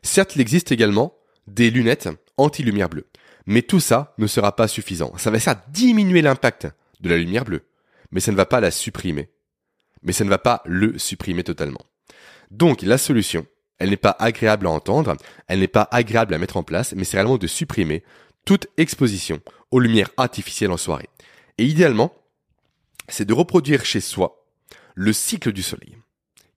Certes, 0.02 0.36
il 0.36 0.42
existe 0.42 0.72
également 0.72 1.14
des 1.48 1.70
lunettes 1.70 2.10
anti-lumière 2.38 2.90
bleue. 2.90 3.06
Mais 3.46 3.62
tout 3.62 3.80
ça 3.80 4.14
ne 4.18 4.28
sera 4.28 4.56
pas 4.56 4.68
suffisant. 4.68 5.14
Ça 5.18 5.32
va 5.32 5.40
ça 5.40 5.64
diminuer 5.70 6.22
l'impact 6.22 6.68
de 7.02 7.10
la 7.10 7.18
lumière 7.18 7.46
bleue, 7.46 7.64
mais 8.12 8.20
ça 8.20 8.32
ne 8.32 8.38
va 8.38 8.46
pas 8.46 8.60
la 8.60 8.72
supprimer. 8.72 9.30
Mais 10.04 10.14
ça 10.14 10.24
ne 10.24 10.30
va 10.30 10.38
pas 10.38 10.62
le 10.66 10.98
supprimer 10.98 11.44
totalement. 11.44 11.82
Donc 12.52 12.82
la 12.82 12.98
solution, 12.98 13.46
elle 13.78 13.90
n'est 13.90 13.98
pas 13.98 14.16
agréable 14.20 14.68
à 14.68 14.72
entendre, 14.72 15.16
elle 15.48 15.60
n'est 15.60 15.68
pas 15.68 15.88
agréable 15.92 16.34
à 16.34 16.38
mettre 16.38 16.58
en 16.58 16.64
place, 16.64 16.94
mais 16.94 17.04
c'est 17.04 17.18
réellement 17.18 17.38
de 17.38 17.48
supprimer 17.48 18.04
toute 18.46 18.68
exposition 18.78 19.42
aux 19.72 19.80
lumières 19.80 20.12
artificielles 20.18 20.72
en 20.72 20.78
soirée. 20.78 21.10
Et 21.58 21.66
idéalement, 21.66 22.14
c'est 23.10 23.26
de 23.26 23.34
reproduire 23.34 23.86
chez 23.86 24.02
soi 24.02 24.46
le 24.96 25.14
cycle 25.14 25.52
du 25.52 25.64
soleil. 25.64 25.98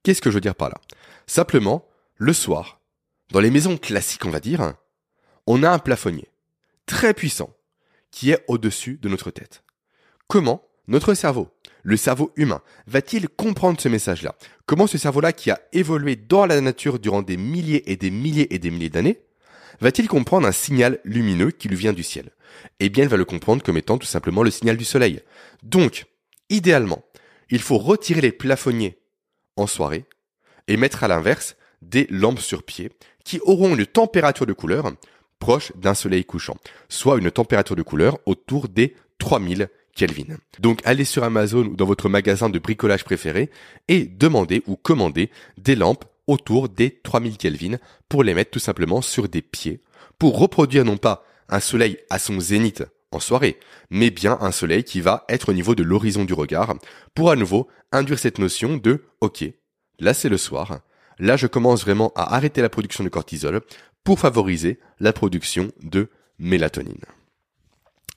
Qu'est-ce 0.02 0.22
que 0.22 0.30
je 0.30 0.36
veux 0.36 0.40
dire 0.40 0.54
par 0.54 0.68
là? 0.68 0.80
Simplement, 1.26 1.86
le 2.16 2.32
soir, 2.32 2.80
dans 3.30 3.40
les 3.40 3.50
maisons 3.50 3.76
classiques, 3.76 4.24
on 4.24 4.30
va 4.30 4.40
dire, 4.40 4.74
on 5.46 5.62
a 5.62 5.70
un 5.70 5.78
plafonnier 5.78 6.28
très 6.86 7.14
puissant 7.14 7.54
qui 8.10 8.30
est 8.30 8.44
au-dessus 8.48 8.98
de 9.00 9.08
notre 9.08 9.30
tête. 9.30 9.62
Comment? 10.26 10.62
Notre 10.90 11.14
cerveau, 11.14 11.48
le 11.84 11.96
cerveau 11.96 12.32
humain, 12.36 12.60
va-t-il 12.86 13.28
comprendre 13.28 13.80
ce 13.80 13.88
message-là? 13.88 14.34
Comment 14.66 14.88
ce 14.88 14.98
cerveau-là 14.98 15.32
qui 15.32 15.50
a 15.50 15.60
évolué 15.72 16.16
dans 16.16 16.46
la 16.46 16.60
nature 16.60 16.98
durant 16.98 17.22
des 17.22 17.36
milliers 17.36 17.90
et 17.90 17.96
des 17.96 18.10
milliers 18.10 18.52
et 18.52 18.58
des 18.58 18.70
milliers 18.70 18.90
d'années, 18.90 19.20
va-t-il 19.80 20.08
comprendre 20.08 20.48
un 20.48 20.52
signal 20.52 20.98
lumineux 21.04 21.52
qui 21.52 21.68
lui 21.68 21.76
vient 21.76 21.92
du 21.92 22.02
ciel? 22.02 22.30
Eh 22.80 22.88
bien, 22.88 23.04
il 23.04 23.08
va 23.08 23.16
le 23.16 23.24
comprendre 23.24 23.62
comme 23.62 23.76
étant 23.76 23.98
tout 23.98 24.06
simplement 24.06 24.42
le 24.42 24.50
signal 24.50 24.76
du 24.76 24.84
soleil. 24.84 25.20
Donc, 25.62 26.06
idéalement, 26.50 27.04
il 27.50 27.60
faut 27.60 27.78
retirer 27.78 28.20
les 28.20 28.32
plafonniers 28.32 28.98
en 29.56 29.68
soirée 29.68 30.04
et 30.66 30.76
mettre 30.76 31.04
à 31.04 31.08
l'inverse 31.08 31.56
des 31.82 32.08
lampes 32.10 32.40
sur 32.40 32.64
pied 32.64 32.90
qui 33.24 33.38
auront 33.44 33.76
une 33.76 33.86
température 33.86 34.44
de 34.44 34.52
couleur 34.52 34.90
proche 35.38 35.72
d'un 35.76 35.94
soleil 35.94 36.24
couchant, 36.24 36.56
soit 36.88 37.18
une 37.18 37.30
température 37.30 37.76
de 37.76 37.82
couleur 37.82 38.18
autour 38.26 38.68
des 38.68 38.96
3000 39.18 39.68
Donc 40.58 40.80
allez 40.84 41.04
sur 41.04 41.24
Amazon 41.24 41.64
ou 41.66 41.76
dans 41.76 41.86
votre 41.86 42.08
magasin 42.08 42.48
de 42.48 42.58
bricolage 42.58 43.04
préféré 43.04 43.50
et 43.88 44.04
demandez 44.04 44.62
ou 44.66 44.76
commandez 44.76 45.30
des 45.58 45.74
lampes 45.74 46.04
autour 46.26 46.68
des 46.68 47.00
3000 47.02 47.36
Kelvin 47.36 47.76
pour 48.08 48.22
les 48.22 48.34
mettre 48.34 48.50
tout 48.50 48.58
simplement 48.58 49.02
sur 49.02 49.28
des 49.28 49.42
pieds 49.42 49.80
pour 50.18 50.38
reproduire 50.38 50.84
non 50.84 50.96
pas 50.96 51.24
un 51.48 51.60
soleil 51.60 51.98
à 52.10 52.18
son 52.18 52.38
zénith 52.40 52.84
en 53.12 53.18
soirée, 53.18 53.58
mais 53.90 54.10
bien 54.10 54.38
un 54.40 54.52
soleil 54.52 54.84
qui 54.84 55.00
va 55.00 55.24
être 55.28 55.48
au 55.48 55.52
niveau 55.52 55.74
de 55.74 55.82
l'horizon 55.82 56.24
du 56.24 56.32
regard 56.32 56.74
pour 57.14 57.30
à 57.30 57.36
nouveau 57.36 57.66
induire 57.90 58.18
cette 58.18 58.38
notion 58.38 58.76
de 58.76 59.04
OK, 59.20 59.44
là 59.98 60.14
c'est 60.14 60.28
le 60.28 60.38
soir, 60.38 60.80
là 61.18 61.36
je 61.36 61.48
commence 61.48 61.82
vraiment 61.82 62.12
à 62.14 62.36
arrêter 62.36 62.62
la 62.62 62.68
production 62.68 63.02
de 63.02 63.08
cortisol 63.08 63.60
pour 64.04 64.20
favoriser 64.20 64.78
la 65.00 65.12
production 65.12 65.72
de 65.82 66.08
mélatonine. 66.38 67.04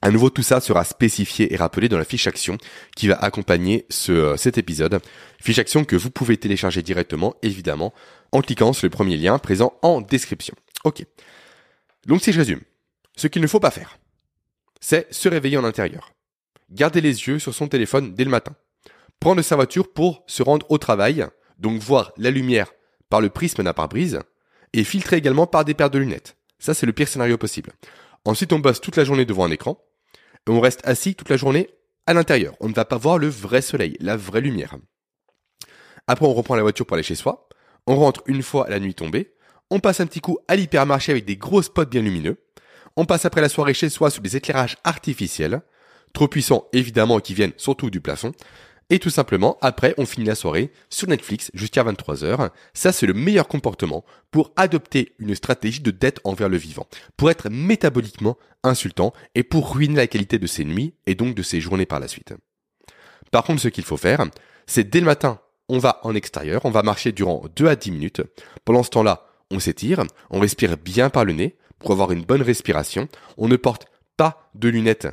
À 0.03 0.11
nouveau, 0.11 0.29
tout 0.29 0.43
ça 0.43 0.59
sera 0.59 0.83
spécifié 0.83 1.53
et 1.53 1.55
rappelé 1.55 1.87
dans 1.87 1.97
la 1.97 2.03
fiche 2.03 2.27
action 2.27 2.57
qui 2.93 3.07
va 3.07 3.15
accompagner 3.15 3.85
ce, 3.89 4.11
euh, 4.11 4.35
cet 4.35 4.57
épisode. 4.57 4.99
Fiche 5.41 5.59
action 5.59 5.85
que 5.85 5.95
vous 5.95 6.11
pouvez 6.11 6.35
télécharger 6.35 6.81
directement, 6.81 7.35
évidemment, 7.41 7.93
en 8.33 8.41
cliquant 8.41 8.73
sur 8.73 8.85
le 8.85 8.89
premier 8.89 9.15
lien 9.15 9.39
présent 9.39 9.79
en 9.81 10.01
description. 10.01 10.55
Ok. 10.83 11.05
Donc 12.05 12.21
si 12.21 12.33
je 12.33 12.37
résume, 12.37 12.59
ce 13.15 13.27
qu'il 13.27 13.41
ne 13.41 13.47
faut 13.47 13.61
pas 13.61 13.71
faire, 13.71 13.97
c'est 14.81 15.07
se 15.09 15.29
réveiller 15.29 15.55
en 15.55 15.63
intérieur. 15.63 16.11
Garder 16.69 16.99
les 16.99 17.27
yeux 17.27 17.39
sur 17.39 17.53
son 17.53 17.69
téléphone 17.69 18.13
dès 18.13 18.25
le 18.25 18.29
matin. 18.29 18.57
Prendre 19.21 19.41
sa 19.41 19.55
voiture 19.55 19.93
pour 19.93 20.25
se 20.27 20.43
rendre 20.43 20.65
au 20.69 20.77
travail, 20.77 21.25
donc 21.59 21.79
voir 21.79 22.11
la 22.17 22.29
lumière 22.29 22.73
par 23.07 23.21
le 23.21 23.29
prisme 23.29 23.63
d'un 23.63 23.71
pare-brise, 23.71 24.19
et 24.73 24.83
filtrer 24.83 25.15
également 25.15 25.47
par 25.47 25.63
des 25.63 25.75
paires 25.75 25.89
de 25.91 25.99
lunettes. 25.99 26.35
Ça, 26.59 26.73
c'est 26.73 26.85
le 26.85 26.91
pire 26.91 27.07
scénario 27.07 27.37
possible. 27.37 27.71
Ensuite, 28.25 28.51
on 28.51 28.61
passe 28.61 28.81
toute 28.81 28.97
la 28.97 29.05
journée 29.05 29.23
devant 29.23 29.45
un 29.45 29.51
écran, 29.51 29.79
on 30.47 30.59
reste 30.59 30.81
assis 30.83 31.15
toute 31.15 31.29
la 31.29 31.37
journée 31.37 31.69
à 32.05 32.13
l'intérieur. 32.13 32.55
On 32.59 32.69
ne 32.69 32.73
va 32.73 32.85
pas 32.85 32.97
voir 32.97 33.17
le 33.17 33.27
vrai 33.27 33.61
soleil, 33.61 33.95
la 33.99 34.17
vraie 34.17 34.41
lumière. 34.41 34.75
Après, 36.07 36.25
on 36.25 36.33
reprend 36.33 36.55
la 36.55 36.61
voiture 36.61 36.85
pour 36.85 36.95
aller 36.95 37.03
chez 37.03 37.15
soi. 37.15 37.47
On 37.87 37.95
rentre 37.95 38.21
une 38.25 38.43
fois 38.43 38.67
la 38.69 38.79
nuit 38.79 38.95
tombée. 38.95 39.33
On 39.69 39.79
passe 39.79 39.99
un 39.99 40.05
petit 40.05 40.21
coup 40.21 40.37
à 40.47 40.55
l'hypermarché 40.55 41.11
avec 41.11 41.25
des 41.25 41.37
gros 41.37 41.61
spots 41.61 41.85
bien 41.85 42.01
lumineux. 42.01 42.37
On 42.95 43.05
passe 43.05 43.25
après 43.25 43.41
la 43.41 43.49
soirée 43.49 43.73
chez 43.73 43.89
soi 43.89 44.09
sous 44.09 44.21
des 44.21 44.35
éclairages 44.37 44.77
artificiels, 44.83 45.61
trop 46.13 46.27
puissants 46.27 46.67
évidemment 46.73 47.19
qui 47.19 47.33
viennent 47.33 47.53
surtout 47.57 47.89
du 47.89 48.01
plafond. 48.01 48.33
Et 48.93 48.99
tout 48.99 49.09
simplement, 49.09 49.57
après, 49.61 49.95
on 49.97 50.05
finit 50.05 50.27
la 50.27 50.35
soirée 50.35 50.71
sur 50.91 51.07
Netflix 51.07 51.49
jusqu'à 51.55 51.83
23h. 51.83 52.51
Ça, 52.75 52.91
c'est 52.91 53.07
le 53.07 53.15
meilleur 53.15 53.47
comportement 53.47 54.05
pour 54.29 54.51
adopter 54.55 55.15
une 55.17 55.33
stratégie 55.33 55.79
de 55.79 55.89
dette 55.89 56.19
envers 56.23 56.47
le 56.47 56.57
vivant, 56.57 56.85
pour 57.17 57.31
être 57.31 57.49
métaboliquement 57.49 58.37
insultant 58.63 59.11
et 59.33 59.41
pour 59.41 59.73
ruiner 59.73 59.95
la 59.95 60.05
qualité 60.05 60.37
de 60.37 60.45
ses 60.45 60.63
nuits 60.63 60.93
et 61.07 61.15
donc 61.15 61.33
de 61.33 61.41
ses 61.41 61.59
journées 61.59 61.87
par 61.87 61.99
la 61.99 62.07
suite. 62.07 62.35
Par 63.31 63.43
contre, 63.43 63.63
ce 63.63 63.67
qu'il 63.67 63.83
faut 63.83 63.97
faire, 63.97 64.23
c'est 64.67 64.87
dès 64.87 64.99
le 64.99 65.07
matin, 65.07 65.39
on 65.69 65.79
va 65.79 65.99
en 66.03 66.13
extérieur, 66.13 66.63
on 66.63 66.69
va 66.69 66.83
marcher 66.83 67.11
durant 67.11 67.43
2 67.55 67.65
à 67.65 67.75
10 67.75 67.89
minutes. 67.89 68.21
Pendant 68.63 68.83
ce 68.83 68.91
temps-là, 68.91 69.25
on 69.49 69.59
s'étire, 69.59 70.03
on 70.29 70.39
respire 70.39 70.77
bien 70.77 71.09
par 71.09 71.25
le 71.25 71.33
nez 71.33 71.57
pour 71.79 71.93
avoir 71.93 72.11
une 72.11 72.25
bonne 72.25 72.43
respiration. 72.43 73.07
On 73.37 73.47
ne 73.47 73.55
porte 73.55 73.87
pas 74.17 74.51
de 74.53 74.69
lunettes 74.69 75.07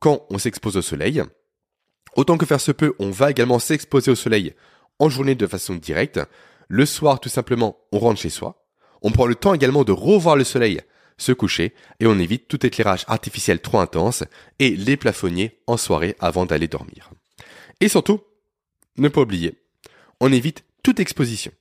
quand 0.00 0.26
on 0.28 0.38
s'expose 0.38 0.76
au 0.76 0.82
soleil. 0.82 1.22
Autant 2.16 2.38
que 2.38 2.46
faire 2.46 2.60
se 2.60 2.72
peut, 2.72 2.94
on 2.98 3.10
va 3.10 3.30
également 3.30 3.58
s'exposer 3.58 4.10
au 4.10 4.16
soleil 4.16 4.54
en 4.98 5.08
journée 5.08 5.34
de 5.34 5.46
façon 5.46 5.74
directe. 5.74 6.20
Le 6.68 6.86
soir, 6.86 7.20
tout 7.20 7.28
simplement, 7.28 7.78
on 7.92 7.98
rentre 7.98 8.20
chez 8.20 8.30
soi. 8.30 8.66
On 9.02 9.10
prend 9.10 9.26
le 9.26 9.34
temps 9.34 9.54
également 9.54 9.84
de 9.84 9.92
revoir 9.92 10.36
le 10.36 10.44
soleil 10.44 10.80
se 11.20 11.32
coucher 11.32 11.74
et 12.00 12.06
on 12.06 12.18
évite 12.18 12.48
tout 12.48 12.64
éclairage 12.64 13.04
artificiel 13.06 13.60
trop 13.60 13.78
intense 13.78 14.24
et 14.58 14.70
les 14.70 14.96
plafonniers 14.96 15.60
en 15.66 15.76
soirée 15.76 16.16
avant 16.18 16.46
d'aller 16.46 16.68
dormir. 16.68 17.10
Et 17.80 17.88
surtout, 17.88 18.20
ne 18.96 19.08
pas 19.08 19.20
oublier, 19.20 19.60
on 20.20 20.32
évite 20.32 20.64
toute 20.82 21.00
exposition, 21.00 21.52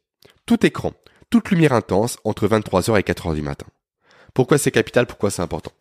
tout 0.45 0.66
écran, 0.66 0.93
toute 1.30 1.50
lumière 1.52 1.74
intense 1.74 2.18
entre 2.24 2.47
23h 2.47 3.00
et 3.00 3.04
4h 3.04 3.36
du 3.36 3.41
matin. 3.41 3.68
Pourquoi 4.34 4.58
c'est 4.58 4.72
capital? 4.72 5.06
Pourquoi 5.06 5.30
c'est 5.30 5.41
important? 5.41 5.72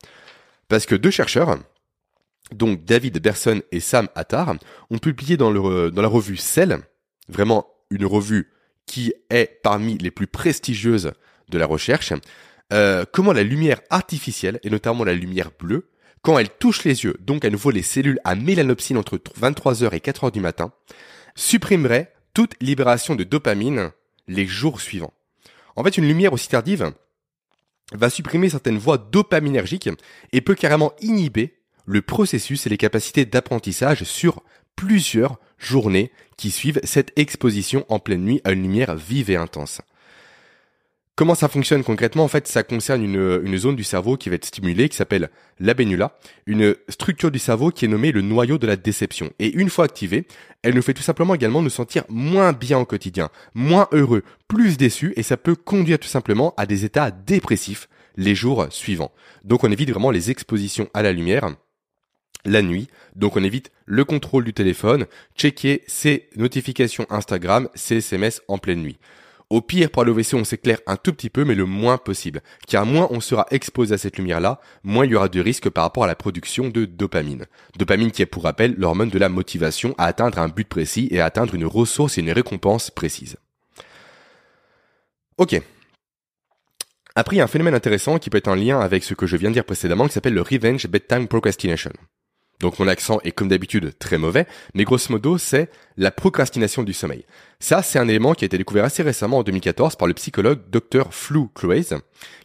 Parce 0.68 0.86
que 0.86 0.94
deux 0.94 1.10
chercheurs, 1.10 1.58
donc 2.54 2.84
David 2.84 3.20
Berson 3.20 3.62
et 3.72 3.80
Sam 3.80 4.08
Attar, 4.14 4.54
ont 4.90 4.98
publié 4.98 5.36
dans, 5.36 5.52
dans 5.52 6.02
la 6.02 6.08
revue 6.08 6.36
Cell, 6.36 6.78
vraiment 7.28 7.66
une 7.90 8.06
revue 8.06 8.52
qui 8.86 9.12
est 9.30 9.60
parmi 9.62 9.98
les 9.98 10.10
plus 10.10 10.26
prestigieuses 10.26 11.12
de 11.48 11.58
la 11.58 11.66
recherche, 11.66 12.12
euh, 12.72 13.04
comment 13.12 13.32
la 13.32 13.42
lumière 13.42 13.80
artificielle, 13.90 14.60
et 14.62 14.70
notamment 14.70 15.04
la 15.04 15.14
lumière 15.14 15.50
bleue, 15.58 15.90
quand 16.22 16.38
elle 16.38 16.50
touche 16.50 16.84
les 16.84 17.04
yeux, 17.04 17.16
donc 17.20 17.44
à 17.44 17.50
nouveau 17.50 17.70
les 17.70 17.82
cellules 17.82 18.18
à 18.24 18.34
mélanopsine 18.34 18.98
entre 18.98 19.18
23h 19.18 19.94
et 19.94 20.00
4h 20.00 20.32
du 20.32 20.40
matin, 20.40 20.72
supprimerait 21.34 22.12
toute 22.34 22.54
libération 22.60 23.14
de 23.14 23.24
dopamine 23.24 23.90
les 24.26 24.46
jours 24.46 24.80
suivants. 24.80 25.12
En 25.76 25.84
fait, 25.84 25.96
une 25.96 26.08
lumière 26.08 26.32
aussi 26.32 26.48
tardive 26.48 26.92
va 27.92 28.10
supprimer 28.10 28.50
certaines 28.50 28.78
voies 28.78 28.98
dopaminergiques 28.98 29.88
et 30.32 30.40
peut 30.40 30.54
carrément 30.54 30.92
inhiber 31.00 31.57
le 31.88 32.02
processus 32.02 32.66
et 32.66 32.70
les 32.70 32.76
capacités 32.76 33.24
d'apprentissage 33.24 34.04
sur 34.04 34.42
plusieurs 34.76 35.38
journées 35.56 36.12
qui 36.36 36.50
suivent 36.50 36.80
cette 36.84 37.18
exposition 37.18 37.86
en 37.88 37.98
pleine 37.98 38.24
nuit 38.24 38.40
à 38.44 38.52
une 38.52 38.62
lumière 38.62 38.94
vive 38.94 39.30
et 39.30 39.36
intense. 39.36 39.80
Comment 41.16 41.34
ça 41.34 41.48
fonctionne 41.48 41.82
concrètement? 41.82 42.22
En 42.22 42.28
fait, 42.28 42.46
ça 42.46 42.62
concerne 42.62 43.02
une, 43.02 43.58
zone 43.58 43.74
du 43.74 43.82
cerveau 43.82 44.16
qui 44.16 44.28
va 44.28 44.36
être 44.36 44.44
stimulée, 44.44 44.88
qui 44.88 44.96
s'appelle 44.96 45.30
l'abénula, 45.58 46.16
une 46.46 46.76
structure 46.88 47.32
du 47.32 47.40
cerveau 47.40 47.70
qui 47.70 47.86
est 47.86 47.88
nommée 47.88 48.12
le 48.12 48.20
noyau 48.20 48.58
de 48.58 48.68
la 48.68 48.76
déception. 48.76 49.32
Et 49.40 49.52
une 49.52 49.70
fois 49.70 49.86
activée, 49.86 50.28
elle 50.62 50.74
nous 50.74 50.82
fait 50.82 50.94
tout 50.94 51.02
simplement 51.02 51.34
également 51.34 51.62
nous 51.62 51.70
sentir 51.70 52.04
moins 52.08 52.52
bien 52.52 52.78
au 52.78 52.84
quotidien, 52.84 53.30
moins 53.54 53.88
heureux, 53.90 54.22
plus 54.46 54.76
déçus, 54.76 55.12
et 55.16 55.24
ça 55.24 55.36
peut 55.36 55.56
conduire 55.56 55.98
tout 55.98 56.06
simplement 56.06 56.54
à 56.56 56.66
des 56.66 56.84
états 56.84 57.10
dépressifs 57.10 57.88
les 58.16 58.36
jours 58.36 58.66
suivants. 58.70 59.10
Donc 59.42 59.64
on 59.64 59.72
évite 59.72 59.90
vraiment 59.90 60.12
les 60.12 60.30
expositions 60.30 60.88
à 60.94 61.02
la 61.02 61.12
lumière 61.12 61.48
la 62.44 62.62
nuit. 62.62 62.88
Donc 63.16 63.36
on 63.36 63.44
évite 63.44 63.70
le 63.86 64.04
contrôle 64.04 64.44
du 64.44 64.52
téléphone, 64.52 65.06
checker 65.36 65.82
ses 65.86 66.28
notifications 66.36 67.06
Instagram, 67.10 67.68
ses 67.74 67.96
SMS 67.96 68.42
en 68.48 68.58
pleine 68.58 68.82
nuit. 68.82 68.98
Au 69.50 69.62
pire, 69.62 69.88
pour 69.88 70.02
aller 70.02 70.12
au 70.12 70.36
on 70.36 70.44
s'éclaire 70.44 70.80
un 70.86 70.96
tout 70.96 71.12
petit 71.14 71.30
peu, 71.30 71.44
mais 71.44 71.54
le 71.54 71.64
moins 71.64 71.96
possible. 71.96 72.42
Car 72.66 72.84
moins 72.84 73.08
on 73.10 73.20
sera 73.20 73.46
exposé 73.50 73.94
à 73.94 73.98
cette 73.98 74.18
lumière-là, 74.18 74.60
moins 74.82 75.06
il 75.06 75.12
y 75.12 75.14
aura 75.14 75.30
de 75.30 75.40
risques 75.40 75.70
par 75.70 75.84
rapport 75.84 76.04
à 76.04 76.06
la 76.06 76.14
production 76.14 76.68
de 76.68 76.84
dopamine. 76.84 77.46
Dopamine 77.78 78.10
qui 78.10 78.20
est 78.20 78.26
pour 78.26 78.42
rappel 78.42 78.74
l'hormone 78.76 79.08
de 79.08 79.18
la 79.18 79.30
motivation 79.30 79.94
à 79.96 80.04
atteindre 80.04 80.38
un 80.38 80.48
but 80.48 80.68
précis 80.68 81.08
et 81.10 81.20
à 81.20 81.24
atteindre 81.24 81.54
une 81.54 81.64
ressource 81.64 82.18
et 82.18 82.20
une 82.20 82.30
récompense 82.30 82.90
précise. 82.90 83.36
Ok. 85.38 85.62
Après, 87.14 87.40
un 87.40 87.46
phénomène 87.46 87.74
intéressant 87.74 88.18
qui 88.18 88.28
peut 88.28 88.38
être 88.38 88.48
en 88.48 88.54
lien 88.54 88.80
avec 88.80 89.02
ce 89.02 89.14
que 89.14 89.26
je 89.26 89.36
viens 89.36 89.48
de 89.48 89.54
dire 89.54 89.64
précédemment 89.64 90.06
qui 90.06 90.12
s'appelle 90.12 90.34
le 90.34 90.42
revenge 90.42 90.86
bedtime 90.88 91.26
procrastination. 91.26 91.92
Donc 92.60 92.78
mon 92.78 92.88
accent 92.88 93.20
est 93.22 93.32
comme 93.32 93.48
d'habitude 93.48 93.96
très 93.98 94.18
mauvais, 94.18 94.46
mais 94.74 94.84
grosso 94.84 95.12
modo 95.12 95.38
c'est 95.38 95.70
la 95.96 96.10
procrastination 96.10 96.82
du 96.82 96.92
sommeil. 96.92 97.24
Ça 97.60 97.82
c'est 97.82 97.98
un 97.98 98.08
élément 98.08 98.34
qui 98.34 98.44
a 98.44 98.46
été 98.46 98.58
découvert 98.58 98.84
assez 98.84 99.02
récemment 99.02 99.38
en 99.38 99.42
2014 99.42 99.96
par 99.96 100.08
le 100.08 100.14
psychologue 100.14 100.60
Dr 100.70 101.12
Flu 101.12 101.48
Cloise, 101.54 101.96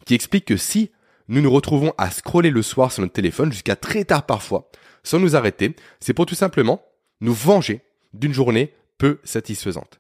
qui 0.06 0.14
explique 0.14 0.46
que 0.46 0.58
si 0.58 0.92
nous 1.28 1.42
nous 1.42 1.52
retrouvons 1.52 1.94
à 1.98 2.12
scroller 2.12 2.52
le 2.52 2.62
soir 2.62 2.92
sur 2.92 3.02
notre 3.02 3.14
téléphone 3.14 3.52
jusqu'à 3.52 3.76
très 3.76 4.06
tard 4.06 4.26
parfois, 4.26 4.70
sans 5.04 5.20
nous 5.20 5.36
arrêter, 5.36 5.76
c'est 6.00 6.14
pour 6.14 6.26
tout 6.26 6.36
simplement 6.36 6.84
nous 7.22 7.34
venger 7.34 7.82
d'une 8.14 8.34
journée 8.34 8.74
peu 8.98 9.20
satisfaisante. 9.24 10.00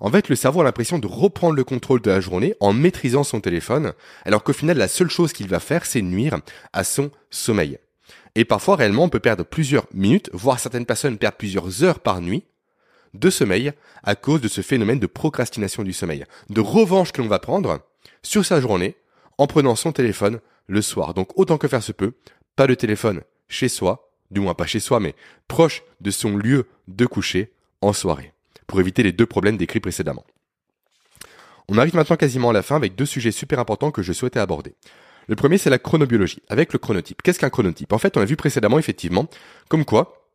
En 0.00 0.10
fait, 0.10 0.30
le 0.30 0.36
cerveau 0.36 0.62
a 0.62 0.64
l'impression 0.64 0.98
de 0.98 1.06
reprendre 1.06 1.54
le 1.54 1.64
contrôle 1.64 2.00
de 2.00 2.10
la 2.10 2.20
journée 2.20 2.54
en 2.60 2.72
maîtrisant 2.72 3.22
son 3.22 3.40
téléphone, 3.40 3.92
alors 4.24 4.42
qu'au 4.42 4.54
final, 4.54 4.78
la 4.78 4.88
seule 4.88 5.10
chose 5.10 5.34
qu'il 5.34 5.48
va 5.48 5.60
faire, 5.60 5.84
c'est 5.84 6.00
nuire 6.00 6.38
à 6.72 6.84
son 6.84 7.10
sommeil. 7.28 7.78
Et 8.34 8.44
parfois, 8.44 8.76
réellement, 8.76 9.04
on 9.04 9.08
peut 9.08 9.20
perdre 9.20 9.44
plusieurs 9.44 9.86
minutes, 9.92 10.30
voire 10.32 10.60
certaines 10.60 10.86
personnes 10.86 11.18
perdent 11.18 11.36
plusieurs 11.36 11.82
heures 11.82 12.00
par 12.00 12.20
nuit 12.20 12.44
de 13.14 13.30
sommeil 13.30 13.72
à 14.02 14.14
cause 14.14 14.40
de 14.40 14.48
ce 14.48 14.60
phénomène 14.60 15.00
de 15.00 15.06
procrastination 15.06 15.82
du 15.82 15.92
sommeil, 15.92 16.24
de 16.48 16.60
revanche 16.60 17.12
que 17.12 17.20
l'on 17.20 17.28
va 17.28 17.40
prendre 17.40 17.80
sur 18.22 18.44
sa 18.44 18.60
journée 18.60 18.96
en 19.38 19.46
prenant 19.46 19.74
son 19.74 19.92
téléphone 19.92 20.40
le 20.68 20.82
soir. 20.82 21.14
Donc 21.14 21.36
autant 21.38 21.58
que 21.58 21.68
faire 21.68 21.82
se 21.82 21.92
peut, 21.92 22.12
pas 22.56 22.66
de 22.66 22.74
téléphone 22.74 23.22
chez 23.48 23.68
soi, 23.68 24.10
du 24.30 24.40
moins 24.40 24.54
pas 24.54 24.66
chez 24.66 24.80
soi, 24.80 25.00
mais 25.00 25.14
proche 25.48 25.82
de 26.00 26.10
son 26.10 26.36
lieu 26.36 26.66
de 26.88 27.06
coucher 27.06 27.52
en 27.80 27.92
soirée, 27.92 28.32
pour 28.66 28.80
éviter 28.80 29.02
les 29.02 29.12
deux 29.12 29.26
problèmes 29.26 29.56
décrits 29.56 29.80
précédemment. 29.80 30.24
On 31.68 31.78
arrive 31.78 31.94
maintenant 31.94 32.16
quasiment 32.16 32.50
à 32.50 32.52
la 32.52 32.62
fin 32.62 32.76
avec 32.76 32.94
deux 32.94 33.06
sujets 33.06 33.30
super 33.30 33.58
importants 33.58 33.90
que 33.90 34.02
je 34.02 34.12
souhaitais 34.12 34.40
aborder. 34.40 34.74
Le 35.30 35.36
premier, 35.36 35.58
c'est 35.58 35.70
la 35.70 35.78
chronobiologie, 35.78 36.42
avec 36.48 36.72
le 36.72 36.80
chronotype. 36.80 37.22
Qu'est-ce 37.22 37.38
qu'un 37.38 37.50
chronotype? 37.50 37.92
En 37.92 37.98
fait, 37.98 38.16
on 38.16 38.20
a 38.20 38.24
vu 38.24 38.34
précédemment, 38.34 38.80
effectivement, 38.80 39.28
comme 39.68 39.84
quoi 39.84 40.26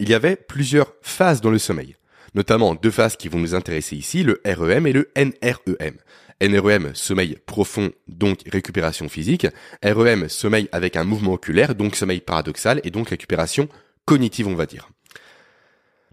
il 0.00 0.10
y 0.10 0.12
avait 0.12 0.36
plusieurs 0.36 0.92
phases 1.00 1.40
dans 1.40 1.50
le 1.50 1.58
sommeil. 1.58 1.96
Notamment 2.34 2.74
deux 2.74 2.90
phases 2.90 3.16
qui 3.16 3.28
vont 3.28 3.38
nous 3.38 3.54
intéresser 3.54 3.96
ici, 3.96 4.22
le 4.22 4.42
REM 4.44 4.86
et 4.86 4.92
le 4.92 5.10
NREM. 5.16 5.96
NREM, 6.42 6.94
sommeil 6.94 7.38
profond, 7.46 7.90
donc 8.06 8.40
récupération 8.52 9.08
physique. 9.08 9.46
REM, 9.82 10.28
sommeil 10.28 10.68
avec 10.72 10.96
un 10.96 11.04
mouvement 11.04 11.32
oculaire, 11.32 11.74
donc 11.74 11.96
sommeil 11.96 12.20
paradoxal, 12.20 12.82
et 12.84 12.90
donc 12.90 13.08
récupération 13.08 13.66
cognitive, 14.04 14.46
on 14.46 14.54
va 14.54 14.66
dire. 14.66 14.90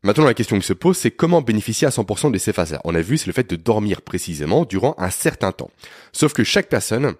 Maintenant, 0.03 0.23
la 0.23 0.33
question 0.33 0.57
qui 0.57 0.65
se 0.65 0.71
pose, 0.71 0.95
c'est 0.95 1.11
comment 1.11 1.41
bénéficier 1.41 1.85
à 1.85 1.89
100% 1.89 2.31
de 2.31 2.37
ces 2.37 2.53
phases-là? 2.53 2.79
On 2.85 2.95
a 2.95 3.01
vu, 3.01 3.17
c'est 3.17 3.27
le 3.27 3.33
fait 3.33 3.49
de 3.49 3.57
dormir 3.57 4.01
précisément 4.01 4.63
durant 4.63 4.95
un 4.97 5.09
certain 5.09 5.51
temps. 5.51 5.71
Sauf 6.13 6.31
que 6.31 6.45
chaque 6.45 6.69
personne 6.69 7.15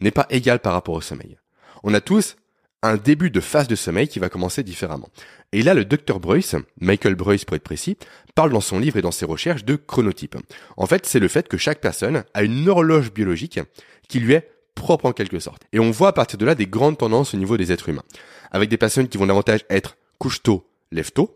n'est 0.00 0.10
pas 0.10 0.26
égal 0.30 0.60
par 0.60 0.72
rapport 0.72 0.94
au 0.94 1.00
sommeil. 1.00 1.38
On 1.82 1.94
a 1.94 2.00
tous 2.00 2.36
un 2.82 2.96
début 2.96 3.30
de 3.30 3.40
phase 3.40 3.66
de 3.66 3.76
sommeil 3.76 4.08
qui 4.08 4.18
va 4.18 4.28
commencer 4.28 4.62
différemment. 4.62 5.08
Et 5.52 5.62
là, 5.62 5.72
le 5.72 5.84
docteur 5.84 6.20
Bruce, 6.20 6.54
Michael 6.80 7.14
Bruce 7.14 7.44
pour 7.44 7.56
être 7.56 7.62
précis, 7.62 7.96
parle 8.34 8.52
dans 8.52 8.60
son 8.60 8.78
livre 8.78 8.98
et 8.98 9.02
dans 9.02 9.10
ses 9.10 9.24
recherches 9.24 9.64
de 9.64 9.76
chronotype. 9.76 10.36
En 10.76 10.86
fait, 10.86 11.06
c'est 11.06 11.18
le 11.18 11.28
fait 11.28 11.48
que 11.48 11.56
chaque 11.56 11.80
personne 11.80 12.24
a 12.34 12.42
une 12.42 12.68
horloge 12.68 13.12
biologique 13.12 13.60
qui 14.08 14.20
lui 14.20 14.34
est 14.34 14.50
propre 14.74 15.06
en 15.06 15.12
quelque 15.12 15.38
sorte. 15.38 15.62
Et 15.72 15.78
on 15.78 15.90
voit 15.90 16.08
à 16.08 16.12
partir 16.12 16.38
de 16.38 16.44
là 16.44 16.54
des 16.54 16.66
grandes 16.66 16.98
tendances 16.98 17.32
au 17.32 17.36
niveau 17.36 17.56
des 17.56 17.72
êtres 17.72 17.88
humains. 17.88 18.04
Avec 18.50 18.68
des 18.68 18.76
personnes 18.76 19.08
qui 19.08 19.16
vont 19.16 19.26
davantage 19.26 19.64
être 19.70 19.96
couche 20.18 20.42
tôt, 20.42 20.68
lève 20.90 21.12
tôt. 21.12 21.34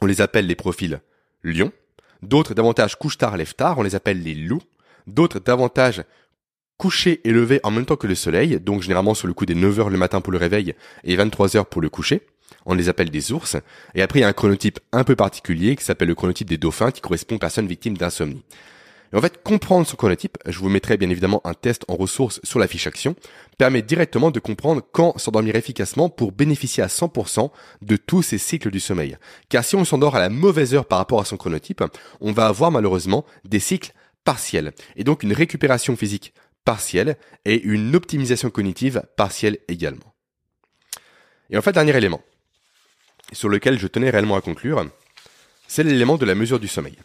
On 0.00 0.06
les 0.06 0.20
appelle 0.20 0.46
les 0.46 0.54
profils 0.54 1.00
lion. 1.42 1.72
D'autres 2.22 2.54
davantage 2.54 2.96
couche 2.96 3.18
tard, 3.18 3.36
lève 3.36 3.54
tard. 3.54 3.78
On 3.78 3.82
les 3.82 3.94
appelle 3.94 4.22
les 4.22 4.34
loups. 4.34 4.62
D'autres 5.06 5.40
davantage 5.40 6.04
coucher 6.82 7.20
et 7.22 7.30
lever 7.30 7.60
en 7.62 7.70
même 7.70 7.86
temps 7.86 7.94
que 7.94 8.08
le 8.08 8.16
soleil, 8.16 8.58
donc 8.58 8.82
généralement 8.82 9.14
sur 9.14 9.28
le 9.28 9.34
coup 9.34 9.46
des 9.46 9.54
9h 9.54 9.88
le 9.88 9.96
matin 9.96 10.20
pour 10.20 10.32
le 10.32 10.38
réveil 10.38 10.74
et 11.04 11.16
23h 11.16 11.66
pour 11.66 11.80
le 11.80 11.88
coucher. 11.88 12.22
On 12.66 12.74
les 12.74 12.88
appelle 12.88 13.08
des 13.08 13.30
ours. 13.30 13.56
Et 13.94 14.02
après, 14.02 14.18
il 14.18 14.22
y 14.22 14.24
a 14.24 14.28
un 14.28 14.32
chronotype 14.32 14.80
un 14.90 15.04
peu 15.04 15.14
particulier 15.14 15.76
qui 15.76 15.84
s'appelle 15.84 16.08
le 16.08 16.16
chronotype 16.16 16.48
des 16.48 16.58
dauphins 16.58 16.90
qui 16.90 17.00
correspond 17.00 17.36
aux 17.36 17.38
personnes 17.38 17.68
victimes 17.68 17.96
d'insomnie. 17.96 18.42
Et 19.12 19.16
en 19.16 19.20
fait, 19.20 19.44
comprendre 19.44 19.86
son 19.86 19.94
chronotype, 19.94 20.38
je 20.44 20.58
vous 20.58 20.70
mettrai 20.70 20.96
bien 20.96 21.08
évidemment 21.08 21.40
un 21.44 21.54
test 21.54 21.84
en 21.86 21.94
ressources 21.94 22.40
sur 22.42 22.58
la 22.58 22.66
fiche 22.66 22.88
action, 22.88 23.14
permet 23.58 23.82
directement 23.82 24.32
de 24.32 24.40
comprendre 24.40 24.82
quand 24.90 25.16
s'endormir 25.18 25.54
efficacement 25.54 26.08
pour 26.08 26.32
bénéficier 26.32 26.82
à 26.82 26.88
100% 26.88 27.48
de 27.82 27.96
tous 27.96 28.22
ces 28.22 28.38
cycles 28.38 28.72
du 28.72 28.80
sommeil. 28.80 29.18
Car 29.48 29.62
si 29.62 29.76
on 29.76 29.84
s'endort 29.84 30.16
à 30.16 30.20
la 30.20 30.30
mauvaise 30.30 30.74
heure 30.74 30.86
par 30.86 30.98
rapport 30.98 31.20
à 31.20 31.24
son 31.26 31.36
chronotype, 31.36 31.84
on 32.20 32.32
va 32.32 32.46
avoir 32.46 32.72
malheureusement 32.72 33.24
des 33.44 33.60
cycles 33.60 33.92
partiels. 34.24 34.72
Et 34.96 35.04
donc 35.04 35.22
une 35.22 35.32
récupération 35.32 35.96
physique 35.96 36.32
partielle 36.64 37.16
et 37.44 37.60
une 37.60 37.94
optimisation 37.94 38.50
cognitive 38.50 39.02
partielle 39.16 39.58
également. 39.68 40.14
Et 41.50 41.58
en 41.58 41.62
fait, 41.62 41.72
dernier 41.72 41.96
élément 41.96 42.22
sur 43.32 43.48
lequel 43.48 43.78
je 43.78 43.86
tenais 43.86 44.10
réellement 44.10 44.36
à 44.36 44.40
conclure, 44.40 44.86
c'est 45.66 45.84
l'élément 45.84 46.18
de 46.18 46.26
la 46.26 46.34
mesure 46.34 46.60
du 46.60 46.68
sommeil. 46.68 46.98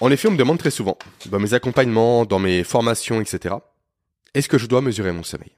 En 0.00 0.10
effet, 0.10 0.28
on 0.28 0.32
me 0.32 0.36
demande 0.36 0.58
très 0.58 0.70
souvent, 0.70 0.96
dans 1.26 1.40
mes 1.40 1.54
accompagnements, 1.54 2.24
dans 2.24 2.38
mes 2.38 2.62
formations, 2.62 3.20
etc., 3.20 3.56
est-ce 4.34 4.48
que 4.48 4.58
je 4.58 4.66
dois 4.66 4.82
mesurer 4.82 5.10
mon 5.10 5.24
sommeil? 5.24 5.52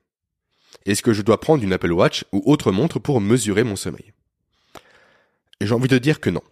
Est-ce 0.86 1.02
que 1.02 1.12
je 1.12 1.22
dois 1.22 1.40
prendre 1.40 1.62
une 1.62 1.72
Apple 1.72 1.92
Watch 1.92 2.24
ou 2.32 2.42
autre 2.46 2.72
montre 2.72 2.98
pour 2.98 3.20
mesurer 3.20 3.64
mon 3.64 3.76
sommeil? 3.76 4.12
J'ai 5.60 5.74
envie 5.74 5.88
de 5.88 5.98
dire 5.98 6.20
que 6.20 6.30
non. 6.30 6.42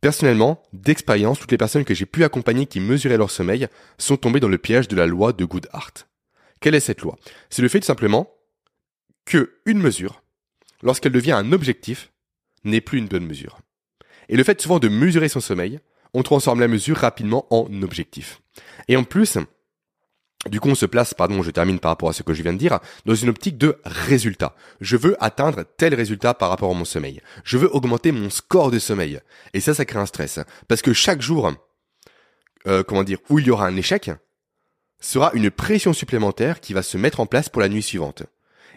Personnellement, 0.00 0.62
d'expérience, 0.72 1.40
toutes 1.40 1.50
les 1.50 1.58
personnes 1.58 1.84
que 1.84 1.94
j'ai 1.94 2.06
pu 2.06 2.22
accompagner 2.22 2.66
qui 2.66 2.78
mesuraient 2.78 3.16
leur 3.16 3.30
sommeil 3.30 3.66
sont 3.98 4.16
tombées 4.16 4.40
dans 4.40 4.48
le 4.48 4.58
piège 4.58 4.86
de 4.86 4.96
la 4.96 5.06
loi 5.06 5.32
de 5.32 5.44
Goodhart. 5.44 5.92
Quelle 6.60 6.76
est 6.76 6.80
cette 6.80 7.02
loi? 7.02 7.16
C'est 7.50 7.62
le 7.62 7.68
fait 7.68 7.80
tout 7.80 7.86
simplement 7.86 8.30
que 9.24 9.58
une 9.66 9.80
mesure, 9.80 10.22
lorsqu'elle 10.82 11.12
devient 11.12 11.32
un 11.32 11.52
objectif, 11.52 12.12
n'est 12.64 12.80
plus 12.80 12.98
une 12.98 13.08
bonne 13.08 13.26
mesure. 13.26 13.58
Et 14.28 14.36
le 14.36 14.44
fait 14.44 14.60
souvent 14.60 14.78
de 14.78 14.88
mesurer 14.88 15.28
son 15.28 15.40
sommeil, 15.40 15.80
on 16.14 16.22
transforme 16.22 16.60
la 16.60 16.68
mesure 16.68 16.96
rapidement 16.96 17.46
en 17.50 17.82
objectif. 17.82 18.40
Et 18.86 18.96
en 18.96 19.04
plus, 19.04 19.38
du 20.46 20.60
coup, 20.60 20.68
on 20.68 20.74
se 20.74 20.86
place, 20.86 21.14
pardon, 21.14 21.42
je 21.42 21.50
termine 21.50 21.80
par 21.80 21.90
rapport 21.90 22.08
à 22.08 22.12
ce 22.12 22.22
que 22.22 22.32
je 22.32 22.42
viens 22.42 22.52
de 22.52 22.58
dire, 22.58 22.78
dans 23.04 23.14
une 23.14 23.28
optique 23.28 23.58
de 23.58 23.80
résultat. 23.84 24.54
Je 24.80 24.96
veux 24.96 25.16
atteindre 25.22 25.64
tel 25.76 25.94
résultat 25.94 26.32
par 26.32 26.48
rapport 26.48 26.70
à 26.70 26.74
mon 26.74 26.84
sommeil. 26.84 27.20
Je 27.42 27.58
veux 27.58 27.74
augmenter 27.74 28.12
mon 28.12 28.30
score 28.30 28.70
de 28.70 28.78
sommeil. 28.78 29.20
Et 29.52 29.60
ça, 29.60 29.74
ça 29.74 29.84
crée 29.84 29.98
un 29.98 30.06
stress. 30.06 30.38
Parce 30.68 30.80
que 30.80 30.92
chaque 30.92 31.22
jour, 31.22 31.52
euh, 32.68 32.84
comment 32.84 33.02
dire, 33.02 33.18
où 33.28 33.40
il 33.40 33.46
y 33.46 33.50
aura 33.50 33.66
un 33.66 33.76
échec, 33.76 34.10
sera 35.00 35.32
une 35.34 35.50
pression 35.50 35.92
supplémentaire 35.92 36.60
qui 36.60 36.72
va 36.72 36.82
se 36.82 36.96
mettre 36.96 37.20
en 37.20 37.26
place 37.26 37.48
pour 37.48 37.60
la 37.60 37.68
nuit 37.68 37.82
suivante. 37.82 38.22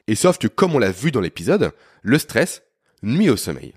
Et 0.08 0.16
sauf 0.16 0.40
que, 0.40 0.48
comme 0.48 0.76
on 0.76 0.80
l'a 0.80 0.92
vu 0.92 1.12
dans 1.12 1.22
l'épisode, 1.22 1.74
le 2.02 2.18
stress 2.18 2.64
nuit 3.04 3.30
au 3.30 3.38
sommeil. 3.38 3.76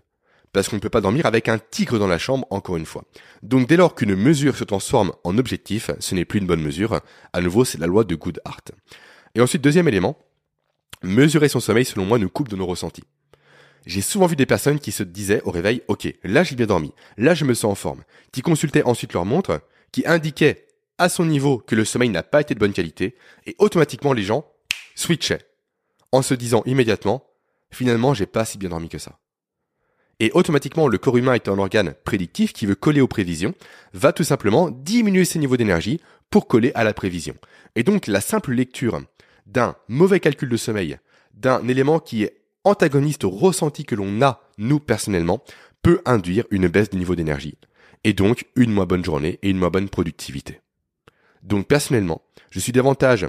Parce 0.55 0.68
qu'on 0.68 0.76
ne 0.76 0.80
peut 0.80 0.88
pas 0.88 1.00
dormir 1.00 1.26
avec 1.26 1.48
un 1.48 1.59
tigre 1.59 1.98
dans 1.98 2.07
la 2.07 2.16
chambre, 2.16 2.46
encore 2.48 2.76
une 2.76 2.86
fois. 2.86 3.02
Donc 3.42 3.68
dès 3.68 3.76
lors 3.76 3.96
qu'une 3.96 4.14
mesure 4.14 4.57
se 4.57 4.62
transforme 4.62 5.12
en 5.24 5.36
objectif, 5.36 5.90
ce 5.98 6.14
n'est 6.14 6.24
plus 6.24 6.38
une 6.38 6.46
bonne 6.46 6.62
mesure. 6.62 7.00
À 7.32 7.40
nouveau, 7.40 7.64
c'est 7.64 7.78
la 7.78 7.88
loi 7.88 8.05
de 8.05 8.14
Goodhart. 8.14 8.62
Et 9.34 9.40
ensuite, 9.40 9.62
deuxième 9.62 9.88
élément, 9.88 10.16
mesurer 11.02 11.48
son 11.48 11.59
sommeil, 11.59 11.84
selon 11.84 12.07
moi, 12.07 12.18
nous 12.18 12.28
coupe 12.30 12.48
de 12.48 12.55
nos 12.55 12.66
ressentis. 12.66 13.02
J'ai 13.84 14.00
souvent 14.00 14.26
vu 14.26 14.36
des 14.36 14.46
personnes 14.46 14.78
qui 14.78 14.92
se 14.92 15.02
disaient 15.02 15.42
au 15.44 15.50
réveil, 15.50 15.82
ok, 15.88 16.09
là 16.22 16.44
j'ai 16.44 16.57
bien 16.57 16.66
dormi, 16.66 16.94
là 17.18 17.34
je 17.34 17.44
me 17.44 17.52
sens 17.52 17.72
en 17.72 17.74
forme, 17.74 18.05
qui 18.32 18.40
consultaient 18.40 18.84
ensuite 18.84 19.12
leur 19.12 19.26
montre, 19.26 19.61
qui 19.92 20.07
indiquaient 20.07 20.68
à 20.96 21.11
son 21.11 21.26
niveau 21.26 21.59
que 21.59 21.74
le 21.74 21.84
sommeil 21.84 22.09
n'a 22.09 22.22
pas 22.22 22.40
été 22.40 22.55
de 22.55 22.61
bonne 22.61 22.72
qualité, 22.72 23.14
et 23.44 23.55
automatiquement 23.59 24.14
les 24.14 24.22
gens 24.22 24.46
switchaient, 24.94 25.46
en 26.12 26.22
se 26.22 26.32
disant 26.32 26.62
immédiatement, 26.64 27.26
finalement 27.70 28.14
j'ai 28.14 28.24
pas 28.24 28.46
si 28.46 28.57
bien 28.57 28.70
dormi 28.70 28.88
que 28.88 28.96
ça. 28.96 29.18
Et 30.21 30.31
automatiquement, 30.33 30.89
le 30.89 30.99
corps 30.99 31.17
humain 31.17 31.35
est 31.35 31.49
un 31.49 31.59
organe 31.59 31.95
prédictif 32.05 32.53
qui 32.53 32.67
veut 32.67 32.75
coller 32.75 33.01
aux 33.01 33.09
prévisions, 33.09 33.55
va 33.93 34.12
tout 34.12 34.25
simplement 34.25 34.71
diminuer 34.71 35.25
ses 35.25 35.39
niveaux 35.39 35.57
d'énergie 35.57 36.01
pour 36.31 36.47
coller 36.47 36.73
à 36.75 36.85
la 36.85 36.95
prévision. 36.95 37.35
Et 37.75 37.83
donc 37.83 38.07
la 38.07 38.21
simple 38.21 38.53
lecture 38.53 39.01
d'un 39.47 39.77
mauvais 39.89 40.21
calcul 40.21 40.49
de 40.49 40.57
sommeil, 40.57 40.99
d'un 41.35 41.67
élément 41.69 41.99
qui 41.99 42.23
est 42.23 42.41
antagoniste 42.65 43.25
au 43.25 43.31
ressenti 43.31 43.85
que 43.85 43.95
l'on 43.95 44.23
a, 44.23 44.41
nous 44.57 44.81
personnellement, 44.81 45.43
peut 45.83 46.01
induire 46.07 46.45
une 46.51 46.69
baisse 46.69 46.91
du 46.91 46.97
niveau 46.97 47.15
d'énergie. 47.15 47.59
Et 48.05 48.12
donc 48.12 48.47
une 48.57 48.73
moins 48.73 48.87
bonne 48.87 49.05
journée 49.05 49.39
et 49.43 49.51
une 49.51 49.59
moins 49.59 49.71
bonne 49.71 49.89
productivité. 49.89 50.61
Donc 51.43 51.67
personnellement, 51.67 52.23
je 52.51 52.61
suis 52.61 52.73
davantage 52.73 53.27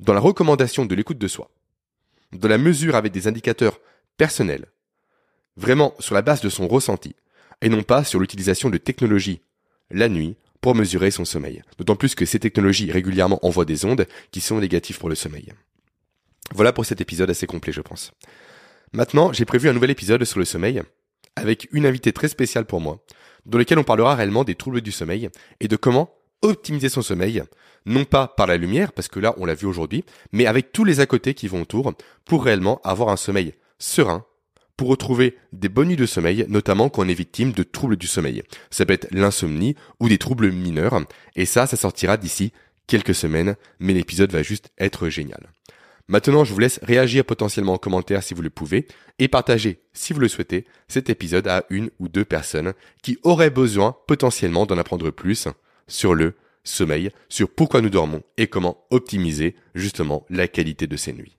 dans 0.00 0.12
la 0.12 0.20
recommandation 0.20 0.84
de 0.84 0.94
l'écoute 0.94 1.18
de 1.18 1.28
soi, 1.28 1.50
dans 2.32 2.48
la 2.48 2.58
mesure 2.58 2.96
avec 2.96 3.12
des 3.12 3.28
indicateurs 3.28 3.80
personnels, 4.16 4.66
vraiment 5.56 5.94
sur 5.98 6.14
la 6.14 6.22
base 6.22 6.40
de 6.40 6.48
son 6.48 6.68
ressenti, 6.68 7.14
et 7.62 7.68
non 7.68 7.82
pas 7.82 8.04
sur 8.04 8.20
l'utilisation 8.20 8.70
de 8.70 8.78
technologies 8.78 9.40
la 9.90 10.08
nuit 10.08 10.36
pour 10.60 10.74
mesurer 10.74 11.10
son 11.10 11.24
sommeil. 11.24 11.62
D'autant 11.78 11.96
plus 11.96 12.14
que 12.14 12.26
ces 12.26 12.40
technologies 12.40 12.90
régulièrement 12.90 13.44
envoient 13.46 13.64
des 13.64 13.84
ondes 13.84 14.06
qui 14.32 14.40
sont 14.40 14.58
négatives 14.58 14.98
pour 14.98 15.08
le 15.08 15.14
sommeil. 15.14 15.52
Voilà 16.54 16.72
pour 16.72 16.84
cet 16.84 17.00
épisode 17.00 17.30
assez 17.30 17.46
complet, 17.46 17.72
je 17.72 17.80
pense. 17.80 18.12
Maintenant, 18.92 19.32
j'ai 19.32 19.44
prévu 19.44 19.68
un 19.68 19.72
nouvel 19.72 19.90
épisode 19.90 20.24
sur 20.24 20.38
le 20.38 20.44
sommeil, 20.44 20.82
avec 21.34 21.68
une 21.72 21.86
invitée 21.86 22.12
très 22.12 22.28
spéciale 22.28 22.66
pour 22.66 22.80
moi, 22.80 23.02
dans 23.44 23.58
lequel 23.58 23.78
on 23.78 23.84
parlera 23.84 24.14
réellement 24.14 24.44
des 24.44 24.54
troubles 24.54 24.80
du 24.80 24.92
sommeil 24.92 25.28
et 25.60 25.68
de 25.68 25.76
comment 25.76 26.10
optimiser 26.42 26.88
son 26.88 27.02
sommeil, 27.02 27.42
non 27.84 28.04
pas 28.04 28.28
par 28.28 28.46
la 28.46 28.56
lumière, 28.56 28.92
parce 28.92 29.08
que 29.08 29.20
là 29.20 29.34
on 29.38 29.44
l'a 29.44 29.54
vu 29.54 29.66
aujourd'hui, 29.66 30.04
mais 30.32 30.46
avec 30.46 30.72
tous 30.72 30.84
les 30.84 31.00
à 31.00 31.06
côté 31.06 31.34
qui 31.34 31.48
vont 31.48 31.62
autour, 31.62 31.92
pour 32.24 32.44
réellement 32.44 32.80
avoir 32.84 33.08
un 33.08 33.16
sommeil 33.16 33.54
serein, 33.78 34.24
pour 34.76 34.88
retrouver 34.88 35.36
des 35.52 35.68
bonnes 35.68 35.88
nuits 35.88 35.96
de 35.96 36.06
sommeil, 36.06 36.44
notamment 36.48 36.88
quand 36.88 37.02
on 37.04 37.08
est 37.08 37.14
victime 37.14 37.52
de 37.52 37.62
troubles 37.62 37.96
du 37.96 38.06
sommeil. 38.06 38.42
Ça 38.70 38.84
peut 38.84 38.92
être 38.92 39.08
l'insomnie 39.10 39.74
ou 40.00 40.08
des 40.08 40.18
troubles 40.18 40.52
mineurs, 40.52 41.00
et 41.34 41.46
ça, 41.46 41.66
ça 41.66 41.76
sortira 41.76 42.16
d'ici 42.16 42.52
quelques 42.86 43.14
semaines, 43.14 43.56
mais 43.78 43.94
l'épisode 43.94 44.32
va 44.32 44.42
juste 44.42 44.70
être 44.78 45.08
génial. 45.08 45.50
Maintenant, 46.08 46.44
je 46.44 46.52
vous 46.52 46.60
laisse 46.60 46.78
réagir 46.82 47.24
potentiellement 47.24 47.74
en 47.74 47.78
commentaire 47.78 48.22
si 48.22 48.32
vous 48.32 48.42
le 48.42 48.50
pouvez 48.50 48.86
et 49.18 49.26
partager, 49.26 49.80
si 49.92 50.12
vous 50.12 50.20
le 50.20 50.28
souhaitez, 50.28 50.64
cet 50.86 51.10
épisode 51.10 51.48
à 51.48 51.64
une 51.68 51.90
ou 51.98 52.08
deux 52.08 52.24
personnes 52.24 52.74
qui 53.02 53.18
auraient 53.24 53.50
besoin 53.50 53.96
potentiellement 54.06 54.66
d'en 54.66 54.78
apprendre 54.78 55.10
plus 55.10 55.48
sur 55.88 56.14
le 56.14 56.34
sommeil, 56.62 57.10
sur 57.28 57.48
pourquoi 57.48 57.80
nous 57.80 57.90
dormons 57.90 58.22
et 58.36 58.46
comment 58.46 58.84
optimiser 58.90 59.56
justement 59.74 60.24
la 60.30 60.46
qualité 60.46 60.86
de 60.86 60.96
ces 60.96 61.12
nuits. 61.12 61.35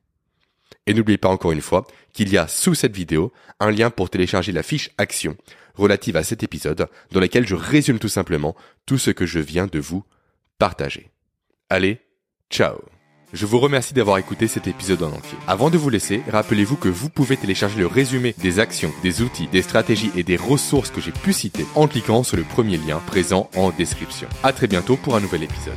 Et 0.86 0.94
n'oubliez 0.94 1.18
pas 1.18 1.30
encore 1.30 1.52
une 1.52 1.62
fois 1.62 1.86
qu'il 2.14 2.30
y 2.30 2.38
a 2.38 2.48
sous 2.48 2.76
cette 2.76 2.96
vidéo 2.96 3.32
un 3.60 3.72
lien 3.72 3.90
pour 3.90 4.10
télécharger 4.10 4.52
la 4.52 4.64
fiche 4.64 4.92
action 4.98 5.36
relative 5.76 6.16
à 6.16 6.24
cet 6.24 6.44
épisode 6.44 6.88
dans 7.12 7.20
laquelle 7.20 7.48
je 7.48 7.56
résume 7.56 8.00
tout 8.00 8.08
simplement 8.10 8.56
tout 8.86 8.98
ce 8.98 9.12
que 9.12 9.26
je 9.26 9.40
viens 9.40 9.68
de 9.68 9.80
vous 9.80 10.04
partager. 10.58 11.12
Allez, 11.70 12.00
ciao 12.50 12.78
je 13.34 13.46
vous 13.46 13.60
remercie 13.60 13.94
d'avoir 13.94 14.18
écouté 14.18 14.48
cet 14.48 14.68
épisode 14.68 15.04
en 15.04 15.12
entier. 15.12 15.38
Avant 15.48 15.70
de 15.70 15.78
vous 15.78 15.90
laisser, 15.90 16.24
rappelez-vous 16.30 16.78
que 16.78 16.88
vous 16.88 17.10
pouvez 17.10 17.36
télécharger 17.36 17.78
le 17.78 17.88
résumé 17.88 18.34
des 18.38 18.60
actions, 18.60 18.94
des 19.04 19.22
outils, 19.22 19.48
des 19.48 19.62
stratégies 19.62 20.12
et 20.16 20.24
des 20.24 20.38
ressources 20.38 20.92
que 20.92 21.02
j'ai 21.02 21.12
pu 21.12 21.34
citer 21.34 21.66
en 21.76 21.88
cliquant 21.88 22.24
sur 22.24 22.38
le 22.38 22.44
premier 22.44 22.78
lien 22.78 23.00
présent 23.06 23.50
en 23.56 23.72
description. 23.72 24.30
À 24.44 24.54
très 24.54 24.68
bientôt 24.68 24.96
pour 24.96 25.16
un 25.18 25.20
nouvel 25.20 25.44
épisode. 25.44 25.76